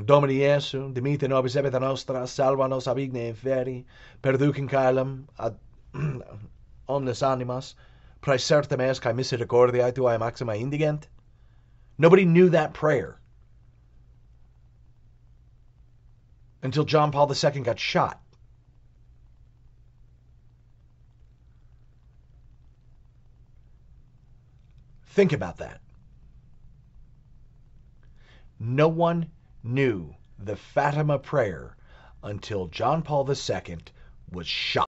Domini 0.07 0.38
Iesu, 0.38 0.94
dimite 0.94 1.29
nobis 1.29 1.55
ebita 1.55 1.79
nostra, 1.83 2.27
salva 2.27 2.66
nos 2.66 2.88
ab 2.88 2.96
igne 2.96 3.35
inferi, 3.35 3.85
perducem 4.22 4.70
caelum 4.70 5.29
ad 5.38 5.59
omnes 6.88 7.22
animas, 7.22 7.74
praesertem 8.20 8.81
est 8.81 9.00
cae 9.00 9.12
misericordiae 9.12 9.92
tuae 9.92 10.18
maxima 10.18 10.57
indigent. 10.57 11.09
Nobody 11.96 12.24
knew 12.24 12.50
that 12.50 12.74
prayer 12.74 13.20
until 16.62 16.85
John 16.85 17.12
Paul 17.12 17.33
II 17.33 17.62
got 17.62 17.78
shot. 17.78 18.20
Think 25.07 25.33
about 25.33 25.59
that. 25.59 25.81
No 28.61 28.88
one 28.88 29.31
knew 29.62 30.14
the 30.38 30.57
Fatima 30.57 31.18
prayer 31.18 31.76
until 32.22 32.66
John 32.66 33.02
Paul 33.02 33.28
II 33.28 33.78
was 34.31 34.46
shot. 34.46 34.88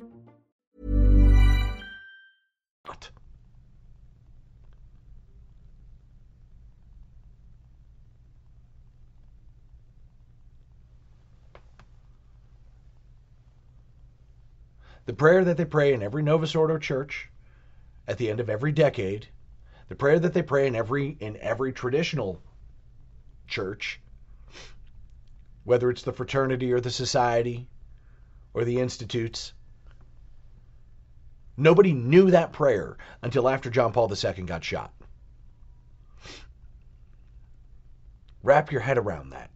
The 15.11 15.17
prayer 15.17 15.43
that 15.43 15.57
they 15.57 15.65
pray 15.65 15.91
in 15.91 16.03
every 16.03 16.23
Novus 16.23 16.55
Ordo 16.55 16.77
church 16.77 17.29
at 18.07 18.17
the 18.17 18.29
end 18.29 18.39
of 18.39 18.49
every 18.49 18.71
decade, 18.71 19.27
the 19.89 19.95
prayer 19.95 20.17
that 20.17 20.33
they 20.33 20.41
pray 20.41 20.67
in 20.67 20.73
every 20.73 21.17
in 21.19 21.35
every 21.41 21.73
traditional 21.73 22.41
church, 23.45 23.99
whether 25.65 25.89
it's 25.89 26.03
the 26.03 26.13
fraternity 26.13 26.71
or 26.71 26.79
the 26.79 26.89
society 26.89 27.67
or 28.53 28.63
the 28.63 28.79
institutes. 28.79 29.51
Nobody 31.57 31.91
knew 31.91 32.31
that 32.31 32.53
prayer 32.53 32.95
until 33.21 33.49
after 33.49 33.69
John 33.69 33.91
Paul 33.91 34.09
II 34.09 34.43
got 34.43 34.63
shot. 34.63 34.93
Wrap 38.43 38.71
your 38.71 38.79
head 38.79 38.97
around 38.97 39.31
that. 39.31 39.49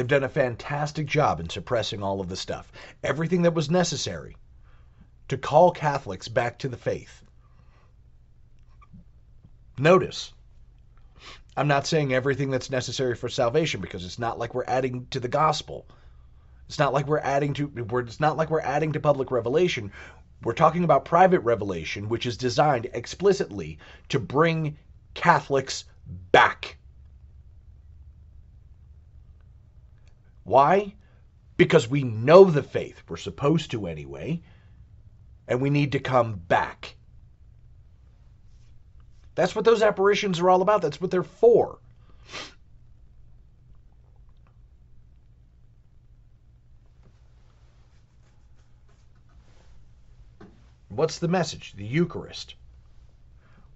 They've 0.00 0.08
done 0.08 0.24
a 0.24 0.30
fantastic 0.30 1.04
job 1.04 1.40
in 1.40 1.50
suppressing 1.50 2.02
all 2.02 2.22
of 2.22 2.30
the 2.30 2.34
stuff. 2.34 2.72
Everything 3.04 3.42
that 3.42 3.52
was 3.52 3.70
necessary 3.70 4.34
to 5.28 5.36
call 5.36 5.72
Catholics 5.72 6.26
back 6.26 6.58
to 6.60 6.70
the 6.70 6.78
faith. 6.78 7.22
Notice, 9.76 10.32
I'm 11.54 11.68
not 11.68 11.86
saying 11.86 12.14
everything 12.14 12.48
that's 12.48 12.70
necessary 12.70 13.14
for 13.14 13.28
salvation 13.28 13.82
because 13.82 14.06
it's 14.06 14.18
not 14.18 14.38
like 14.38 14.54
we're 14.54 14.64
adding 14.64 15.06
to 15.10 15.20
the 15.20 15.28
gospel. 15.28 15.86
It's 16.66 16.78
not 16.78 16.94
like 16.94 17.06
we're 17.06 17.18
adding 17.18 17.52
to 17.52 17.70
it's 17.98 18.20
not 18.20 18.38
like 18.38 18.48
we're 18.48 18.60
adding 18.60 18.92
to 18.92 19.00
public 19.00 19.30
revelation. 19.30 19.92
We're 20.42 20.54
talking 20.54 20.84
about 20.84 21.04
private 21.04 21.40
revelation 21.40 22.08
which 22.08 22.24
is 22.24 22.38
designed 22.38 22.88
explicitly 22.94 23.78
to 24.08 24.18
bring 24.18 24.78
Catholics 25.12 25.84
back 26.32 26.78
Why? 30.44 30.94
Because 31.56 31.88
we 31.88 32.02
know 32.02 32.44
the 32.44 32.62
faith. 32.62 33.02
We're 33.08 33.16
supposed 33.16 33.70
to 33.72 33.86
anyway. 33.86 34.42
And 35.46 35.60
we 35.60 35.70
need 35.70 35.92
to 35.92 36.00
come 36.00 36.34
back. 36.34 36.96
That's 39.34 39.54
what 39.54 39.64
those 39.64 39.82
apparitions 39.82 40.40
are 40.40 40.50
all 40.50 40.62
about. 40.62 40.82
That's 40.82 41.00
what 41.00 41.10
they're 41.10 41.22
for. 41.22 41.78
What's 50.88 51.18
the 51.18 51.28
message? 51.28 51.72
The 51.74 51.86
Eucharist. 51.86 52.56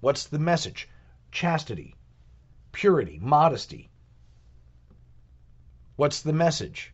What's 0.00 0.24
the 0.26 0.38
message? 0.38 0.88
Chastity, 1.32 1.94
purity, 2.72 3.18
modesty, 3.22 3.88
What's 5.96 6.22
the 6.22 6.32
message? 6.32 6.92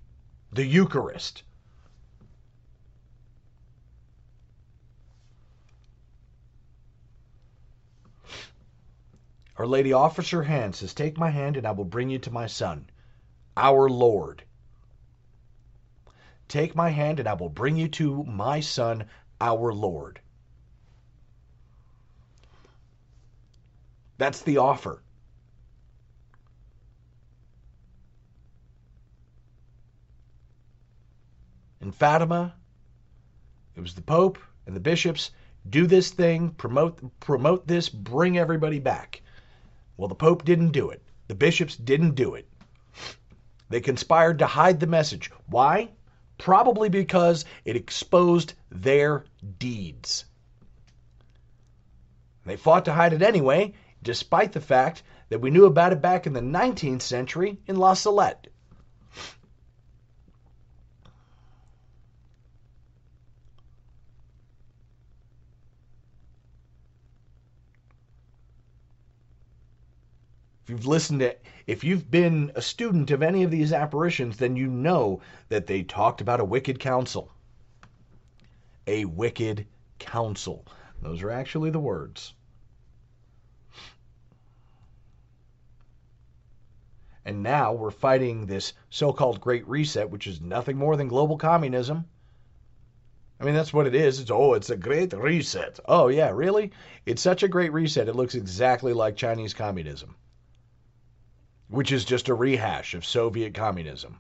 The 0.53 0.65
Eucharist. 0.65 1.43
Our 9.57 9.67
Lady 9.67 9.93
offers 9.93 10.31
her 10.31 10.43
hand, 10.43 10.75
says, 10.75 10.95
Take 10.95 11.19
my 11.19 11.31
hand, 11.31 11.57
and 11.57 11.67
I 11.67 11.73
will 11.73 11.85
bring 11.85 12.11
you 12.11 12.19
to 12.21 12.31
my 12.31 12.47
Son, 12.47 12.89
our 13.57 13.89
Lord. 13.89 14.43
Take 16.49 16.75
my 16.75 16.91
hand, 16.91 17.21
and 17.21 17.29
I 17.29 17.35
will 17.35 17.51
bring 17.51 17.77
you 17.77 17.89
to 17.89 18.25
my 18.25 18.61
Son, 18.61 19.07
our 19.41 19.73
Lord. 19.73 20.21
That's 24.19 24.43
the 24.43 24.59
offer. 24.59 25.03
Fatima. 31.92 32.55
It 33.76 33.81
was 33.81 33.94
the 33.94 34.03
Pope 34.03 34.38
and 34.66 34.74
the 34.74 34.81
bishops. 34.81 35.31
Do 35.68 35.87
this 35.87 36.11
thing, 36.11 36.50
promote 36.50 37.20
promote 37.20 37.66
this, 37.66 37.88
bring 37.88 38.38
everybody 38.38 38.79
back. 38.79 39.22
Well, 39.96 40.09
the 40.09 40.14
Pope 40.14 40.44
didn't 40.44 40.70
do 40.70 40.90
it. 40.90 41.03
The 41.29 41.35
bishops 41.35 41.76
didn't 41.76 42.14
do 42.14 42.35
it. 42.35 42.48
They 43.68 43.81
conspired 43.81 44.40
to 44.40 44.46
hide 44.46 44.81
the 44.81 44.87
message. 44.87 45.31
Why? 45.46 45.90
Probably 46.38 46.88
because 46.88 47.44
it 47.64 47.76
exposed 47.76 48.55
their 48.70 49.24
deeds. 49.59 50.24
They 52.44 52.57
fought 52.57 52.87
to 52.87 52.92
hide 52.92 53.12
it 53.12 53.22
anyway, 53.22 53.74
despite 54.03 54.53
the 54.53 54.61
fact 54.61 55.03
that 55.29 55.40
we 55.40 55.50
knew 55.50 55.66
about 55.66 55.92
it 55.92 56.03
back 56.03 56.26
in 56.26 56.33
the 56.33 56.40
19th 56.40 57.03
century 57.03 57.59
in 57.66 57.76
La 57.76 57.94
Salette. 57.94 58.48
You've 70.70 70.87
listened 70.87 71.20
to 71.20 71.35
if 71.66 71.83
you've 71.85 72.11
been 72.11 72.52
a 72.54 72.62
student 72.62 73.11
of 73.11 73.22
any 73.22 73.42
of 73.42 73.50
these 73.50 73.72
apparitions, 73.72 74.37
then 74.37 74.56
you 74.56 74.68
know 74.68 75.20
that 75.48 75.66
they 75.66 75.83
talked 75.83 76.20
about 76.20 76.40
a 76.40 76.44
wicked 76.44 76.78
council. 76.78 77.30
A 78.87 79.04
wicked 79.04 79.66
council. 79.98 80.64
Those 81.02 81.22
are 81.22 81.30
actually 81.30 81.70
the 81.70 81.80
words. 81.80 82.35
And 87.24 87.42
now 87.42 87.72
we're 87.72 87.90
fighting 87.90 88.46
this 88.46 88.72
so 88.88 89.12
called 89.12 89.40
Great 89.40 89.66
Reset, 89.68 90.09
which 90.09 90.26
is 90.26 90.40
nothing 90.40 90.76
more 90.76 90.96
than 90.96 91.09
global 91.09 91.37
communism. 91.37 92.04
I 93.38 93.44
mean, 93.44 93.54
that's 93.54 93.72
what 93.72 93.87
it 93.87 93.94
is. 93.94 94.20
It's, 94.20 94.30
oh, 94.30 94.54
it's 94.54 94.70
a 94.70 94.76
great 94.76 95.12
reset. 95.12 95.80
Oh, 95.87 96.09
yeah, 96.09 96.30
really? 96.30 96.70
It's 97.06 97.22
such 97.22 97.42
a 97.42 97.48
great 97.48 97.72
reset. 97.72 98.09
It 98.09 98.16
looks 98.16 98.35
exactly 98.35 98.92
like 98.92 99.16
Chinese 99.16 99.54
communism 99.54 100.14
which 101.70 101.92
is 101.92 102.04
just 102.04 102.28
a 102.28 102.35
rehash 102.35 102.94
of 102.94 103.06
Soviet 103.06 103.54
communism. 103.54 104.18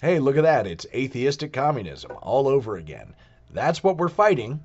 Hey, 0.00 0.18
look 0.18 0.36
at 0.36 0.42
that. 0.42 0.66
It's 0.66 0.86
atheistic 0.94 1.52
communism 1.52 2.12
all 2.22 2.46
over 2.46 2.76
again. 2.76 3.14
That's 3.50 3.82
what 3.82 3.96
we're 3.96 4.08
fighting. 4.08 4.64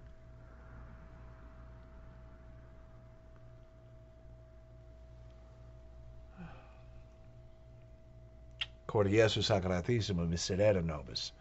Miserere 10.30 10.84
Nobis. 10.84 11.32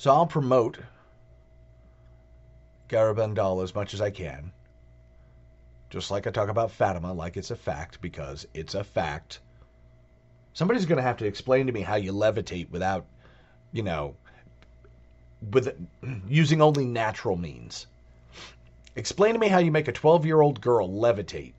So 0.00 0.10
I'll 0.10 0.24
promote 0.24 0.78
Garabandal 2.88 3.62
as 3.62 3.74
much 3.74 3.92
as 3.92 4.00
I 4.00 4.10
can. 4.10 4.50
Just 5.90 6.10
like 6.10 6.26
I 6.26 6.30
talk 6.30 6.48
about 6.48 6.70
Fatima 6.70 7.12
like 7.12 7.36
it's 7.36 7.50
a 7.50 7.54
fact 7.54 8.00
because 8.00 8.46
it's 8.54 8.74
a 8.74 8.82
fact. 8.82 9.40
Somebody's 10.54 10.86
going 10.86 10.96
to 10.96 11.02
have 11.02 11.18
to 11.18 11.26
explain 11.26 11.66
to 11.66 11.72
me 11.74 11.82
how 11.82 11.96
you 11.96 12.14
levitate 12.14 12.70
without, 12.70 13.04
you 13.72 13.82
know, 13.82 14.16
with 15.50 15.76
using 16.26 16.62
only 16.62 16.86
natural 16.86 17.36
means. 17.36 17.86
Explain 18.96 19.34
to 19.34 19.38
me 19.38 19.48
how 19.48 19.58
you 19.58 19.70
make 19.70 19.88
a 19.88 19.92
12 19.92 20.24
year 20.24 20.40
old 20.40 20.62
girl 20.62 20.88
levitate 20.88 21.52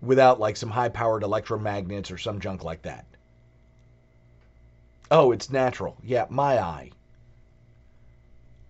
without 0.00 0.38
like 0.38 0.56
some 0.56 0.70
high 0.70 0.90
powered 0.90 1.24
electromagnets 1.24 2.12
or 2.12 2.18
some 2.18 2.38
junk 2.38 2.62
like 2.62 2.82
that. 2.82 3.04
Oh, 5.10 5.32
it's 5.32 5.50
natural. 5.50 5.96
Yeah, 6.02 6.26
my 6.30 6.58
eye. 6.60 6.90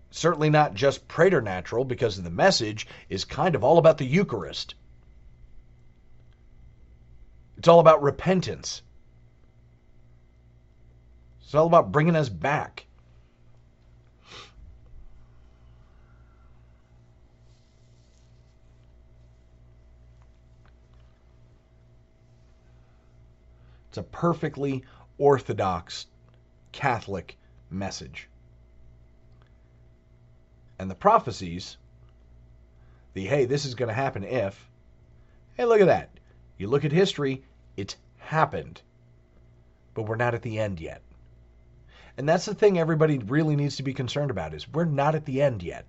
Certainly 0.09 0.49
not 0.49 0.73
just 0.73 1.07
preternatural 1.07 1.85
because 1.85 2.21
the 2.21 2.29
message 2.29 2.87
is 3.09 3.23
kind 3.25 3.55
of 3.55 3.63
all 3.63 3.77
about 3.77 3.97
the 3.97 4.05
Eucharist. 4.05 4.75
It's 7.57 7.67
all 7.67 7.79
about 7.79 8.01
repentance. 8.01 8.81
It's 11.43 11.53
all 11.53 11.67
about 11.67 11.91
bringing 11.91 12.15
us 12.15 12.27
back. 12.27 12.87
It's 23.89 23.97
a 23.97 24.03
perfectly 24.03 24.85
orthodox 25.17 26.07
Catholic 26.71 27.37
message. 27.69 28.27
And 30.79 30.89
the 30.89 30.95
prophecies, 30.95 31.77
the 33.13 33.25
hey, 33.25 33.45
this 33.45 33.65
is 33.65 33.75
going 33.75 33.89
to 33.89 33.93
happen 33.93 34.23
if, 34.23 34.69
hey, 35.55 35.65
look 35.65 35.81
at 35.81 35.87
that. 35.87 36.09
You 36.57 36.67
look 36.67 36.85
at 36.85 36.91
history, 36.91 37.43
it's 37.77 37.97
happened. 38.17 38.81
But 39.93 40.03
we're 40.03 40.15
not 40.15 40.33
at 40.33 40.41
the 40.41 40.59
end 40.59 40.79
yet. 40.79 41.01
And 42.17 42.27
that's 42.27 42.45
the 42.45 42.55
thing 42.55 42.77
everybody 42.77 43.17
really 43.17 43.55
needs 43.55 43.77
to 43.77 43.83
be 43.83 43.93
concerned 43.93 44.31
about 44.31 44.53
is 44.53 44.71
we're 44.71 44.85
not 44.85 45.15
at 45.15 45.25
the 45.25 45.41
end 45.41 45.63
yet. 45.63 45.85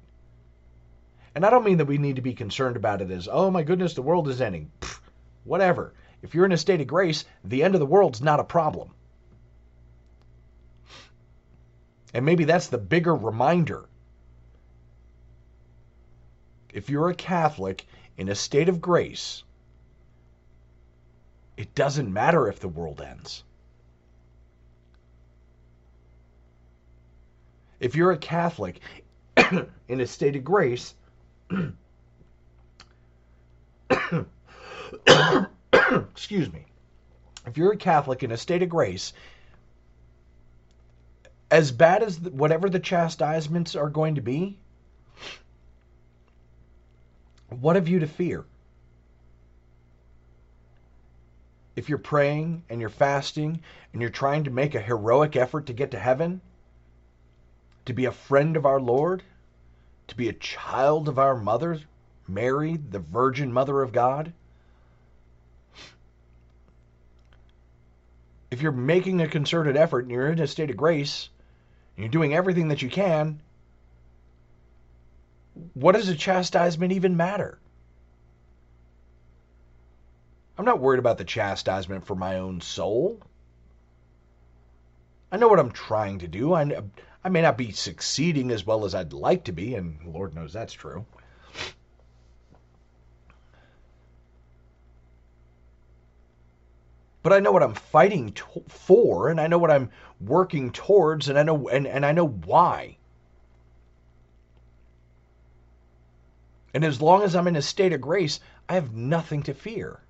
And 1.34 1.46
I 1.46 1.50
don't 1.50 1.64
mean 1.64 1.78
that 1.78 1.86
we 1.86 1.98
need 1.98 2.16
to 2.16 2.22
be 2.22 2.34
concerned 2.34 2.76
about 2.76 3.00
it 3.00 3.10
as, 3.10 3.28
oh 3.30 3.50
my 3.50 3.62
goodness, 3.62 3.94
the 3.94 4.02
world 4.02 4.28
is 4.28 4.40
ending. 4.40 4.70
Pfft, 4.80 5.00
whatever. 5.44 5.94
If 6.20 6.34
you're 6.34 6.44
in 6.44 6.52
a 6.52 6.58
state 6.58 6.80
of 6.80 6.86
grace, 6.86 7.24
the 7.42 7.64
end 7.64 7.74
of 7.74 7.80
the 7.80 7.86
world's 7.86 8.20
not 8.20 8.40
a 8.40 8.44
problem. 8.44 8.90
And 12.14 12.24
maybe 12.24 12.44
that's 12.44 12.68
the 12.68 12.78
bigger 12.78 13.14
reminder. 13.14 13.84
If 16.72 16.88
you're 16.90 17.10
a 17.10 17.14
Catholic 17.14 17.86
in 18.16 18.28
a 18.28 18.34
state 18.34 18.68
of 18.68 18.80
grace, 18.80 19.44
it 21.56 21.74
doesn't 21.74 22.12
matter 22.12 22.48
if 22.48 22.60
the 22.60 22.68
world 22.68 23.00
ends. 23.00 23.44
If 27.80 27.96
you're 27.96 28.12
a 28.12 28.18
Catholic 28.18 28.80
in 29.88 30.00
a 30.00 30.06
state 30.06 30.36
of 30.36 30.44
grace, 30.44 30.94
excuse 36.12 36.52
me, 36.52 36.64
if 37.46 37.56
you're 37.56 37.72
a 37.72 37.76
Catholic 37.76 38.22
in 38.22 38.30
a 38.32 38.36
state 38.36 38.62
of 38.62 38.68
grace, 38.68 39.12
as 41.52 41.70
bad 41.70 42.02
as 42.02 42.18
the, 42.18 42.30
whatever 42.30 42.70
the 42.70 42.80
chastisements 42.80 43.76
are 43.76 43.90
going 43.90 44.14
to 44.14 44.22
be, 44.22 44.56
what 47.50 47.76
have 47.76 47.88
you 47.88 47.98
to 47.98 48.06
fear? 48.06 48.46
If 51.76 51.90
you're 51.90 51.98
praying 51.98 52.62
and 52.70 52.80
you're 52.80 52.88
fasting 52.88 53.60
and 53.92 54.00
you're 54.00 54.10
trying 54.10 54.44
to 54.44 54.50
make 54.50 54.74
a 54.74 54.80
heroic 54.80 55.36
effort 55.36 55.66
to 55.66 55.74
get 55.74 55.90
to 55.90 55.98
heaven, 55.98 56.40
to 57.84 57.92
be 57.92 58.06
a 58.06 58.12
friend 58.12 58.56
of 58.56 58.64
our 58.64 58.80
Lord, 58.80 59.22
to 60.08 60.16
be 60.16 60.30
a 60.30 60.34
child 60.34 61.06
of 61.06 61.18
our 61.18 61.36
mother, 61.36 61.78
Mary, 62.26 62.78
the 62.78 62.98
Virgin 62.98 63.52
Mother 63.52 63.82
of 63.82 63.92
God, 63.92 64.32
if 68.50 68.62
you're 68.62 68.72
making 68.72 69.20
a 69.20 69.28
concerted 69.28 69.76
effort 69.76 70.04
and 70.04 70.10
you're 70.10 70.30
in 70.30 70.38
a 70.38 70.46
state 70.46 70.70
of 70.70 70.78
grace, 70.78 71.28
you're 71.96 72.08
doing 72.08 72.34
everything 72.34 72.68
that 72.68 72.82
you 72.82 72.88
can, 72.88 73.40
what 75.74 75.92
does 75.92 76.08
a 76.08 76.14
chastisement 76.14 76.92
even 76.92 77.16
matter? 77.16 77.58
I'm 80.56 80.64
not 80.64 80.80
worried 80.80 80.98
about 80.98 81.18
the 81.18 81.24
chastisement 81.24 82.06
for 82.06 82.14
my 82.14 82.38
own 82.38 82.60
soul. 82.60 83.20
I 85.30 85.36
know 85.36 85.48
what 85.48 85.58
I'm 85.58 85.72
trying 85.72 86.18
to 86.20 86.28
do. 86.28 86.52
I, 86.52 86.82
I 87.24 87.28
may 87.28 87.42
not 87.42 87.56
be 87.56 87.72
succeeding 87.72 88.50
as 88.50 88.66
well 88.66 88.84
as 88.84 88.94
I'd 88.94 89.12
like 89.12 89.44
to 89.44 89.52
be, 89.52 89.74
and 89.74 89.98
Lord 90.12 90.34
knows 90.34 90.52
that's 90.52 90.72
true. 90.72 91.06
But 97.22 97.32
I 97.32 97.40
know 97.40 97.52
what 97.52 97.62
I'm 97.62 97.74
fighting 97.74 98.32
to- 98.32 98.64
for, 98.68 99.28
and 99.28 99.40
I 99.40 99.46
know 99.46 99.58
what 99.58 99.70
I'm 99.70 99.90
working 100.20 100.72
towards, 100.72 101.28
and 101.28 101.38
I 101.38 101.42
know 101.42 101.68
and, 101.68 101.86
and 101.86 102.04
I 102.04 102.12
know 102.12 102.26
why. 102.26 102.96
And 106.74 106.84
as 106.84 107.02
long 107.02 107.22
as 107.22 107.36
I'm 107.36 107.48
in 107.48 107.56
a 107.56 107.62
state 107.62 107.92
of 107.92 108.00
grace, 108.00 108.40
I 108.68 108.74
have 108.74 108.94
nothing 108.94 109.42
to 109.44 109.54
fear. 109.54 110.00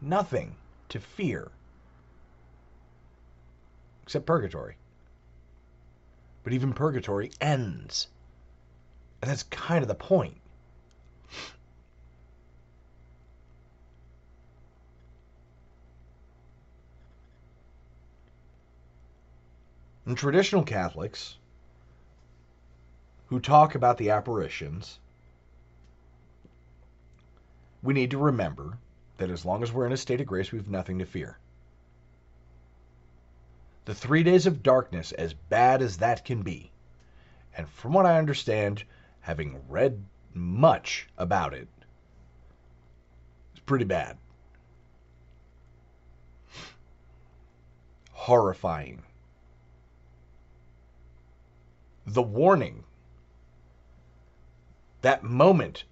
Nothing 0.00 0.56
to 0.88 1.00
fear. 1.00 1.50
Except 4.04 4.24
purgatory. 4.24 4.76
But 6.44 6.52
even 6.54 6.72
purgatory 6.72 7.30
ends. 7.40 8.08
And 9.20 9.30
that's 9.30 9.42
kind 9.44 9.82
of 9.82 9.88
the 9.88 9.94
point. 9.94 10.40
And 20.06 20.16
traditional 20.16 20.62
Catholics 20.62 21.36
who 23.26 23.40
talk 23.40 23.74
about 23.74 23.98
the 23.98 24.10
apparitions, 24.10 25.00
we 27.82 27.92
need 27.92 28.12
to 28.12 28.18
remember 28.18 28.78
that 29.18 29.30
as 29.30 29.44
long 29.44 29.64
as 29.64 29.72
we're 29.72 29.86
in 29.86 29.92
a 29.92 29.96
state 29.96 30.20
of 30.20 30.26
grace, 30.28 30.52
we 30.52 30.58
have 30.58 30.68
nothing 30.68 31.00
to 31.00 31.06
fear. 31.06 31.38
The 33.86 33.96
three 33.96 34.22
days 34.22 34.46
of 34.46 34.62
darkness, 34.62 35.10
as 35.10 35.34
bad 35.34 35.82
as 35.82 35.96
that 35.96 36.24
can 36.24 36.42
be, 36.42 36.70
and 37.56 37.68
from 37.68 37.92
what 37.92 38.06
I 38.06 38.18
understand, 38.18 38.84
having 39.20 39.60
read 39.68 40.04
much 40.34 41.08
about 41.18 41.52
it, 41.52 41.68
it's 43.52 43.64
pretty 43.64 43.84
bad. 43.84 44.18
Horrifying 48.12 49.02
the 52.06 52.22
warning, 52.22 52.84
that 55.02 55.24
moment 55.24 55.84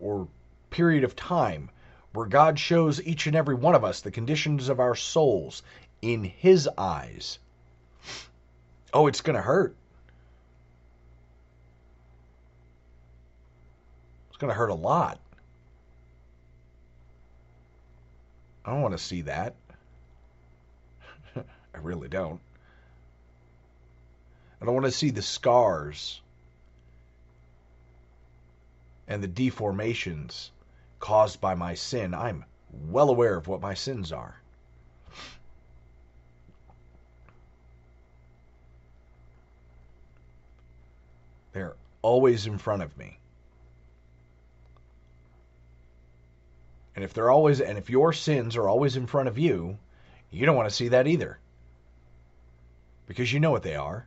or 0.00 0.28
period 0.70 1.04
of 1.04 1.16
time 1.16 1.70
where 2.12 2.26
God 2.26 2.58
shows 2.58 3.02
each 3.02 3.26
and 3.26 3.36
every 3.36 3.54
one 3.54 3.74
of 3.74 3.84
us 3.84 4.00
the 4.00 4.10
conditions 4.10 4.68
of 4.68 4.80
our 4.80 4.94
souls 4.94 5.62
in 6.02 6.24
His 6.24 6.68
eyes. 6.76 7.38
Oh, 8.92 9.06
it's 9.06 9.20
going 9.20 9.36
to 9.36 9.42
hurt. 9.42 9.76
It's 14.28 14.38
going 14.38 14.50
to 14.50 14.58
hurt 14.58 14.70
a 14.70 14.74
lot. 14.74 15.20
I 18.64 18.72
don't 18.72 18.82
want 18.82 18.96
to 18.96 19.02
see 19.02 19.22
that. 19.22 19.54
I 21.36 21.78
really 21.80 22.08
don't. 22.08 22.40
I 24.60 24.64
don't 24.64 24.74
want 24.74 24.86
to 24.86 24.92
see 24.92 25.10
the 25.10 25.22
scars 25.22 26.20
and 29.06 29.22
the 29.22 29.28
deformations 29.28 30.50
caused 31.00 31.40
by 31.40 31.54
my 31.54 31.74
sin. 31.74 32.12
I'm 32.12 32.44
well 32.90 33.08
aware 33.08 33.36
of 33.36 33.48
what 33.48 33.60
my 33.60 33.74
sins 33.74 34.12
are. 34.12 34.40
They're 41.52 41.76
always 42.02 42.46
in 42.46 42.58
front 42.58 42.82
of 42.82 42.96
me. 42.98 43.18
And 46.94 47.04
if 47.04 47.14
they're 47.14 47.30
always 47.30 47.60
and 47.60 47.78
if 47.78 47.88
your 47.88 48.12
sins 48.12 48.56
are 48.56 48.68
always 48.68 48.96
in 48.96 49.06
front 49.06 49.28
of 49.28 49.38
you, 49.38 49.78
you 50.30 50.44
don't 50.44 50.56
want 50.56 50.68
to 50.68 50.74
see 50.74 50.88
that 50.88 51.06
either. 51.06 51.38
Because 53.06 53.32
you 53.32 53.40
know 53.40 53.52
what 53.52 53.62
they 53.62 53.76
are. 53.76 54.06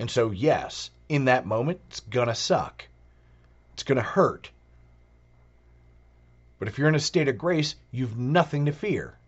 And 0.00 0.10
so, 0.10 0.30
yes, 0.30 0.88
in 1.10 1.26
that 1.26 1.44
moment, 1.44 1.78
it's 1.88 2.00
going 2.00 2.28
to 2.28 2.34
suck. 2.34 2.86
It's 3.74 3.82
going 3.82 3.96
to 3.96 4.02
hurt. 4.02 4.50
But 6.58 6.68
if 6.68 6.78
you're 6.78 6.88
in 6.88 6.94
a 6.94 7.00
state 7.00 7.28
of 7.28 7.36
grace, 7.36 7.74
you've 7.90 8.16
nothing 8.16 8.64
to 8.64 8.72
fear. 8.72 9.18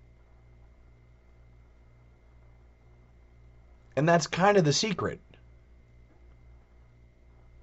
And 3.96 4.08
that's 4.08 4.26
kind 4.26 4.56
of 4.56 4.64
the 4.64 4.72
secret. 4.72 5.20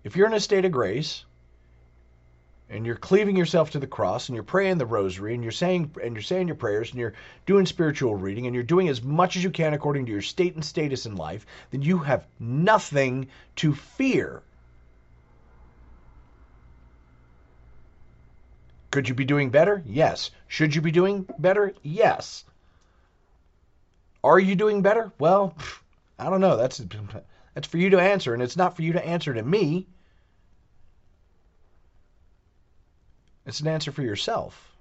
If 0.04 0.16
you're 0.16 0.28
in 0.28 0.34
a 0.34 0.40
state 0.40 0.66
of 0.66 0.72
grace, 0.72 1.26
and 2.70 2.86
you're 2.86 2.96
cleaving 2.96 3.36
yourself 3.36 3.72
to 3.72 3.80
the 3.80 3.88
cross 3.88 4.30
and 4.30 4.36
you're 4.36 4.44
praying 4.44 4.78
the 4.78 4.86
rosary 4.86 5.34
and 5.34 5.44
you're 5.44 5.52
saying 5.52 5.92
and 6.02 6.14
you're 6.14 6.22
saying 6.22 6.48
your 6.48 6.56
prayers 6.56 6.92
and 6.92 7.00
you're 7.00 7.16
doing 7.46 7.66
spiritual 7.66 8.16
reading 8.16 8.46
and 8.46 8.54
you're 8.54 8.64
doing 8.64 8.88
as 8.90 9.02
much 9.02 9.36
as 9.36 9.44
you 9.44 9.50
can 9.50 9.74
according 9.74 10.06
to 10.06 10.12
your 10.12 10.22
state 10.22 10.54
and 10.56 10.64
status 10.64 11.06
in 11.06 11.16
life, 11.16 11.46
then 11.72 11.82
you 11.82 11.98
have 11.98 12.28
nothing 12.40 13.28
to 13.56 13.74
fear. 13.74 14.44
Could 18.92 19.10
you 19.10 19.16
be 19.16 19.26
doing 19.26 19.50
better? 19.50 19.84
Yes. 19.86 20.32
Should 20.48 20.76
you 20.76 20.82
be 20.82 20.92
doing 20.92 21.28
better? 21.40 21.74
Yes. 21.82 22.44
Are 24.24 24.40
you 24.40 24.56
doing 24.56 24.82
better? 24.82 25.12
Well, 25.18 25.56
I 26.20 26.30
don't 26.30 26.42
know. 26.42 26.58
That's 26.58 26.78
that's 27.56 27.68
for 27.68 27.78
you 27.78 27.90
to 27.92 28.00
answer 28.00 28.34
and 28.34 28.44
it's 28.44 28.58
not 28.58 28.76
for 28.76 28.84
you 28.84 28.94
to 28.94 29.06
answer 29.06 29.34
to 29.34 29.42
me. 29.42 29.88
It's 33.50 33.62
an 33.62 33.68
answer 33.68 33.92
for 33.92 34.04
yourself. 34.04 34.78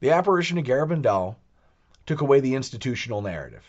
The 0.00 0.10
apparition 0.10 0.58
of 0.58 0.66
Garabandal 0.66 1.36
took 2.04 2.20
away 2.20 2.40
the 2.40 2.54
institutional 2.54 3.22
narrative, 3.22 3.64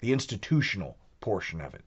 the 0.00 0.12
institutional 0.12 0.96
portion 1.20 1.60
of 1.60 1.74
it. 1.74 1.84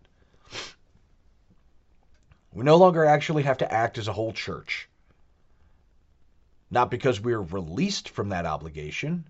We 2.54 2.64
no 2.64 2.78
longer 2.78 3.04
actually 3.04 3.44
have 3.44 3.58
to 3.58 3.70
act 3.70 3.98
as 3.98 4.08
a 4.08 4.14
whole 4.14 4.32
church. 4.32 4.88
Not 6.72 6.90
because 6.90 7.20
we're 7.20 7.42
released 7.42 8.08
from 8.08 8.30
that 8.30 8.46
obligation, 8.46 9.28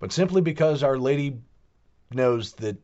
but 0.00 0.12
simply 0.12 0.42
because 0.42 0.82
Our 0.82 0.98
Lady 0.98 1.38
knows 2.12 2.52
that 2.54 2.76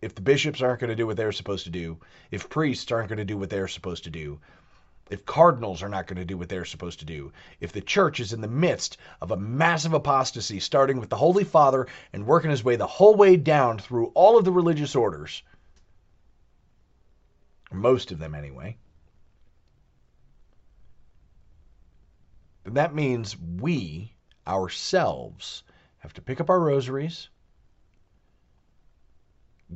if 0.00 0.14
the 0.14 0.22
bishops 0.22 0.62
aren't 0.62 0.80
going 0.80 0.88
to 0.88 0.96
do 0.96 1.06
what 1.06 1.16
they're 1.16 1.32
supposed 1.32 1.64
to 1.64 1.70
do, 1.70 1.98
if 2.30 2.48
priests 2.48 2.90
aren't 2.90 3.08
going 3.08 3.18
to 3.18 3.24
do 3.24 3.36
what 3.36 3.50
they're 3.50 3.68
supposed 3.68 4.04
to 4.04 4.10
do, 4.10 4.40
if 5.10 5.26
cardinals 5.26 5.82
are 5.82 5.88
not 5.88 6.06
going 6.06 6.18
to 6.18 6.24
do 6.24 6.38
what 6.38 6.48
they're 6.48 6.64
supposed 6.64 7.00
to 7.00 7.04
do, 7.04 7.32
if 7.60 7.72
the 7.72 7.80
church 7.80 8.20
is 8.20 8.32
in 8.32 8.40
the 8.40 8.48
midst 8.48 8.96
of 9.20 9.30
a 9.30 9.36
massive 9.36 9.92
apostasy, 9.92 10.60
starting 10.60 10.98
with 11.00 11.10
the 11.10 11.16
Holy 11.16 11.44
Father 11.44 11.88
and 12.12 12.26
working 12.26 12.50
his 12.50 12.64
way 12.64 12.76
the 12.76 12.86
whole 12.86 13.16
way 13.16 13.36
down 13.36 13.78
through 13.78 14.06
all 14.14 14.38
of 14.38 14.44
the 14.44 14.52
religious 14.52 14.94
orders, 14.94 15.42
most 17.72 18.12
of 18.12 18.18
them 18.18 18.34
anyway, 18.34 18.76
then 22.64 22.74
that 22.74 22.94
means 22.94 23.36
we 23.36 24.14
ourselves 24.46 25.62
have 25.98 26.14
to 26.14 26.22
pick 26.22 26.40
up 26.40 26.50
our 26.50 26.60
rosaries, 26.60 27.28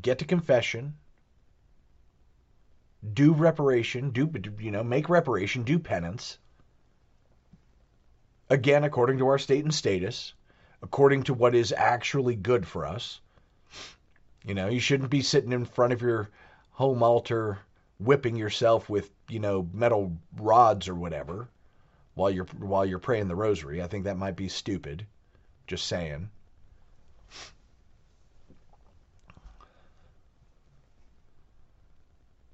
get 0.01 0.19
to 0.19 0.25
confession, 0.25 0.95
do 3.13 3.33
reparation, 3.33 4.11
do 4.11 4.31
you 4.59 4.71
know, 4.71 4.83
make 4.83 5.09
reparation, 5.09 5.63
do 5.63 5.79
penance. 5.79 6.39
Again, 8.51 8.85
according 8.85 9.19
to 9.19 9.29
our 9.29 9.39
state 9.39 9.65
and 9.65 9.75
status, 9.75 10.35
according 10.83 11.25
to 11.25 11.35
what 11.35 11.55
is 11.55 11.73
actually 11.73 12.35
good 12.35 12.67
for 12.67 12.87
us. 12.87 13.21
You 14.45 14.55
know, 14.55 14.69
you 14.69 14.81
shouldn't 14.81 15.11
be 15.11 15.23
sitting 15.23 15.53
in 15.53 15.65
front 15.65 15.93
of 15.93 16.03
your 16.03 16.29
home 16.73 17.03
altar 17.03 17.59
whipping 17.99 18.37
yourself 18.37 18.91
with, 18.91 19.11
you 19.29 19.39
know, 19.39 19.69
metal 19.73 20.13
rods 20.37 20.89
or 20.89 20.95
whatever 20.95 21.49
while 22.15 22.31
you're 22.31 22.47
while 22.59 22.85
you're 22.85 22.99
praying 22.99 23.29
the 23.29 23.35
rosary. 23.35 23.83
I 23.83 23.87
think 23.87 24.05
that 24.05 24.19
might 24.19 24.37
be 24.37 24.49
stupid. 24.49 25.07
Just 25.67 25.87
saying. 25.87 26.29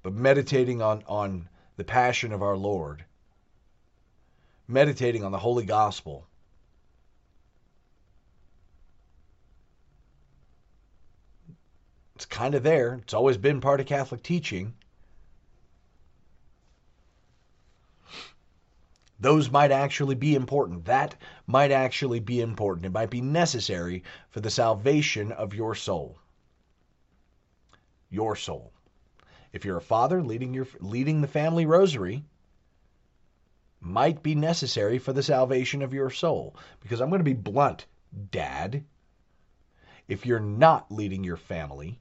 But 0.03 0.13
meditating 0.13 0.81
on, 0.81 1.03
on 1.07 1.49
the 1.77 1.83
passion 1.83 2.31
of 2.31 2.41
our 2.41 2.57
Lord, 2.57 3.05
meditating 4.67 5.23
on 5.23 5.31
the 5.31 5.37
Holy 5.39 5.65
Gospel, 5.65 6.27
it's 12.15 12.25
kind 12.25 12.55
of 12.55 12.63
there. 12.63 12.99
It's 13.03 13.13
always 13.13 13.37
been 13.37 13.61
part 13.61 13.79
of 13.79 13.85
Catholic 13.85 14.23
teaching. 14.23 14.73
those 19.21 19.51
might 19.51 19.71
actually 19.71 20.15
be 20.15 20.33
important. 20.33 20.85
That 20.85 21.15
might 21.45 21.71
actually 21.71 22.19
be 22.19 22.41
important. 22.41 22.87
It 22.87 22.91
might 22.91 23.11
be 23.11 23.21
necessary 23.21 24.03
for 24.31 24.41
the 24.41 24.49
salvation 24.49 25.31
of 25.31 25.53
your 25.53 25.75
soul. 25.75 26.17
Your 28.09 28.35
soul. 28.35 28.73
If 29.53 29.65
you're 29.65 29.77
a 29.77 29.81
father 29.81 30.21
leading 30.21 30.53
your 30.53 30.67
leading 30.79 31.21
the 31.21 31.27
family 31.27 31.65
rosary, 31.65 32.23
might 33.79 34.23
be 34.23 34.35
necessary 34.35 34.99
for 34.99 35.13
the 35.13 35.23
salvation 35.23 35.81
of 35.81 35.93
your 35.93 36.09
soul. 36.09 36.55
Because 36.79 37.01
I'm 37.01 37.09
going 37.09 37.19
to 37.19 37.23
be 37.25 37.33
blunt, 37.33 37.85
dad. 38.31 38.83
If 40.07 40.25
you're 40.25 40.39
not 40.39 40.91
leading 40.91 41.23
your 41.23 41.37
family 41.37 41.99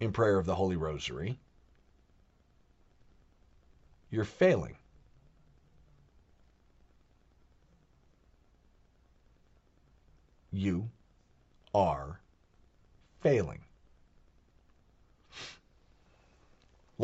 in 0.00 0.12
prayer 0.12 0.38
of 0.38 0.46
the 0.46 0.54
Holy 0.54 0.76
Rosary, 0.76 1.38
you're 4.10 4.24
failing. 4.24 4.76
you 10.54 10.88
are 11.74 12.20
failing. 13.20 13.63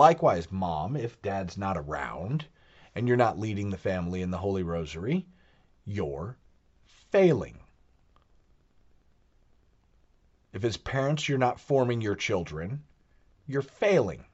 Likewise, 0.01 0.51
mom, 0.51 0.96
if 0.96 1.20
dad's 1.20 1.59
not 1.59 1.76
around 1.76 2.46
and 2.94 3.07
you're 3.07 3.18
not 3.18 3.38
leading 3.38 3.68
the 3.68 3.76
family 3.76 4.22
in 4.22 4.30
the 4.30 4.38
Holy 4.38 4.62
Rosary, 4.62 5.26
you're 5.84 6.38
failing. 7.12 7.59
If 10.55 10.64
as 10.64 10.78
parents 10.78 11.28
you're 11.28 11.36
not 11.36 11.61
forming 11.61 12.01
your 12.01 12.14
children, 12.14 12.82
you're 13.46 13.61
failing. 13.61 14.24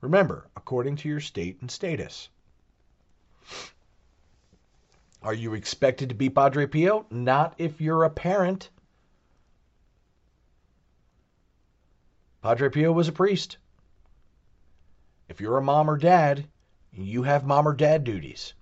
Remember, 0.00 0.46
according 0.54 0.94
to 0.98 1.08
your 1.08 1.18
state 1.18 1.60
and 1.60 1.68
status. 1.68 2.28
Are 5.24 5.34
you 5.34 5.54
expected 5.54 6.10
to 6.10 6.14
be 6.14 6.30
Padre 6.30 6.66
Pio? 6.66 7.04
Not 7.10 7.54
if 7.58 7.80
you're 7.80 8.04
a 8.04 8.10
parent. 8.10 8.70
Padre 12.44 12.68
Pio 12.68 12.92
was 12.92 13.08
a 13.08 13.12
priest. 13.12 13.56
If 15.30 15.40
you're 15.40 15.56
a 15.56 15.62
mom 15.62 15.88
or 15.88 15.96
dad, 15.96 16.46
you 16.92 17.22
have 17.22 17.46
mom 17.46 17.66
or 17.66 17.72
dad 17.72 18.04
duties. 18.04 18.52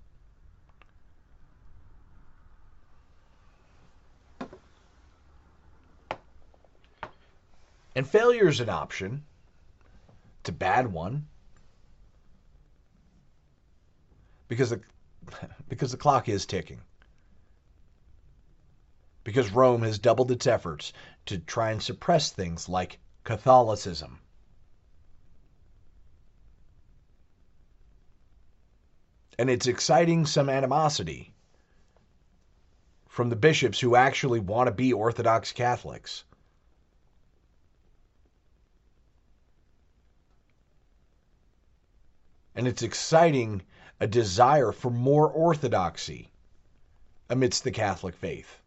And 7.93 8.07
failure 8.07 8.47
is 8.47 8.61
an 8.61 8.69
option. 8.69 9.25
It's 10.39 10.49
a 10.49 10.53
bad 10.53 10.89
one. 10.89 11.27
Because 14.47 14.69
the 14.69 14.79
because 15.67 15.91
the 15.91 15.97
clock 15.97 16.29
is 16.29 16.45
ticking. 16.45 16.79
Because 19.25 19.51
Rome 19.51 19.81
has 19.81 19.99
doubled 19.99 20.31
its 20.31 20.47
efforts 20.47 20.93
to 21.25 21.37
try 21.37 21.71
and 21.71 21.83
suppress 21.83 22.31
things 22.31 22.69
like 22.69 22.99
Catholicism. 23.23 24.19
And 29.39 29.49
it's 29.49 29.67
exciting 29.67 30.25
some 30.25 30.49
animosity 30.49 31.33
from 33.07 33.29
the 33.29 33.35
bishops 33.35 33.79
who 33.79 33.95
actually 33.95 34.39
want 34.39 34.67
to 34.67 34.73
be 34.73 34.91
Orthodox 34.91 35.51
Catholics. 35.51 36.23
And 42.55 42.67
it's 42.67 42.83
exciting 42.83 43.63
a 43.99 44.07
desire 44.07 44.71
for 44.71 44.91
more 44.91 45.27
orthodoxy 45.27 46.29
amidst 47.29 47.63
the 47.63 47.71
Catholic 47.71 48.15
faith, 48.15 48.61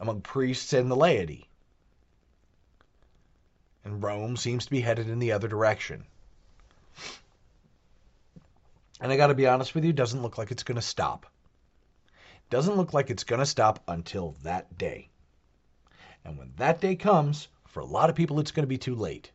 among 0.00 0.20
priests 0.22 0.72
and 0.72 0.90
the 0.90 0.96
laity 0.96 1.48
and 3.86 4.02
Rome 4.02 4.36
seems 4.36 4.64
to 4.64 4.70
be 4.72 4.80
headed 4.80 5.08
in 5.08 5.20
the 5.20 5.30
other 5.30 5.46
direction. 5.46 6.04
And 9.00 9.12
I 9.12 9.16
got 9.16 9.28
to 9.28 9.34
be 9.34 9.46
honest 9.46 9.76
with 9.76 9.84
you, 9.84 9.92
doesn't 9.92 10.22
look 10.22 10.38
like 10.38 10.50
it's 10.50 10.64
going 10.64 10.76
to 10.76 10.82
stop. 10.82 11.24
Doesn't 12.50 12.76
look 12.76 12.92
like 12.92 13.10
it's 13.10 13.22
going 13.22 13.38
to 13.38 13.46
stop 13.46 13.84
until 13.86 14.34
that 14.42 14.76
day. 14.76 15.08
And 16.24 16.36
when 16.36 16.52
that 16.56 16.80
day 16.80 16.96
comes, 16.96 17.46
for 17.68 17.78
a 17.78 17.86
lot 17.86 18.10
of 18.10 18.16
people, 18.16 18.40
it's 18.40 18.50
going 18.50 18.64
to 18.64 18.68
be 18.68 18.78
too 18.78 18.96
late. 18.96 19.30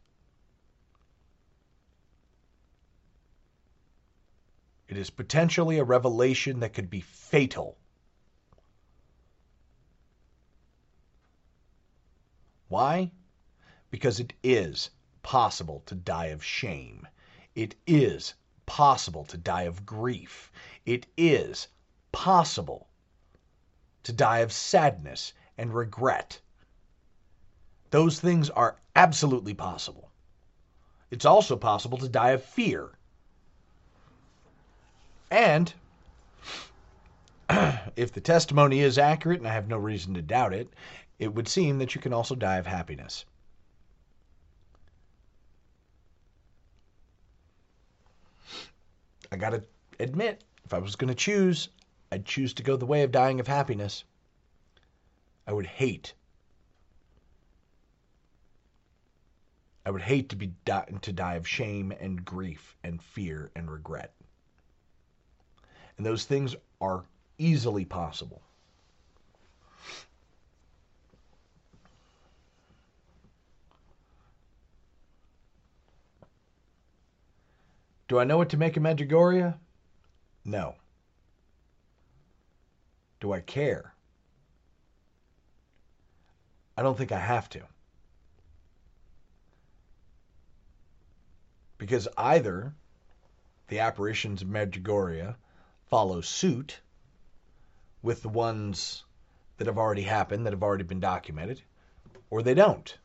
It 4.89 4.97
is 4.97 5.09
potentially 5.09 5.79
a 5.79 5.85
revelation 5.85 6.59
that 6.59 6.73
could 6.73 6.89
be 6.89 6.99
fatal. 6.99 7.77
Why? 12.67 13.11
Because 13.91 14.19
it 14.19 14.33
is 14.41 14.89
possible 15.21 15.83
to 15.85 15.93
die 15.93 16.27
of 16.27 16.43
shame. 16.43 17.07
It 17.53 17.75
is 17.85 18.33
possible 18.65 19.25
to 19.25 19.37
die 19.37 19.63
of 19.63 19.85
grief. 19.85 20.51
It 20.85 21.05
is 21.17 21.67
possible 22.11 22.87
to 24.03 24.13
die 24.13 24.39
of 24.39 24.51
sadness 24.51 25.33
and 25.57 25.73
regret. 25.73 26.39
Those 27.91 28.19
things 28.19 28.49
are 28.49 28.79
absolutely 28.95 29.53
possible. 29.53 30.09
It's 31.11 31.25
also 31.25 31.57
possible 31.57 31.97
to 31.97 32.07
die 32.07 32.29
of 32.29 32.43
fear. 32.43 32.97
And 35.29 35.73
if 37.95 38.13
the 38.13 38.21
testimony 38.21 38.79
is 38.79 38.97
accurate, 38.97 39.39
and 39.39 39.47
I 39.47 39.53
have 39.53 39.67
no 39.67 39.77
reason 39.77 40.13
to 40.13 40.21
doubt 40.21 40.53
it, 40.53 40.69
it 41.19 41.33
would 41.33 41.47
seem 41.47 41.77
that 41.79 41.93
you 41.93 42.01
can 42.01 42.13
also 42.13 42.35
die 42.35 42.57
of 42.57 42.65
happiness. 42.65 43.25
I 49.31 49.37
got 49.37 49.51
to 49.51 49.63
admit, 49.99 50.43
if 50.65 50.73
I 50.73 50.79
was 50.79 50.95
going 50.95 51.07
to 51.07 51.15
choose, 51.15 51.69
I'd 52.11 52.25
choose 52.25 52.53
to 52.55 52.63
go 52.63 52.75
the 52.75 52.85
way 52.85 53.03
of 53.03 53.11
dying 53.11 53.39
of 53.39 53.47
happiness. 53.47 54.03
I 55.47 55.53
would 55.53 55.65
hate. 55.65 56.13
I 59.85 59.91
would 59.91 60.01
hate 60.01 60.29
to 60.29 60.35
be 60.35 60.53
to 61.01 61.13
die 61.13 61.35
of 61.35 61.47
shame 61.47 61.91
and 61.99 62.23
grief 62.23 62.75
and 62.83 63.01
fear 63.01 63.51
and 63.55 63.71
regret. 63.71 64.13
And 65.97 66.05
those 66.05 66.25
things 66.25 66.55
are 66.79 67.05
easily 67.37 67.85
possible. 67.85 68.41
Do 78.11 78.19
I 78.19 78.25
know 78.25 78.37
what 78.37 78.49
to 78.49 78.57
make 78.57 78.75
of 78.75 78.83
Medjugorje? 78.83 79.57
No. 80.43 80.75
Do 83.21 83.31
I 83.31 83.39
care? 83.39 83.93
I 86.75 86.81
don't 86.81 86.97
think 86.97 87.13
I 87.13 87.19
have 87.19 87.47
to. 87.51 87.61
Because 91.77 92.09
either 92.17 92.73
the 93.69 93.79
apparitions 93.79 94.41
of 94.41 94.49
Medjugorje 94.49 95.33
follow 95.89 96.19
suit 96.19 96.81
with 98.01 98.23
the 98.23 98.27
ones 98.27 99.05
that 99.55 99.67
have 99.67 99.77
already 99.77 100.01
happened, 100.01 100.45
that 100.45 100.51
have 100.51 100.63
already 100.63 100.83
been 100.83 100.99
documented, 100.99 101.61
or 102.29 102.41
they 102.41 102.55
don't. 102.55 102.97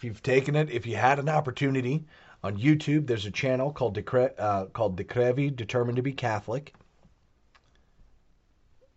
If 0.00 0.04
you've 0.04 0.22
taken 0.22 0.56
it, 0.56 0.70
if 0.70 0.86
you 0.86 0.96
had 0.96 1.18
an 1.18 1.28
opportunity 1.28 2.06
on 2.42 2.56
YouTube, 2.56 3.06
there's 3.06 3.26
a 3.26 3.30
channel 3.30 3.70
called 3.70 3.98
Decre- 3.98 4.32
uh, 4.38 4.64
called 4.64 4.96
Decrevi, 4.96 5.54
determined 5.54 5.96
to 5.96 6.02
be 6.02 6.14
Catholic. 6.14 6.72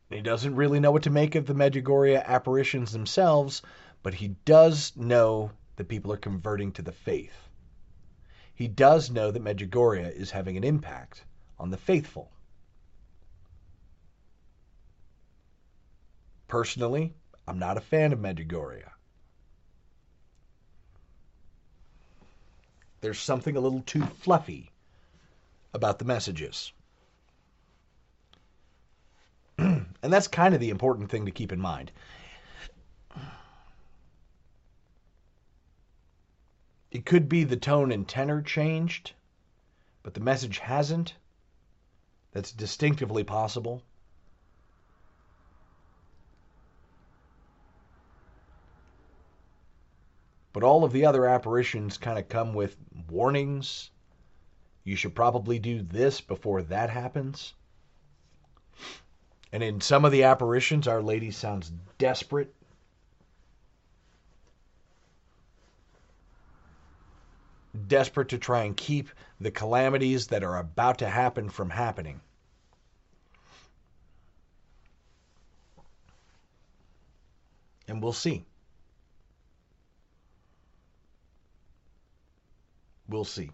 He 0.10 0.22
doesn't 0.22 0.56
really 0.56 0.80
know 0.80 0.93
what 0.93 1.04
to 1.04 1.10
make 1.10 1.36
of 1.36 1.45
the 1.45 1.54
Medjugorje 1.54 2.24
apparitions 2.24 2.93
themselves, 2.93 3.62
but 4.01 4.14
he 4.14 4.30
does 4.45 4.95
know 4.95 5.51
that 5.76 5.89
people 5.89 6.14
are 6.14 6.16
converting 6.16 6.72
to 6.72 6.82
the 6.82 6.93
faith. 6.93 7.49
He 8.56 8.70
does 8.70 9.12
know 9.12 9.30
that 9.30 9.43
Medjugorje 9.43 10.10
is 10.16 10.32
having 10.32 10.56
an 10.56 10.64
impact 10.64 11.26
on 11.60 11.70
the 11.70 11.76
faithful. 11.76 12.32
Personally, 16.47 17.14
I'm 17.45 17.60
not 17.60 17.76
a 17.76 17.82
fan 17.82 18.14
of 18.14 18.20
Medjugorje. 18.20 18.93
There's 23.04 23.20
something 23.20 23.58
a 23.58 23.60
little 23.60 23.82
too 23.82 24.06
fluffy 24.06 24.72
about 25.74 25.99
the 25.99 26.06
messages. 26.06 26.72
and 29.58 29.93
that's 30.01 30.30
kind 30.30 30.54
of 30.54 30.62
the 30.62 30.70
important 30.70 31.12
thing 31.12 31.26
to 31.26 31.32
keep 31.32 31.51
in 31.51 31.60
mind. 31.60 31.91
It 36.91 37.06
could 37.06 37.28
be 37.28 37.43
the 37.43 37.58
tone 37.58 37.91
and 37.91 38.08
tenor 38.08 38.41
changed, 38.41 39.12
but 40.01 40.14
the 40.14 40.22
message 40.22 40.60
hasn't. 40.60 41.16
That's 42.32 42.54
distinctively 42.54 43.26
possible. 43.26 43.84
But 50.54 50.64
all 50.64 50.84
of 50.84 50.91
the 50.91 51.06
other 51.06 51.26
apparitions 51.26 51.97
kind 51.97 52.20
of 52.20 52.30
come 52.30 52.54
with 52.54 52.78
warnings. 53.10 53.89
You 54.84 54.95
should 54.95 55.16
probably 55.16 55.58
do 55.58 55.82
this 55.82 56.22
before 56.22 56.62
that 56.64 56.91
happens. 56.91 57.54
And 59.51 59.64
in 59.64 59.82
some 59.82 60.06
of 60.06 60.12
the 60.12 60.24
apparitions, 60.24 60.88
Our 60.88 61.01
Lady 61.01 61.32
sounds 61.32 61.72
desperate. 61.97 62.54
Desperate 67.88 68.30
to 68.30 68.38
try 68.38 68.64
and 68.64 68.78
keep 68.78 69.10
the 69.41 69.51
calamities 69.51 70.28
that 70.28 70.43
are 70.43 70.58
about 70.58 70.99
to 70.99 71.10
happen 71.10 71.49
from 71.49 71.72
happening. 71.72 72.22
And 77.88 78.01
we'll 78.01 78.14
see. 78.14 78.45
We'll 83.14 83.26
see. 83.26 83.51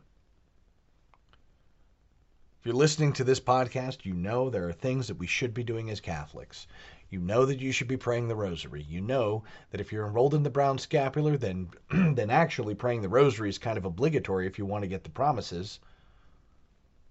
If 2.59 2.65
you're 2.65 2.73
listening 2.73 3.11
to 3.11 3.25
this 3.25 3.41
podcast, 3.41 4.05
you 4.05 4.13
know 4.13 4.49
there 4.49 4.69
are 4.69 4.71
things 4.71 5.09
that 5.09 5.17
we 5.17 5.27
should 5.27 5.53
be 5.53 5.65
doing 5.65 5.89
as 5.89 5.99
Catholics. 5.99 6.65
You 7.09 7.19
know 7.19 7.43
that 7.45 7.59
you 7.59 7.73
should 7.73 7.89
be 7.89 7.97
praying 7.97 8.29
the 8.29 8.37
rosary. 8.37 8.83
You 8.83 9.01
know 9.01 9.43
that 9.71 9.81
if 9.81 9.91
you're 9.91 10.07
enrolled 10.07 10.33
in 10.33 10.43
the 10.43 10.49
brown 10.49 10.77
scapular, 10.77 11.35
then 11.35 11.71
then 11.91 12.29
actually 12.29 12.73
praying 12.73 13.01
the 13.01 13.09
rosary 13.09 13.49
is 13.49 13.57
kind 13.57 13.77
of 13.77 13.83
obligatory 13.83 14.47
if 14.47 14.57
you 14.57 14.65
want 14.65 14.83
to 14.83 14.87
get 14.87 15.03
the 15.03 15.09
promises 15.09 15.81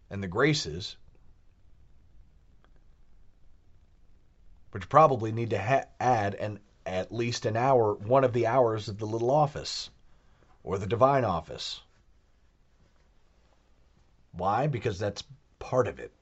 and 0.09 0.23
the 0.23 0.27
graces. 0.27 0.97
But 4.71 4.85
you 4.85 4.89
probably 4.89 5.33
need 5.33 5.51
to 5.51 5.61
ha- 5.61 5.89
add 6.01 6.35
an 6.37 6.61
at 6.87 7.13
least 7.13 7.45
an 7.45 7.59
hour, 7.59 7.93
one 7.93 8.25
of 8.25 8.33
the 8.33 8.47
hours 8.47 8.89
of 8.89 8.97
the 8.97 9.07
little 9.07 9.31
office 9.31 9.91
or 10.65 10.79
the 10.79 10.87
divine 10.87 11.27
office. 11.27 11.83
Why? 14.39 14.69
Because 14.69 15.01
that's 15.01 15.25
part 15.59 15.89
of 15.89 15.99
it. 15.99 16.13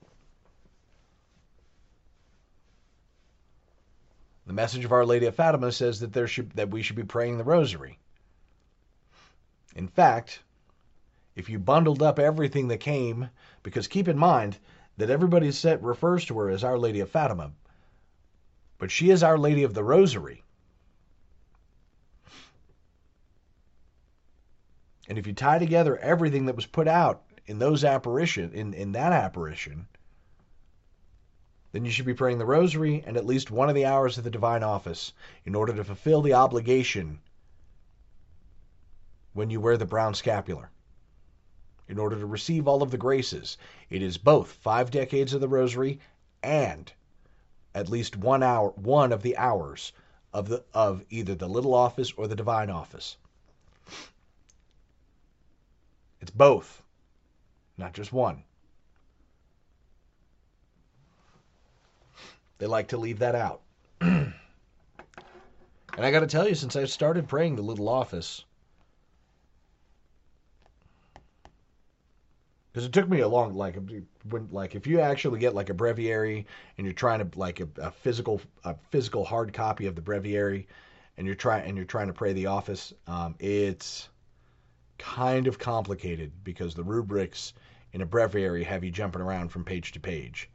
The 4.47 4.55
message 4.55 4.85
of 4.85 4.93
Our 4.93 5.05
Lady 5.05 5.27
of 5.27 5.35
Fatima 5.35 5.71
says 5.71 6.01
that 6.01 6.13
there 6.13 6.27
should 6.27 6.51
that 6.53 6.71
we 6.71 6.83
should 6.83 6.97
be 6.97 7.05
praying 7.05 7.37
the 7.37 7.45
rosary. 7.45 7.99
In 9.75 9.87
fact, 9.87 10.41
if 11.35 11.51
you 11.51 11.59
bundled 11.59 12.03
up 12.03 12.19
everything 12.19 12.69
that 12.69 12.79
came, 12.79 13.29
because 13.63 13.87
keep 13.87 14.09
in 14.09 14.17
mind 14.17 14.57
that 14.97 15.11
everybody 15.11 15.53
set 15.53 15.83
refers 15.83 16.25
to 16.25 16.39
her 16.39 16.49
as 16.49 16.65
Our 16.65 16.79
Lady 16.79 17.01
of 17.01 17.11
Fatima, 17.11 17.53
but 18.79 18.91
she 18.91 19.11
is 19.11 19.23
Our 19.23 19.37
Lady 19.37 19.65
of 19.65 19.75
the 19.75 19.85
Rosary. 19.85 20.43
And 25.09 25.19
if 25.19 25.27
you 25.27 25.35
tie 25.35 25.59
together 25.59 25.99
everything 25.99 26.47
that 26.47 26.57
was 26.57 26.67
put 26.67 26.89
out 26.89 27.26
in 27.47 27.59
those 27.59 27.85
apparition 27.85 28.53
in, 28.53 28.75
in 28.75 28.93
that 28.93 29.13
apparition, 29.13 29.87
then 31.73 31.85
you 31.85 31.91
should 31.91 32.07
be 32.07 32.15
praying 32.15 32.39
the 32.39 32.47
rosary 32.47 33.03
and 33.07 33.17
at 33.17 33.27
least 33.27 33.51
one 33.51 33.69
of 33.69 33.75
the 33.75 33.85
hours 33.85 34.19
of 34.19 34.25
the 34.25 34.31
divine 34.31 34.63
office 34.63 35.13
in 35.45 35.55
order 35.55 35.75
to 35.75 35.85
fulfill 35.85 36.23
the 36.23 36.33
obligation 36.33 37.21
when 39.33 39.51
you 39.51 39.61
wear 39.61 39.77
the 39.77 39.85
brown 39.85 40.15
scapular. 40.15 40.71
In 41.89 41.99
order 41.99 42.19
to 42.19 42.27
receive 42.27 42.67
all 42.67 42.83
of 42.83 42.91
the 42.91 42.99
graces, 42.99 43.59
it 43.91 44.03
is 44.03 44.19
both 44.19 44.51
five 44.51 44.91
decades 44.91 45.35
of 45.35 45.41
the 45.41 45.49
rosary 45.49 46.01
and 46.43 46.93
at 47.75 47.89
least 47.89 48.17
one 48.17 48.43
hour 48.43 48.71
one 48.71 49.13
of 49.13 49.23
the 49.23 49.37
hours 49.37 49.93
of 50.33 50.49
the 50.49 50.65
of 50.75 51.05
either 51.11 51.35
the 51.35 51.49
little 51.49 51.75
office 51.75 52.13
or 52.13 52.27
the 52.27 52.35
divine 52.35 52.71
office. 52.71 53.17
It's 56.21 56.31
both 56.31 56.83
not 57.79 57.93
just 57.93 58.13
one. 58.13 58.43
They 62.59 62.67
like 62.67 62.89
to 62.89 62.97
leave 62.97 63.19
that 63.19 63.35
out. 63.35 63.61
and 64.01 64.33
I 65.99 66.11
got 66.11 66.21
to 66.21 66.27
tell 66.27 66.49
you, 66.49 66.55
since 66.55 66.75
I've 66.75 66.91
started 66.91 67.29
praying 67.29 67.57
the 67.57 67.63
little 67.63 67.89
office, 67.89 68.45
because 72.77 72.85
it 72.85 72.93
took 72.93 73.09
me 73.09 73.21
a 73.21 73.29
long 73.29 73.55
like 73.55 73.79
when 74.29 74.49
like 74.53 74.75
if 74.75 74.87
you 74.87 75.01
actually 75.01 75.39
get 75.39 75.55
like 75.55 75.71
a 75.71 75.75
breviary 75.75 76.47
and 76.77 76.87
you're 76.87 76.93
trying 76.93 77.27
to 77.27 77.39
like 77.39 77.61
a, 77.61 77.69
a 77.79 77.91
physical 77.91 78.39
a 78.65 78.75
physical 78.91 79.25
hard 79.25 79.55
copy 79.55 79.87
of 79.87 79.95
the 79.95 80.03
breviary 80.03 80.69
and 81.17 81.27
you're 81.27 81.37
trying 81.37 81.67
and 81.67 81.79
you're 81.79 81.87
trying 81.87 82.09
to 82.09 82.13
pray 82.13 82.35
the 82.35 82.45
office 82.45 82.93
um, 83.07 83.35
it's 83.39 84.11
kind 84.99 85.47
of 85.47 85.59
complicated 85.59 86.33
because 86.45 86.75
the 86.75 86.85
rubrics 86.85 87.53
in 87.93 88.01
a 88.01 88.07
breviary 88.07 88.65
have 88.65 88.85
you 88.85 88.91
jumping 88.91 89.23
around 89.23 89.49
from 89.49 89.65
page 89.65 89.93
to 89.93 90.01
page 90.01 90.51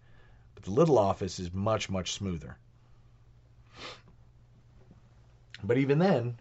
but 0.56 0.64
the 0.64 0.72
little 0.72 0.98
office 0.98 1.40
is 1.40 1.54
much 1.54 1.90
much 1.90 2.12
smoother 2.12 2.58
but 5.64 5.78
even 5.78 6.00
then 6.00 6.38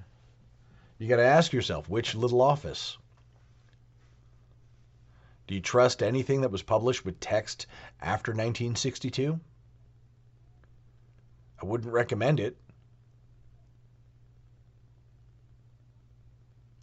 you 0.98 1.08
got 1.08 1.16
to 1.16 1.22
ask 1.22 1.52
yourself 1.52 1.88
which 1.88 2.14
little 2.14 2.40
office 2.40 2.96
do 5.50 5.56
you 5.56 5.60
trust 5.60 6.00
anything 6.00 6.42
that 6.42 6.52
was 6.52 6.62
published 6.62 7.04
with 7.04 7.18
text 7.18 7.66
after 8.00 8.30
1962? 8.30 9.40
I 11.60 11.66
wouldn't 11.66 11.92
recommend 11.92 12.38
it. 12.38 12.56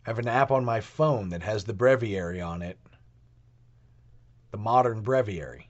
Have 0.08 0.20
an 0.20 0.28
app 0.30 0.52
on 0.52 0.64
my 0.64 0.80
phone 0.80 1.28
that 1.28 1.44
has 1.44 1.66
the 1.66 1.74
breviary 1.74 2.40
on 2.40 2.62
it, 2.62 2.80
the 4.52 4.58
modern 4.58 5.02
breviary. 5.02 5.70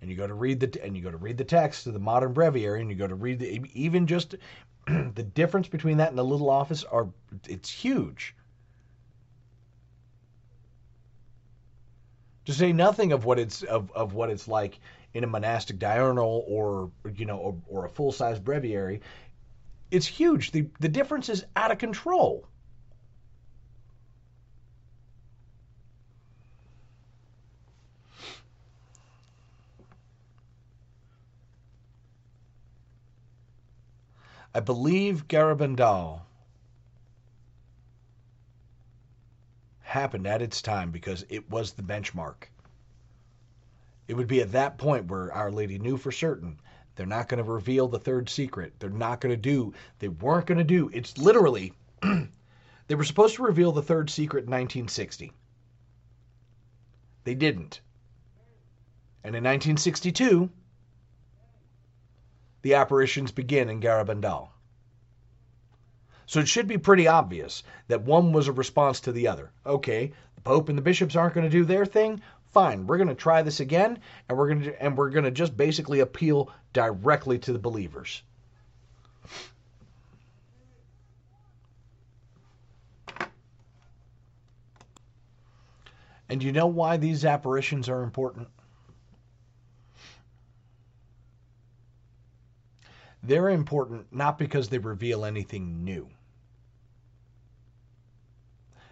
And 0.00 0.08
you 0.08 0.16
go 0.16 0.28
to 0.28 0.34
read 0.34 0.60
the 0.60 0.84
and 0.84 0.96
you 0.96 1.02
go 1.02 1.10
to 1.10 1.16
read 1.16 1.38
the 1.38 1.44
text 1.44 1.88
of 1.88 1.92
the 1.92 1.98
modern 1.98 2.32
breviary, 2.32 2.80
and 2.80 2.88
you 2.88 2.94
go 2.94 3.08
to 3.08 3.16
read 3.16 3.40
the 3.40 3.60
even 3.74 4.06
just 4.06 4.36
the 4.86 5.24
difference 5.24 5.66
between 5.66 5.96
that 5.96 6.10
and 6.10 6.18
the 6.18 6.24
little 6.24 6.50
office 6.50 6.84
are 6.84 7.08
it's 7.48 7.68
huge. 7.68 8.36
To 12.44 12.52
say 12.52 12.72
nothing 12.72 13.10
of 13.10 13.24
what 13.24 13.40
it's 13.40 13.64
of, 13.64 13.90
of 13.90 14.14
what 14.14 14.30
it's 14.30 14.46
like 14.46 14.78
in 15.14 15.24
a 15.24 15.28
monastic 15.28 15.80
diurnal 15.80 16.44
or 16.46 16.92
you 17.16 17.26
know 17.26 17.38
or, 17.38 17.56
or 17.66 17.84
a 17.86 17.88
full 17.88 18.12
size 18.12 18.38
breviary, 18.38 19.00
it's 19.90 20.06
huge. 20.06 20.52
The 20.52 20.68
the 20.78 20.88
difference 20.88 21.28
is 21.28 21.44
out 21.56 21.72
of 21.72 21.78
control. 21.78 22.46
I 34.54 34.60
believe 34.60 35.28
Garabandal 35.28 36.20
happened 39.80 40.26
at 40.26 40.42
its 40.42 40.60
time 40.60 40.90
because 40.90 41.24
it 41.28 41.50
was 41.50 41.72
the 41.72 41.82
benchmark. 41.82 42.48
It 44.08 44.14
would 44.14 44.26
be 44.26 44.42
at 44.42 44.52
that 44.52 44.78
point 44.78 45.06
where 45.06 45.32
Our 45.32 45.50
Lady 45.50 45.78
knew 45.78 45.96
for 45.96 46.12
certain 46.12 46.60
they're 46.96 47.06
not 47.06 47.28
going 47.28 47.42
to 47.42 47.50
reveal 47.50 47.88
the 47.88 47.98
third 47.98 48.28
secret. 48.28 48.74
They're 48.78 48.90
not 48.90 49.20
going 49.20 49.32
to 49.34 49.40
do, 49.40 49.72
they 49.98 50.08
weren't 50.08 50.46
going 50.46 50.58
to 50.58 50.64
do. 50.64 50.90
It's 50.92 51.16
literally, 51.16 51.72
they 52.02 52.94
were 52.94 53.04
supposed 53.04 53.36
to 53.36 53.42
reveal 53.42 53.72
the 53.72 53.82
third 53.82 54.10
secret 54.10 54.44
in 54.44 54.50
1960. 54.50 55.32
They 57.24 57.34
didn't. 57.34 57.80
And 59.24 59.34
in 59.34 59.44
1962, 59.44 60.50
the 62.62 62.74
apparitions 62.74 63.32
begin 63.32 63.68
in 63.68 63.80
Garabandal. 63.80 64.48
So 66.26 66.40
it 66.40 66.48
should 66.48 66.68
be 66.68 66.78
pretty 66.78 67.06
obvious 67.08 67.62
that 67.88 68.02
one 68.02 68.32
was 68.32 68.48
a 68.48 68.52
response 68.52 69.00
to 69.00 69.12
the 69.12 69.28
other. 69.28 69.50
Okay, 69.66 70.12
the 70.36 70.40
Pope 70.40 70.68
and 70.68 70.78
the 70.78 70.82
bishops 70.82 71.14
aren't 71.14 71.34
going 71.34 71.44
to 71.44 71.50
do 71.50 71.64
their 71.64 71.84
thing. 71.84 72.22
Fine, 72.52 72.86
we're 72.86 72.96
going 72.96 73.08
to 73.08 73.14
try 73.14 73.42
this 73.42 73.60
again, 73.60 73.98
and 74.28 74.38
we're 74.38 74.48
going 74.48 74.62
to 74.62 74.82
and 74.82 74.96
we're 74.96 75.10
going 75.10 75.24
to 75.24 75.30
just 75.30 75.56
basically 75.56 76.00
appeal 76.00 76.50
directly 76.72 77.38
to 77.40 77.52
the 77.52 77.58
believers. 77.58 78.22
And 86.28 86.42
you 86.42 86.52
know 86.52 86.66
why 86.66 86.96
these 86.96 87.26
apparitions 87.26 87.90
are 87.90 88.02
important? 88.02 88.48
They're 93.22 93.50
important 93.50 94.12
not 94.12 94.38
because 94.38 94.68
they 94.68 94.78
reveal 94.78 95.24
anything 95.24 95.84
new. 95.84 96.10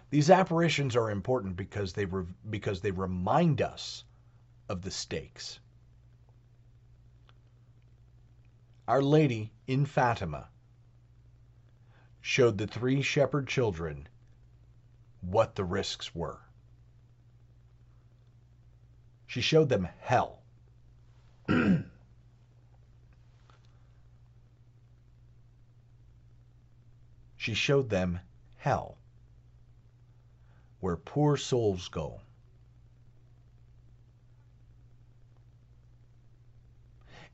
These 0.09 0.29
apparitions 0.29 0.95
are 0.95 1.09
important 1.09 1.55
because 1.55 1.93
they 1.93 2.05
re- 2.05 2.25
because 2.49 2.81
they 2.81 2.91
remind 2.91 3.61
us 3.61 4.03
of 4.69 4.81
the 4.81 4.91
stakes. 4.91 5.59
Our 8.87 9.01
Lady 9.01 9.51
in 9.67 9.85
Fatima 9.85 10.49
showed 12.19 12.57
the 12.57 12.67
three 12.67 13.01
shepherd 13.01 13.47
children 13.47 14.07
what 15.21 15.55
the 15.55 15.63
risks 15.65 16.13
were. 16.13 16.39
She 19.27 19.41
showed 19.41 19.69
them 19.69 19.87
hell. 19.99 20.43
she 27.41 27.55
showed 27.55 27.89
them 27.89 28.19
hell 28.57 28.99
where 30.79 30.95
poor 30.95 31.35
souls 31.35 31.87
go. 31.87 32.21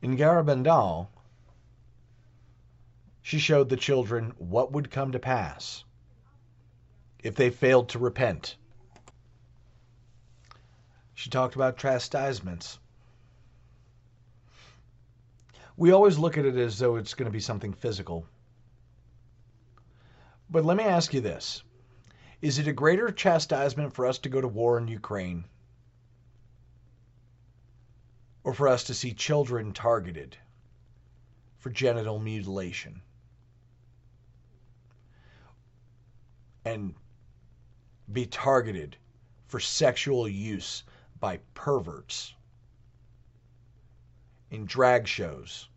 In 0.00 0.16
Garabandal, 0.16 1.08
she 3.20 3.38
showed 3.38 3.68
the 3.68 3.76
children 3.76 4.32
what 4.38 4.72
would 4.72 4.90
come 4.90 5.12
to 5.12 5.18
pass 5.18 5.84
if 7.18 7.34
they 7.34 7.50
failed 7.50 7.90
to 7.90 7.98
repent. 7.98 8.56
She 11.12 11.28
talked 11.28 11.54
about 11.54 11.76
chastisements. 11.76 12.78
We 15.76 15.92
always 15.92 16.16
look 16.16 16.38
at 16.38 16.46
it 16.46 16.56
as 16.56 16.78
though 16.78 16.96
it's 16.96 17.12
going 17.12 17.26
to 17.26 17.30
be 17.30 17.40
something 17.40 17.74
physical. 17.74 18.24
But 20.50 20.64
let 20.64 20.76
me 20.76 20.84
ask 20.84 21.12
you 21.12 21.20
this 21.20 21.62
is 22.40 22.58
it 22.58 22.68
a 22.68 22.72
greater 22.72 23.10
chastisement 23.10 23.92
for 23.92 24.06
us 24.06 24.18
to 24.20 24.28
go 24.28 24.40
to 24.40 24.48
war 24.48 24.78
in 24.78 24.88
Ukraine? 24.88 25.44
Or 28.44 28.54
for 28.54 28.68
us 28.68 28.84
to 28.84 28.94
see 28.94 29.12
children 29.12 29.72
targeted 29.72 30.36
for 31.58 31.70
genital 31.70 32.18
mutilation? 32.18 33.02
And 36.64 36.94
be 38.10 38.24
targeted 38.26 38.96
for 39.46 39.60
sexual 39.60 40.28
use 40.28 40.84
by 41.18 41.38
perverts 41.54 42.34
in 44.50 44.64
drag 44.64 45.06
shows 45.06 45.67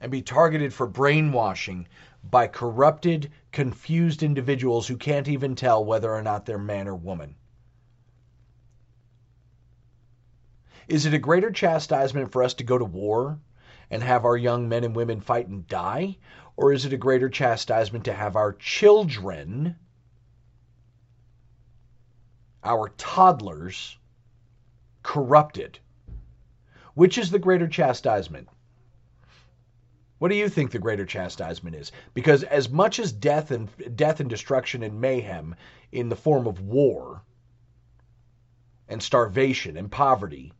and 0.00 0.10
be 0.10 0.22
targeted 0.22 0.72
for 0.72 0.86
brainwashing 0.86 1.86
by 2.22 2.46
corrupted, 2.46 3.30
confused 3.52 4.22
individuals 4.22 4.86
who 4.86 4.96
can't 4.96 5.28
even 5.28 5.54
tell 5.54 5.84
whether 5.84 6.12
or 6.12 6.22
not 6.22 6.46
they're 6.46 6.58
man 6.58 6.88
or 6.88 6.94
woman? 6.94 7.34
Is 10.88 11.06
it 11.06 11.14
a 11.14 11.18
greater 11.18 11.50
chastisement 11.50 12.32
for 12.32 12.42
us 12.42 12.54
to 12.54 12.64
go 12.64 12.76
to 12.76 12.84
war 12.84 13.38
and 13.90 14.02
have 14.02 14.24
our 14.24 14.36
young 14.36 14.68
men 14.68 14.84
and 14.84 14.96
women 14.96 15.20
fight 15.20 15.46
and 15.46 15.66
die? 15.68 16.16
Or 16.56 16.72
is 16.72 16.84
it 16.84 16.92
a 16.92 16.98
greater 16.98 17.28
chastisement 17.28 18.04
to 18.06 18.12
have 18.12 18.36
our 18.36 18.52
children, 18.54 19.76
our 22.64 22.88
toddlers, 22.98 23.98
corrupted? 25.02 25.78
Which 26.94 27.18
is 27.18 27.30
the 27.30 27.38
greater 27.38 27.68
chastisement? 27.68 28.48
What 30.20 30.28
do 30.28 30.34
you 30.34 30.50
think 30.50 30.70
the 30.70 30.78
greater 30.78 31.06
chastisement 31.06 31.74
is? 31.74 31.92
Because 32.12 32.42
as 32.42 32.68
much 32.68 32.98
as 32.98 33.10
death 33.10 33.50
and 33.50 33.70
death 33.96 34.20
and 34.20 34.28
destruction 34.28 34.82
and 34.82 35.00
mayhem 35.00 35.56
in 35.90 36.10
the 36.10 36.14
form 36.14 36.46
of 36.46 36.60
war 36.60 37.22
and 38.86 39.02
starvation 39.02 39.78
and 39.78 39.90
poverty, 39.90 40.52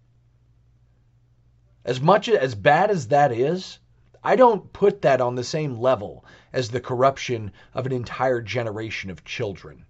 as 1.84 2.00
much 2.00 2.26
as 2.26 2.54
bad 2.54 2.90
as 2.90 3.08
that 3.08 3.32
is, 3.32 3.78
I 4.24 4.34
don't 4.34 4.72
put 4.72 5.02
that 5.02 5.20
on 5.20 5.34
the 5.34 5.44
same 5.44 5.78
level 5.78 6.24
as 6.54 6.70
the 6.70 6.80
corruption 6.80 7.52
of 7.74 7.84
an 7.84 7.92
entire 7.92 8.40
generation 8.40 9.10
of 9.10 9.26
children. 9.26 9.84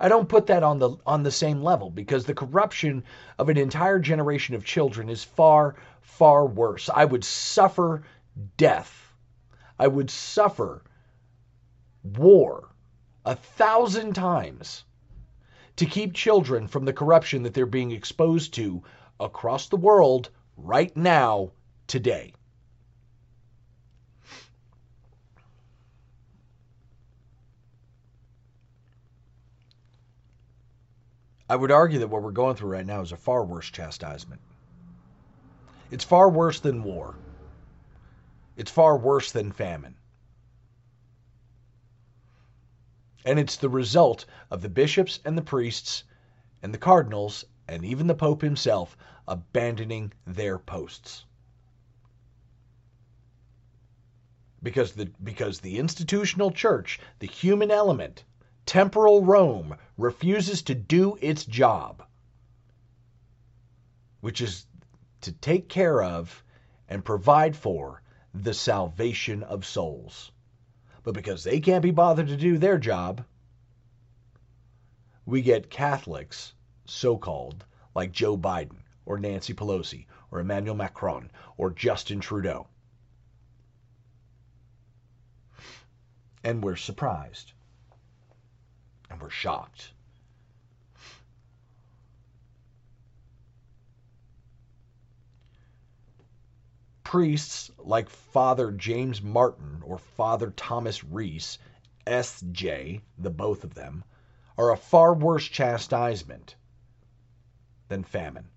I 0.00 0.08
don't 0.08 0.30
put 0.30 0.46
that 0.46 0.62
on 0.62 0.78
the 0.78 0.96
on 1.04 1.24
the 1.24 1.30
same 1.30 1.62
level 1.62 1.90
because 1.90 2.24
the 2.24 2.34
corruption 2.34 3.04
of 3.38 3.50
an 3.50 3.58
entire 3.58 3.98
generation 3.98 4.54
of 4.54 4.64
children 4.64 5.10
is 5.10 5.24
far 5.24 5.76
far 6.06 6.46
worse. 6.46 6.88
I 6.88 7.04
would 7.04 7.24
suffer 7.24 8.04
death. 8.56 9.12
I 9.78 9.88
would 9.88 10.08
suffer 10.08 10.82
war 12.02 12.70
a 13.24 13.34
thousand 13.34 14.14
times 14.14 14.84
to 15.76 15.84
keep 15.84 16.14
children 16.14 16.68
from 16.68 16.84
the 16.84 16.92
corruption 16.92 17.42
that 17.42 17.52
they're 17.52 17.66
being 17.66 17.90
exposed 17.90 18.54
to 18.54 18.82
across 19.20 19.68
the 19.68 19.76
world 19.76 20.30
right 20.56 20.96
now, 20.96 21.50
today. 21.86 22.32
I 31.48 31.56
would 31.56 31.70
argue 31.70 31.98
that 31.98 32.08
what 32.08 32.22
we're 32.22 32.30
going 32.30 32.56
through 32.56 32.70
right 32.70 32.86
now 32.86 33.02
is 33.02 33.12
a 33.12 33.16
far 33.16 33.44
worse 33.44 33.70
chastisement. 33.70 34.40
It's 35.90 36.04
far 36.04 36.28
worse 36.28 36.60
than 36.60 36.82
war. 36.82 37.14
It's 38.56 38.70
far 38.70 38.96
worse 38.96 39.32
than 39.32 39.52
famine. 39.52 39.96
And 43.24 43.38
it's 43.38 43.56
the 43.56 43.68
result 43.68 44.24
of 44.50 44.62
the 44.62 44.68
bishops 44.68 45.20
and 45.24 45.36
the 45.36 45.42
priests 45.42 46.04
and 46.62 46.72
the 46.72 46.78
cardinals 46.78 47.44
and 47.68 47.84
even 47.84 48.06
the 48.06 48.14
Pope 48.14 48.42
himself 48.42 48.96
abandoning 49.28 50.12
their 50.26 50.58
posts. 50.58 51.24
Because 54.62 54.92
the, 54.92 55.06
because 55.22 55.60
the 55.60 55.78
institutional 55.78 56.50
church, 56.50 56.98
the 57.18 57.26
human 57.26 57.70
element, 57.70 58.24
temporal 58.64 59.24
Rome, 59.24 59.76
refuses 59.96 60.62
to 60.62 60.74
do 60.74 61.18
its 61.20 61.44
job, 61.44 62.04
which 64.20 64.40
is 64.40 64.66
to 65.26 65.32
take 65.32 65.68
care 65.68 66.00
of 66.04 66.44
and 66.88 67.04
provide 67.04 67.56
for 67.56 68.00
the 68.32 68.54
salvation 68.54 69.42
of 69.42 69.66
souls. 69.66 70.30
But 71.02 71.14
because 71.14 71.42
they 71.42 71.58
can't 71.58 71.82
be 71.82 71.90
bothered 71.90 72.28
to 72.28 72.36
do 72.36 72.58
their 72.58 72.78
job, 72.78 73.24
we 75.24 75.42
get 75.42 75.68
Catholics, 75.68 76.54
so 76.84 77.18
called, 77.18 77.64
like 77.92 78.12
Joe 78.12 78.38
Biden 78.38 78.78
or 79.04 79.18
Nancy 79.18 79.52
Pelosi 79.52 80.06
or 80.30 80.38
Emmanuel 80.38 80.76
Macron 80.76 81.28
or 81.56 81.72
Justin 81.72 82.20
Trudeau. 82.20 82.68
And 86.44 86.62
we're 86.62 86.76
surprised. 86.76 87.52
And 89.10 89.20
we're 89.20 89.30
shocked. 89.30 89.92
Priests 97.06 97.70
like 97.78 98.08
Father 98.08 98.72
James 98.72 99.22
Martin 99.22 99.80
or 99.84 99.96
Father 99.96 100.50
Thomas 100.50 101.04
Reese, 101.04 101.56
S.J., 102.04 103.00
the 103.16 103.30
both 103.30 103.62
of 103.62 103.74
them, 103.74 104.02
are 104.58 104.72
a 104.72 104.76
far 104.76 105.14
worse 105.14 105.46
chastisement 105.46 106.56
than 107.86 108.02
famine, 108.02 108.48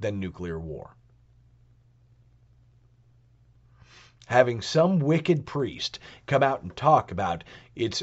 than 0.00 0.18
nuclear 0.18 0.58
war. 0.58 0.96
Having 4.28 4.62
some 4.62 4.98
wicked 4.98 5.44
priest 5.44 5.98
come 6.26 6.42
out 6.42 6.62
and 6.62 6.74
talk 6.74 7.12
about 7.12 7.44
it's 7.76 8.02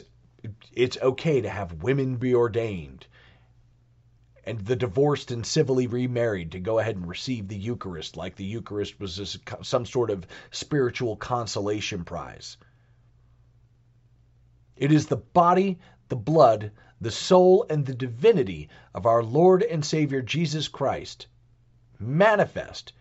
it's 0.71 0.97
okay 1.01 1.41
to 1.41 1.49
have 1.49 1.81
women 1.81 2.17
be 2.17 2.35
ordained 2.35 3.07
and 4.49 4.65
the 4.65 4.75
divorced 4.75 5.29
and 5.29 5.45
civilly 5.45 5.85
remarried 5.85 6.51
to 6.51 6.59
go 6.59 6.79
ahead 6.79 6.95
and 6.95 7.07
receive 7.07 7.47
the 7.47 7.55
Eucharist 7.55 8.17
like 8.17 8.35
the 8.35 8.43
Eucharist 8.43 8.99
was 8.99 9.37
some 9.61 9.85
sort 9.85 10.09
of 10.09 10.25
spiritual 10.49 11.15
consolation 11.15 12.03
prize. 12.03 12.57
It 14.75 14.91
is 14.91 15.05
the 15.05 15.17
body, 15.17 15.77
the 16.07 16.15
blood, 16.15 16.71
the 16.99 17.11
soul, 17.11 17.63
and 17.69 17.85
the 17.85 17.93
divinity 17.93 18.69
of 18.95 19.05
our 19.05 19.21
Lord 19.21 19.61
and 19.61 19.85
Savior 19.85 20.23
Jesus 20.23 20.67
Christ 20.67 21.27
manifest 21.99 22.93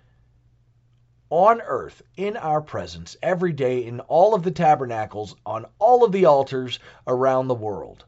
on 1.30 1.62
earth 1.62 2.02
in 2.18 2.36
our 2.36 2.60
presence 2.60 3.16
every 3.22 3.54
day 3.54 3.86
in 3.86 4.00
all 4.00 4.34
of 4.34 4.42
the 4.42 4.50
tabernacles, 4.50 5.34
on 5.46 5.64
all 5.78 6.04
of 6.04 6.12
the 6.12 6.26
altars 6.26 6.78
around 7.06 7.48
the 7.48 7.54
world. 7.54 8.04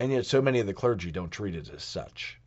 And 0.00 0.12
yet, 0.12 0.26
so 0.26 0.40
many 0.40 0.60
of 0.60 0.66
the 0.66 0.74
clergy 0.74 1.10
don't 1.10 1.30
treat 1.30 1.56
it 1.56 1.68
as 1.70 1.82
such. 1.82 2.38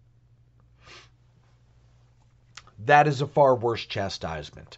That 2.80 3.08
is 3.08 3.22
a 3.22 3.28
far 3.28 3.56
worse 3.56 3.86
chastisement. 3.86 4.78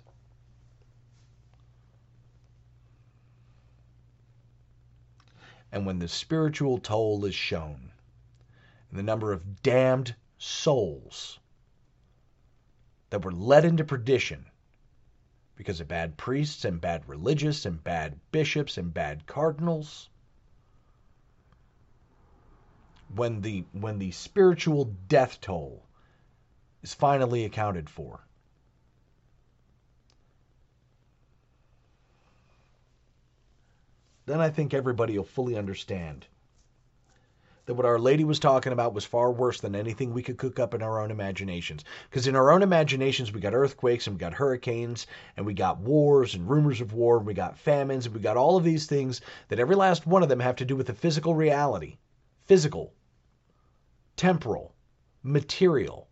And 5.72 5.86
when 5.86 6.00
the 6.00 6.08
spiritual 6.08 6.78
toll 6.78 7.26
is 7.26 7.34
shown, 7.36 7.92
and 8.90 9.00
the 9.00 9.04
number 9.04 9.32
of 9.32 9.64
damned 9.64 10.16
souls 10.38 11.40
that 13.10 13.24
were 13.24 13.32
led 13.32 13.66
into 13.66 13.84
perdition 13.84 14.46
because 15.56 15.80
of 15.80 15.88
bad 15.88 16.18
priests 16.18 16.66
and 16.66 16.82
bad 16.82 17.08
religious 17.08 17.66
and 17.66 17.84
bad 17.84 18.20
bishops 18.32 18.78
and 18.78 18.94
bad 18.94 19.26
cardinals, 19.26 20.10
when 23.16 23.42
the 23.42 23.64
when 23.72 24.00
the 24.00 24.12
spiritual 24.12 24.86
death 25.08 25.40
toll 25.40 25.86
is 26.82 26.94
finally 26.94 27.46
accounted 27.46 27.90
for. 27.90 28.26
Then 34.26 34.40
I 34.40 34.50
think 34.50 34.74
everybody 34.74 35.18
will 35.18 35.26
fully 35.26 35.58
understand 35.58 36.28
that 37.66 37.76
what 37.76 37.86
Our 37.86 38.00
Lady 38.00 38.24
was 38.24 38.40
talking 38.40 38.74
about 38.74 38.94
was 38.94 39.06
far 39.06 39.32
worse 39.32 39.62
than 39.62 39.76
anything 39.76 40.14
we 40.14 40.24
could 40.24 40.38
cook 40.38 40.60
up 40.60 40.74
in 40.74 40.82
our 40.82 41.00
own 41.00 41.12
imaginations. 41.12 41.84
Because 42.10 42.28
in 42.28 42.36
our 42.36 42.52
own 42.52 42.62
imaginations, 42.62 43.32
we 43.32 43.40
got 43.40 43.54
earthquakes 43.54 44.08
and 44.08 44.16
we 44.16 44.20
got 44.20 44.34
hurricanes 44.34 45.08
and 45.38 45.46
we 45.46 45.54
got 45.54 45.80
wars 45.80 46.36
and 46.36 46.50
rumors 46.50 46.82
of 46.82 46.94
war 46.94 47.18
and 47.18 47.26
we 47.26 47.34
got 47.34 47.58
famines 47.58 48.06
and 48.06 48.16
we 48.16 48.22
got 48.22 48.38
all 48.38 48.58
of 48.58 48.64
these 48.64 48.86
things 48.86 49.22
that 49.48 49.60
every 49.60 49.76
last 49.76 50.06
one 50.06 50.24
of 50.24 50.30
them 50.30 50.42
have 50.42 50.58
to 50.58 50.66
do 50.66 50.76
with 50.76 50.88
the 50.88 50.94
physical 50.94 51.36
reality. 51.36 51.98
Physical 52.46 52.94
temporal, 54.16 54.76
material. 55.22 56.08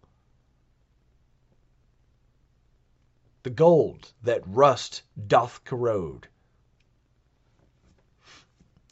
The 3.44 3.50
gold 3.50 4.14
that 4.24 4.42
rust 4.46 5.04
doth 5.28 5.64
corrode, 5.64 6.28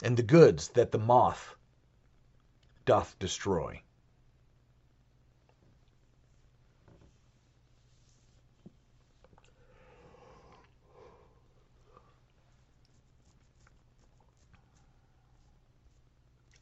and 0.02 0.16
the 0.16 0.22
goods 0.22 0.68
that 0.68 0.90
the 0.90 0.98
moth 0.98 1.54
doth 2.84 3.18
destroy. 3.18 3.82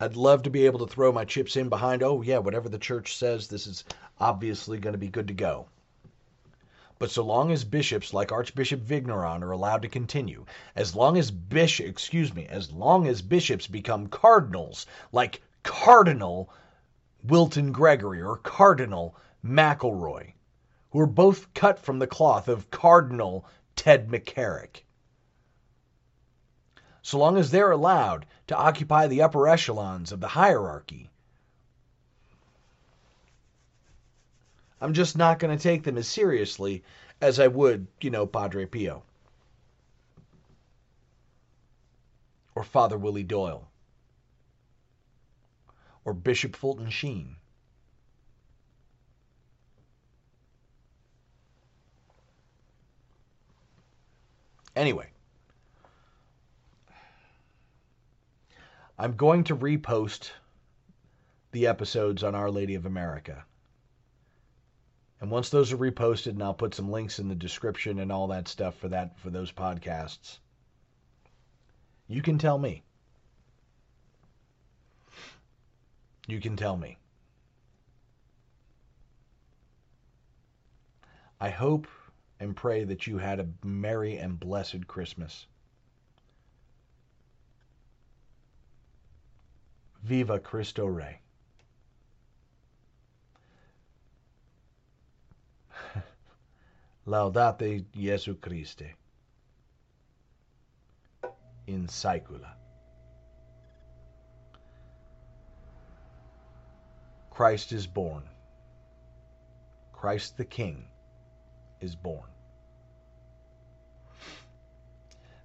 I'd 0.01 0.17
love 0.17 0.45
to 0.45 0.51
be 0.51 0.67
able 0.67 0.79
to 0.87 0.87
throw 0.87 1.11
my 1.11 1.25
chips 1.25 1.57
in 1.57 1.69
behind, 1.69 2.03
oh, 2.03 2.23
yeah, 2.23 2.39
whatever 2.39 2.69
the 2.69 2.79
church 2.79 3.17
says, 3.17 3.49
this 3.49 3.67
is 3.67 3.85
obviously 4.21 4.79
going 4.79 4.93
to 4.93 4.99
be 4.99 5.09
good 5.09 5.29
to 5.29 5.35
go. 5.35 5.67
But 7.01 7.11
so 7.11 7.25
long 7.25 7.51
as 7.51 7.65
bishops 7.65 8.15
like 8.15 8.33
Archbishop 8.33 8.81
Vigneron 8.81 9.43
are 9.43 9.51
allowed 9.51 9.83
to 9.83 9.89
continue, 9.89 10.47
as 10.77 10.95
long 10.95 11.17
as 11.17 11.31
bishop, 11.31 11.87
excuse 11.87 12.35
me, 12.35 12.47
as 12.47 12.73
long 12.73 13.07
as 13.07 13.23
bishops 13.23 13.67
become 13.67 14.09
cardinals 14.09 14.87
like 15.13 15.43
Cardinal 15.63 16.51
Wilton 17.25 17.73
Gregory 17.73 18.23
or 18.23 18.37
Cardinal 18.37 19.17
McElroy, 19.45 20.33
who 20.91 21.01
are 21.01 21.07
both 21.07 21.53
cut 21.55 21.79
from 21.79 21.99
the 21.99 22.07
cloth 22.07 22.49
of 22.49 22.71
Cardinal 22.71 23.45
Ted 23.75 24.09
McCarrick, 24.09 24.83
so 27.03 27.19
long 27.19 27.37
as 27.37 27.51
they're 27.51 27.71
allowed 27.71 28.27
to 28.49 28.57
occupy 28.57 29.07
the 29.07 29.23
upper 29.23 29.47
echelons 29.47 30.11
of 30.11 30.21
the 30.21 30.29
hierarchy. 30.29 31.09
I'm 34.81 34.95
just 34.95 35.17
not 35.17 35.39
going 35.39 35.57
to 35.57 35.63
take 35.63 35.83
them 35.83 35.99
as 35.99 36.09
seriously 36.09 36.83
as 37.21 37.41
I 37.41 37.49
would, 37.49 37.87
you 38.01 38.11
know, 38.11 38.27
Padre 38.27 38.65
Pio 38.65 39.03
or 42.55 42.65
Father 42.65 42.97
Willie 42.97 43.23
Doyle 43.23 43.69
or 46.05 46.15
Bishop 46.15 46.57
Fulton 46.57 46.91
Sheen. 46.91 47.37
Anyway, 54.75 55.09
I'm 58.99 59.13
going 59.15 59.45
to 59.45 59.57
repost 59.57 60.31
the 61.53 61.69
episodes 61.69 62.25
on 62.25 62.35
Our 62.35 62.51
Lady 62.51 62.75
of 62.75 62.85
America. 62.85 63.45
And 65.21 65.31
once 65.31 65.51
those 65.51 65.73
are 65.73 65.77
reposted, 65.77 66.31
and 66.31 66.43
I'll 66.43 66.55
put 66.55 66.75
some 66.75 66.91
links 66.91 67.19
in 67.19 67.29
the 67.29 67.35
description 67.35 68.01
and 68.01 68.11
all 68.11 68.27
that 68.29 68.49
stuff 68.49 68.77
for 68.77 68.89
that 68.89 69.19
for 69.19 69.31
those 69.31 69.53
podcasts, 69.53 70.39
you 72.09 72.23
can 72.23 72.39
tell 72.39 72.59
me. 72.59 72.83
You 76.27 76.41
can 76.41 76.57
tell 76.57 76.77
me. 76.77 76.99
I 81.41 81.51
hope 81.51 81.87
and 82.41 82.57
pray 82.57 82.85
that 82.85 83.07
you 83.07 83.19
had 83.19 83.39
a 83.39 83.49
merry 83.65 84.17
and 84.17 84.39
blessed 84.39 84.87
Christmas. 84.89 85.47
Viva 90.03 90.39
Cristo 90.39 90.87
Rey. 90.87 91.21
Laudate 97.07 97.85
Jesu 97.93 98.35
Christe. 98.37 98.95
In 101.67 101.87
saecula. 101.87 102.53
Christ 107.31 107.73
is 107.73 107.87
born. 107.87 108.23
Christ 109.93 110.37
the 110.37 110.45
King 110.45 110.85
is 111.81 111.95
born. 111.95 112.29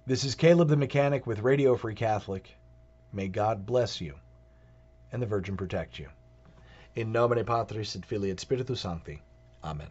This 0.06 0.24
is 0.24 0.34
Caleb 0.34 0.68
the 0.68 0.76
Mechanic 0.76 1.26
with 1.26 1.40
Radio 1.40 1.76
Free 1.76 1.94
Catholic. 1.94 2.54
May 3.12 3.28
God 3.28 3.64
bless 3.64 4.00
you 4.00 4.14
and 5.14 5.22
the 5.22 5.26
Virgin 5.26 5.56
protect 5.56 5.98
you. 5.98 6.08
In 6.96 7.12
nomine 7.12 7.44
Patris 7.44 7.96
et 7.96 8.04
Filii 8.04 8.30
et 8.30 8.40
Spiritus 8.40 8.80
Sancti. 8.80 9.22
Amen. 9.62 9.86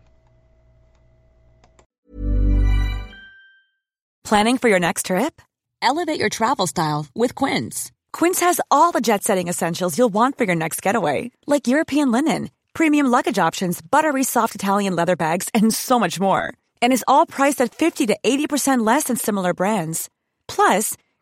Planning 4.24 4.58
for 4.58 4.70
your 4.70 4.80
next 4.80 5.08
trip? 5.08 5.42
Elevate 5.82 6.20
your 6.20 6.30
travel 6.30 6.68
style 6.68 7.08
with 7.14 7.36
Quince. 7.36 7.92
Quince 8.14 8.40
has 8.42 8.62
all 8.70 8.92
the 8.92 9.02
jet 9.02 9.24
setting 9.24 9.48
essentials 9.48 9.98
you'll 9.98 10.14
want 10.14 10.38
for 10.38 10.44
your 10.46 10.56
next 10.56 10.82
getaway, 10.82 11.32
like 11.46 11.68
European 11.68 12.12
linen, 12.12 12.50
premium 12.74 13.08
luggage 13.08 13.40
options, 13.40 13.82
buttery 13.82 14.24
soft 14.24 14.56
Italian 14.56 14.96
leather 14.96 15.16
bags, 15.16 15.50
and 15.54 15.74
so 15.74 16.00
much 16.00 16.20
more. 16.20 16.54
And 16.82 16.94
is 16.94 17.06
all 17.08 17.26
priced 17.26 17.62
at 17.62 17.76
50 17.76 18.08
to 18.08 18.18
80% 18.24 18.86
less 18.86 19.06
than 19.06 19.18
similar 19.18 19.54
brands. 19.54 20.10
Plus, 20.48 20.96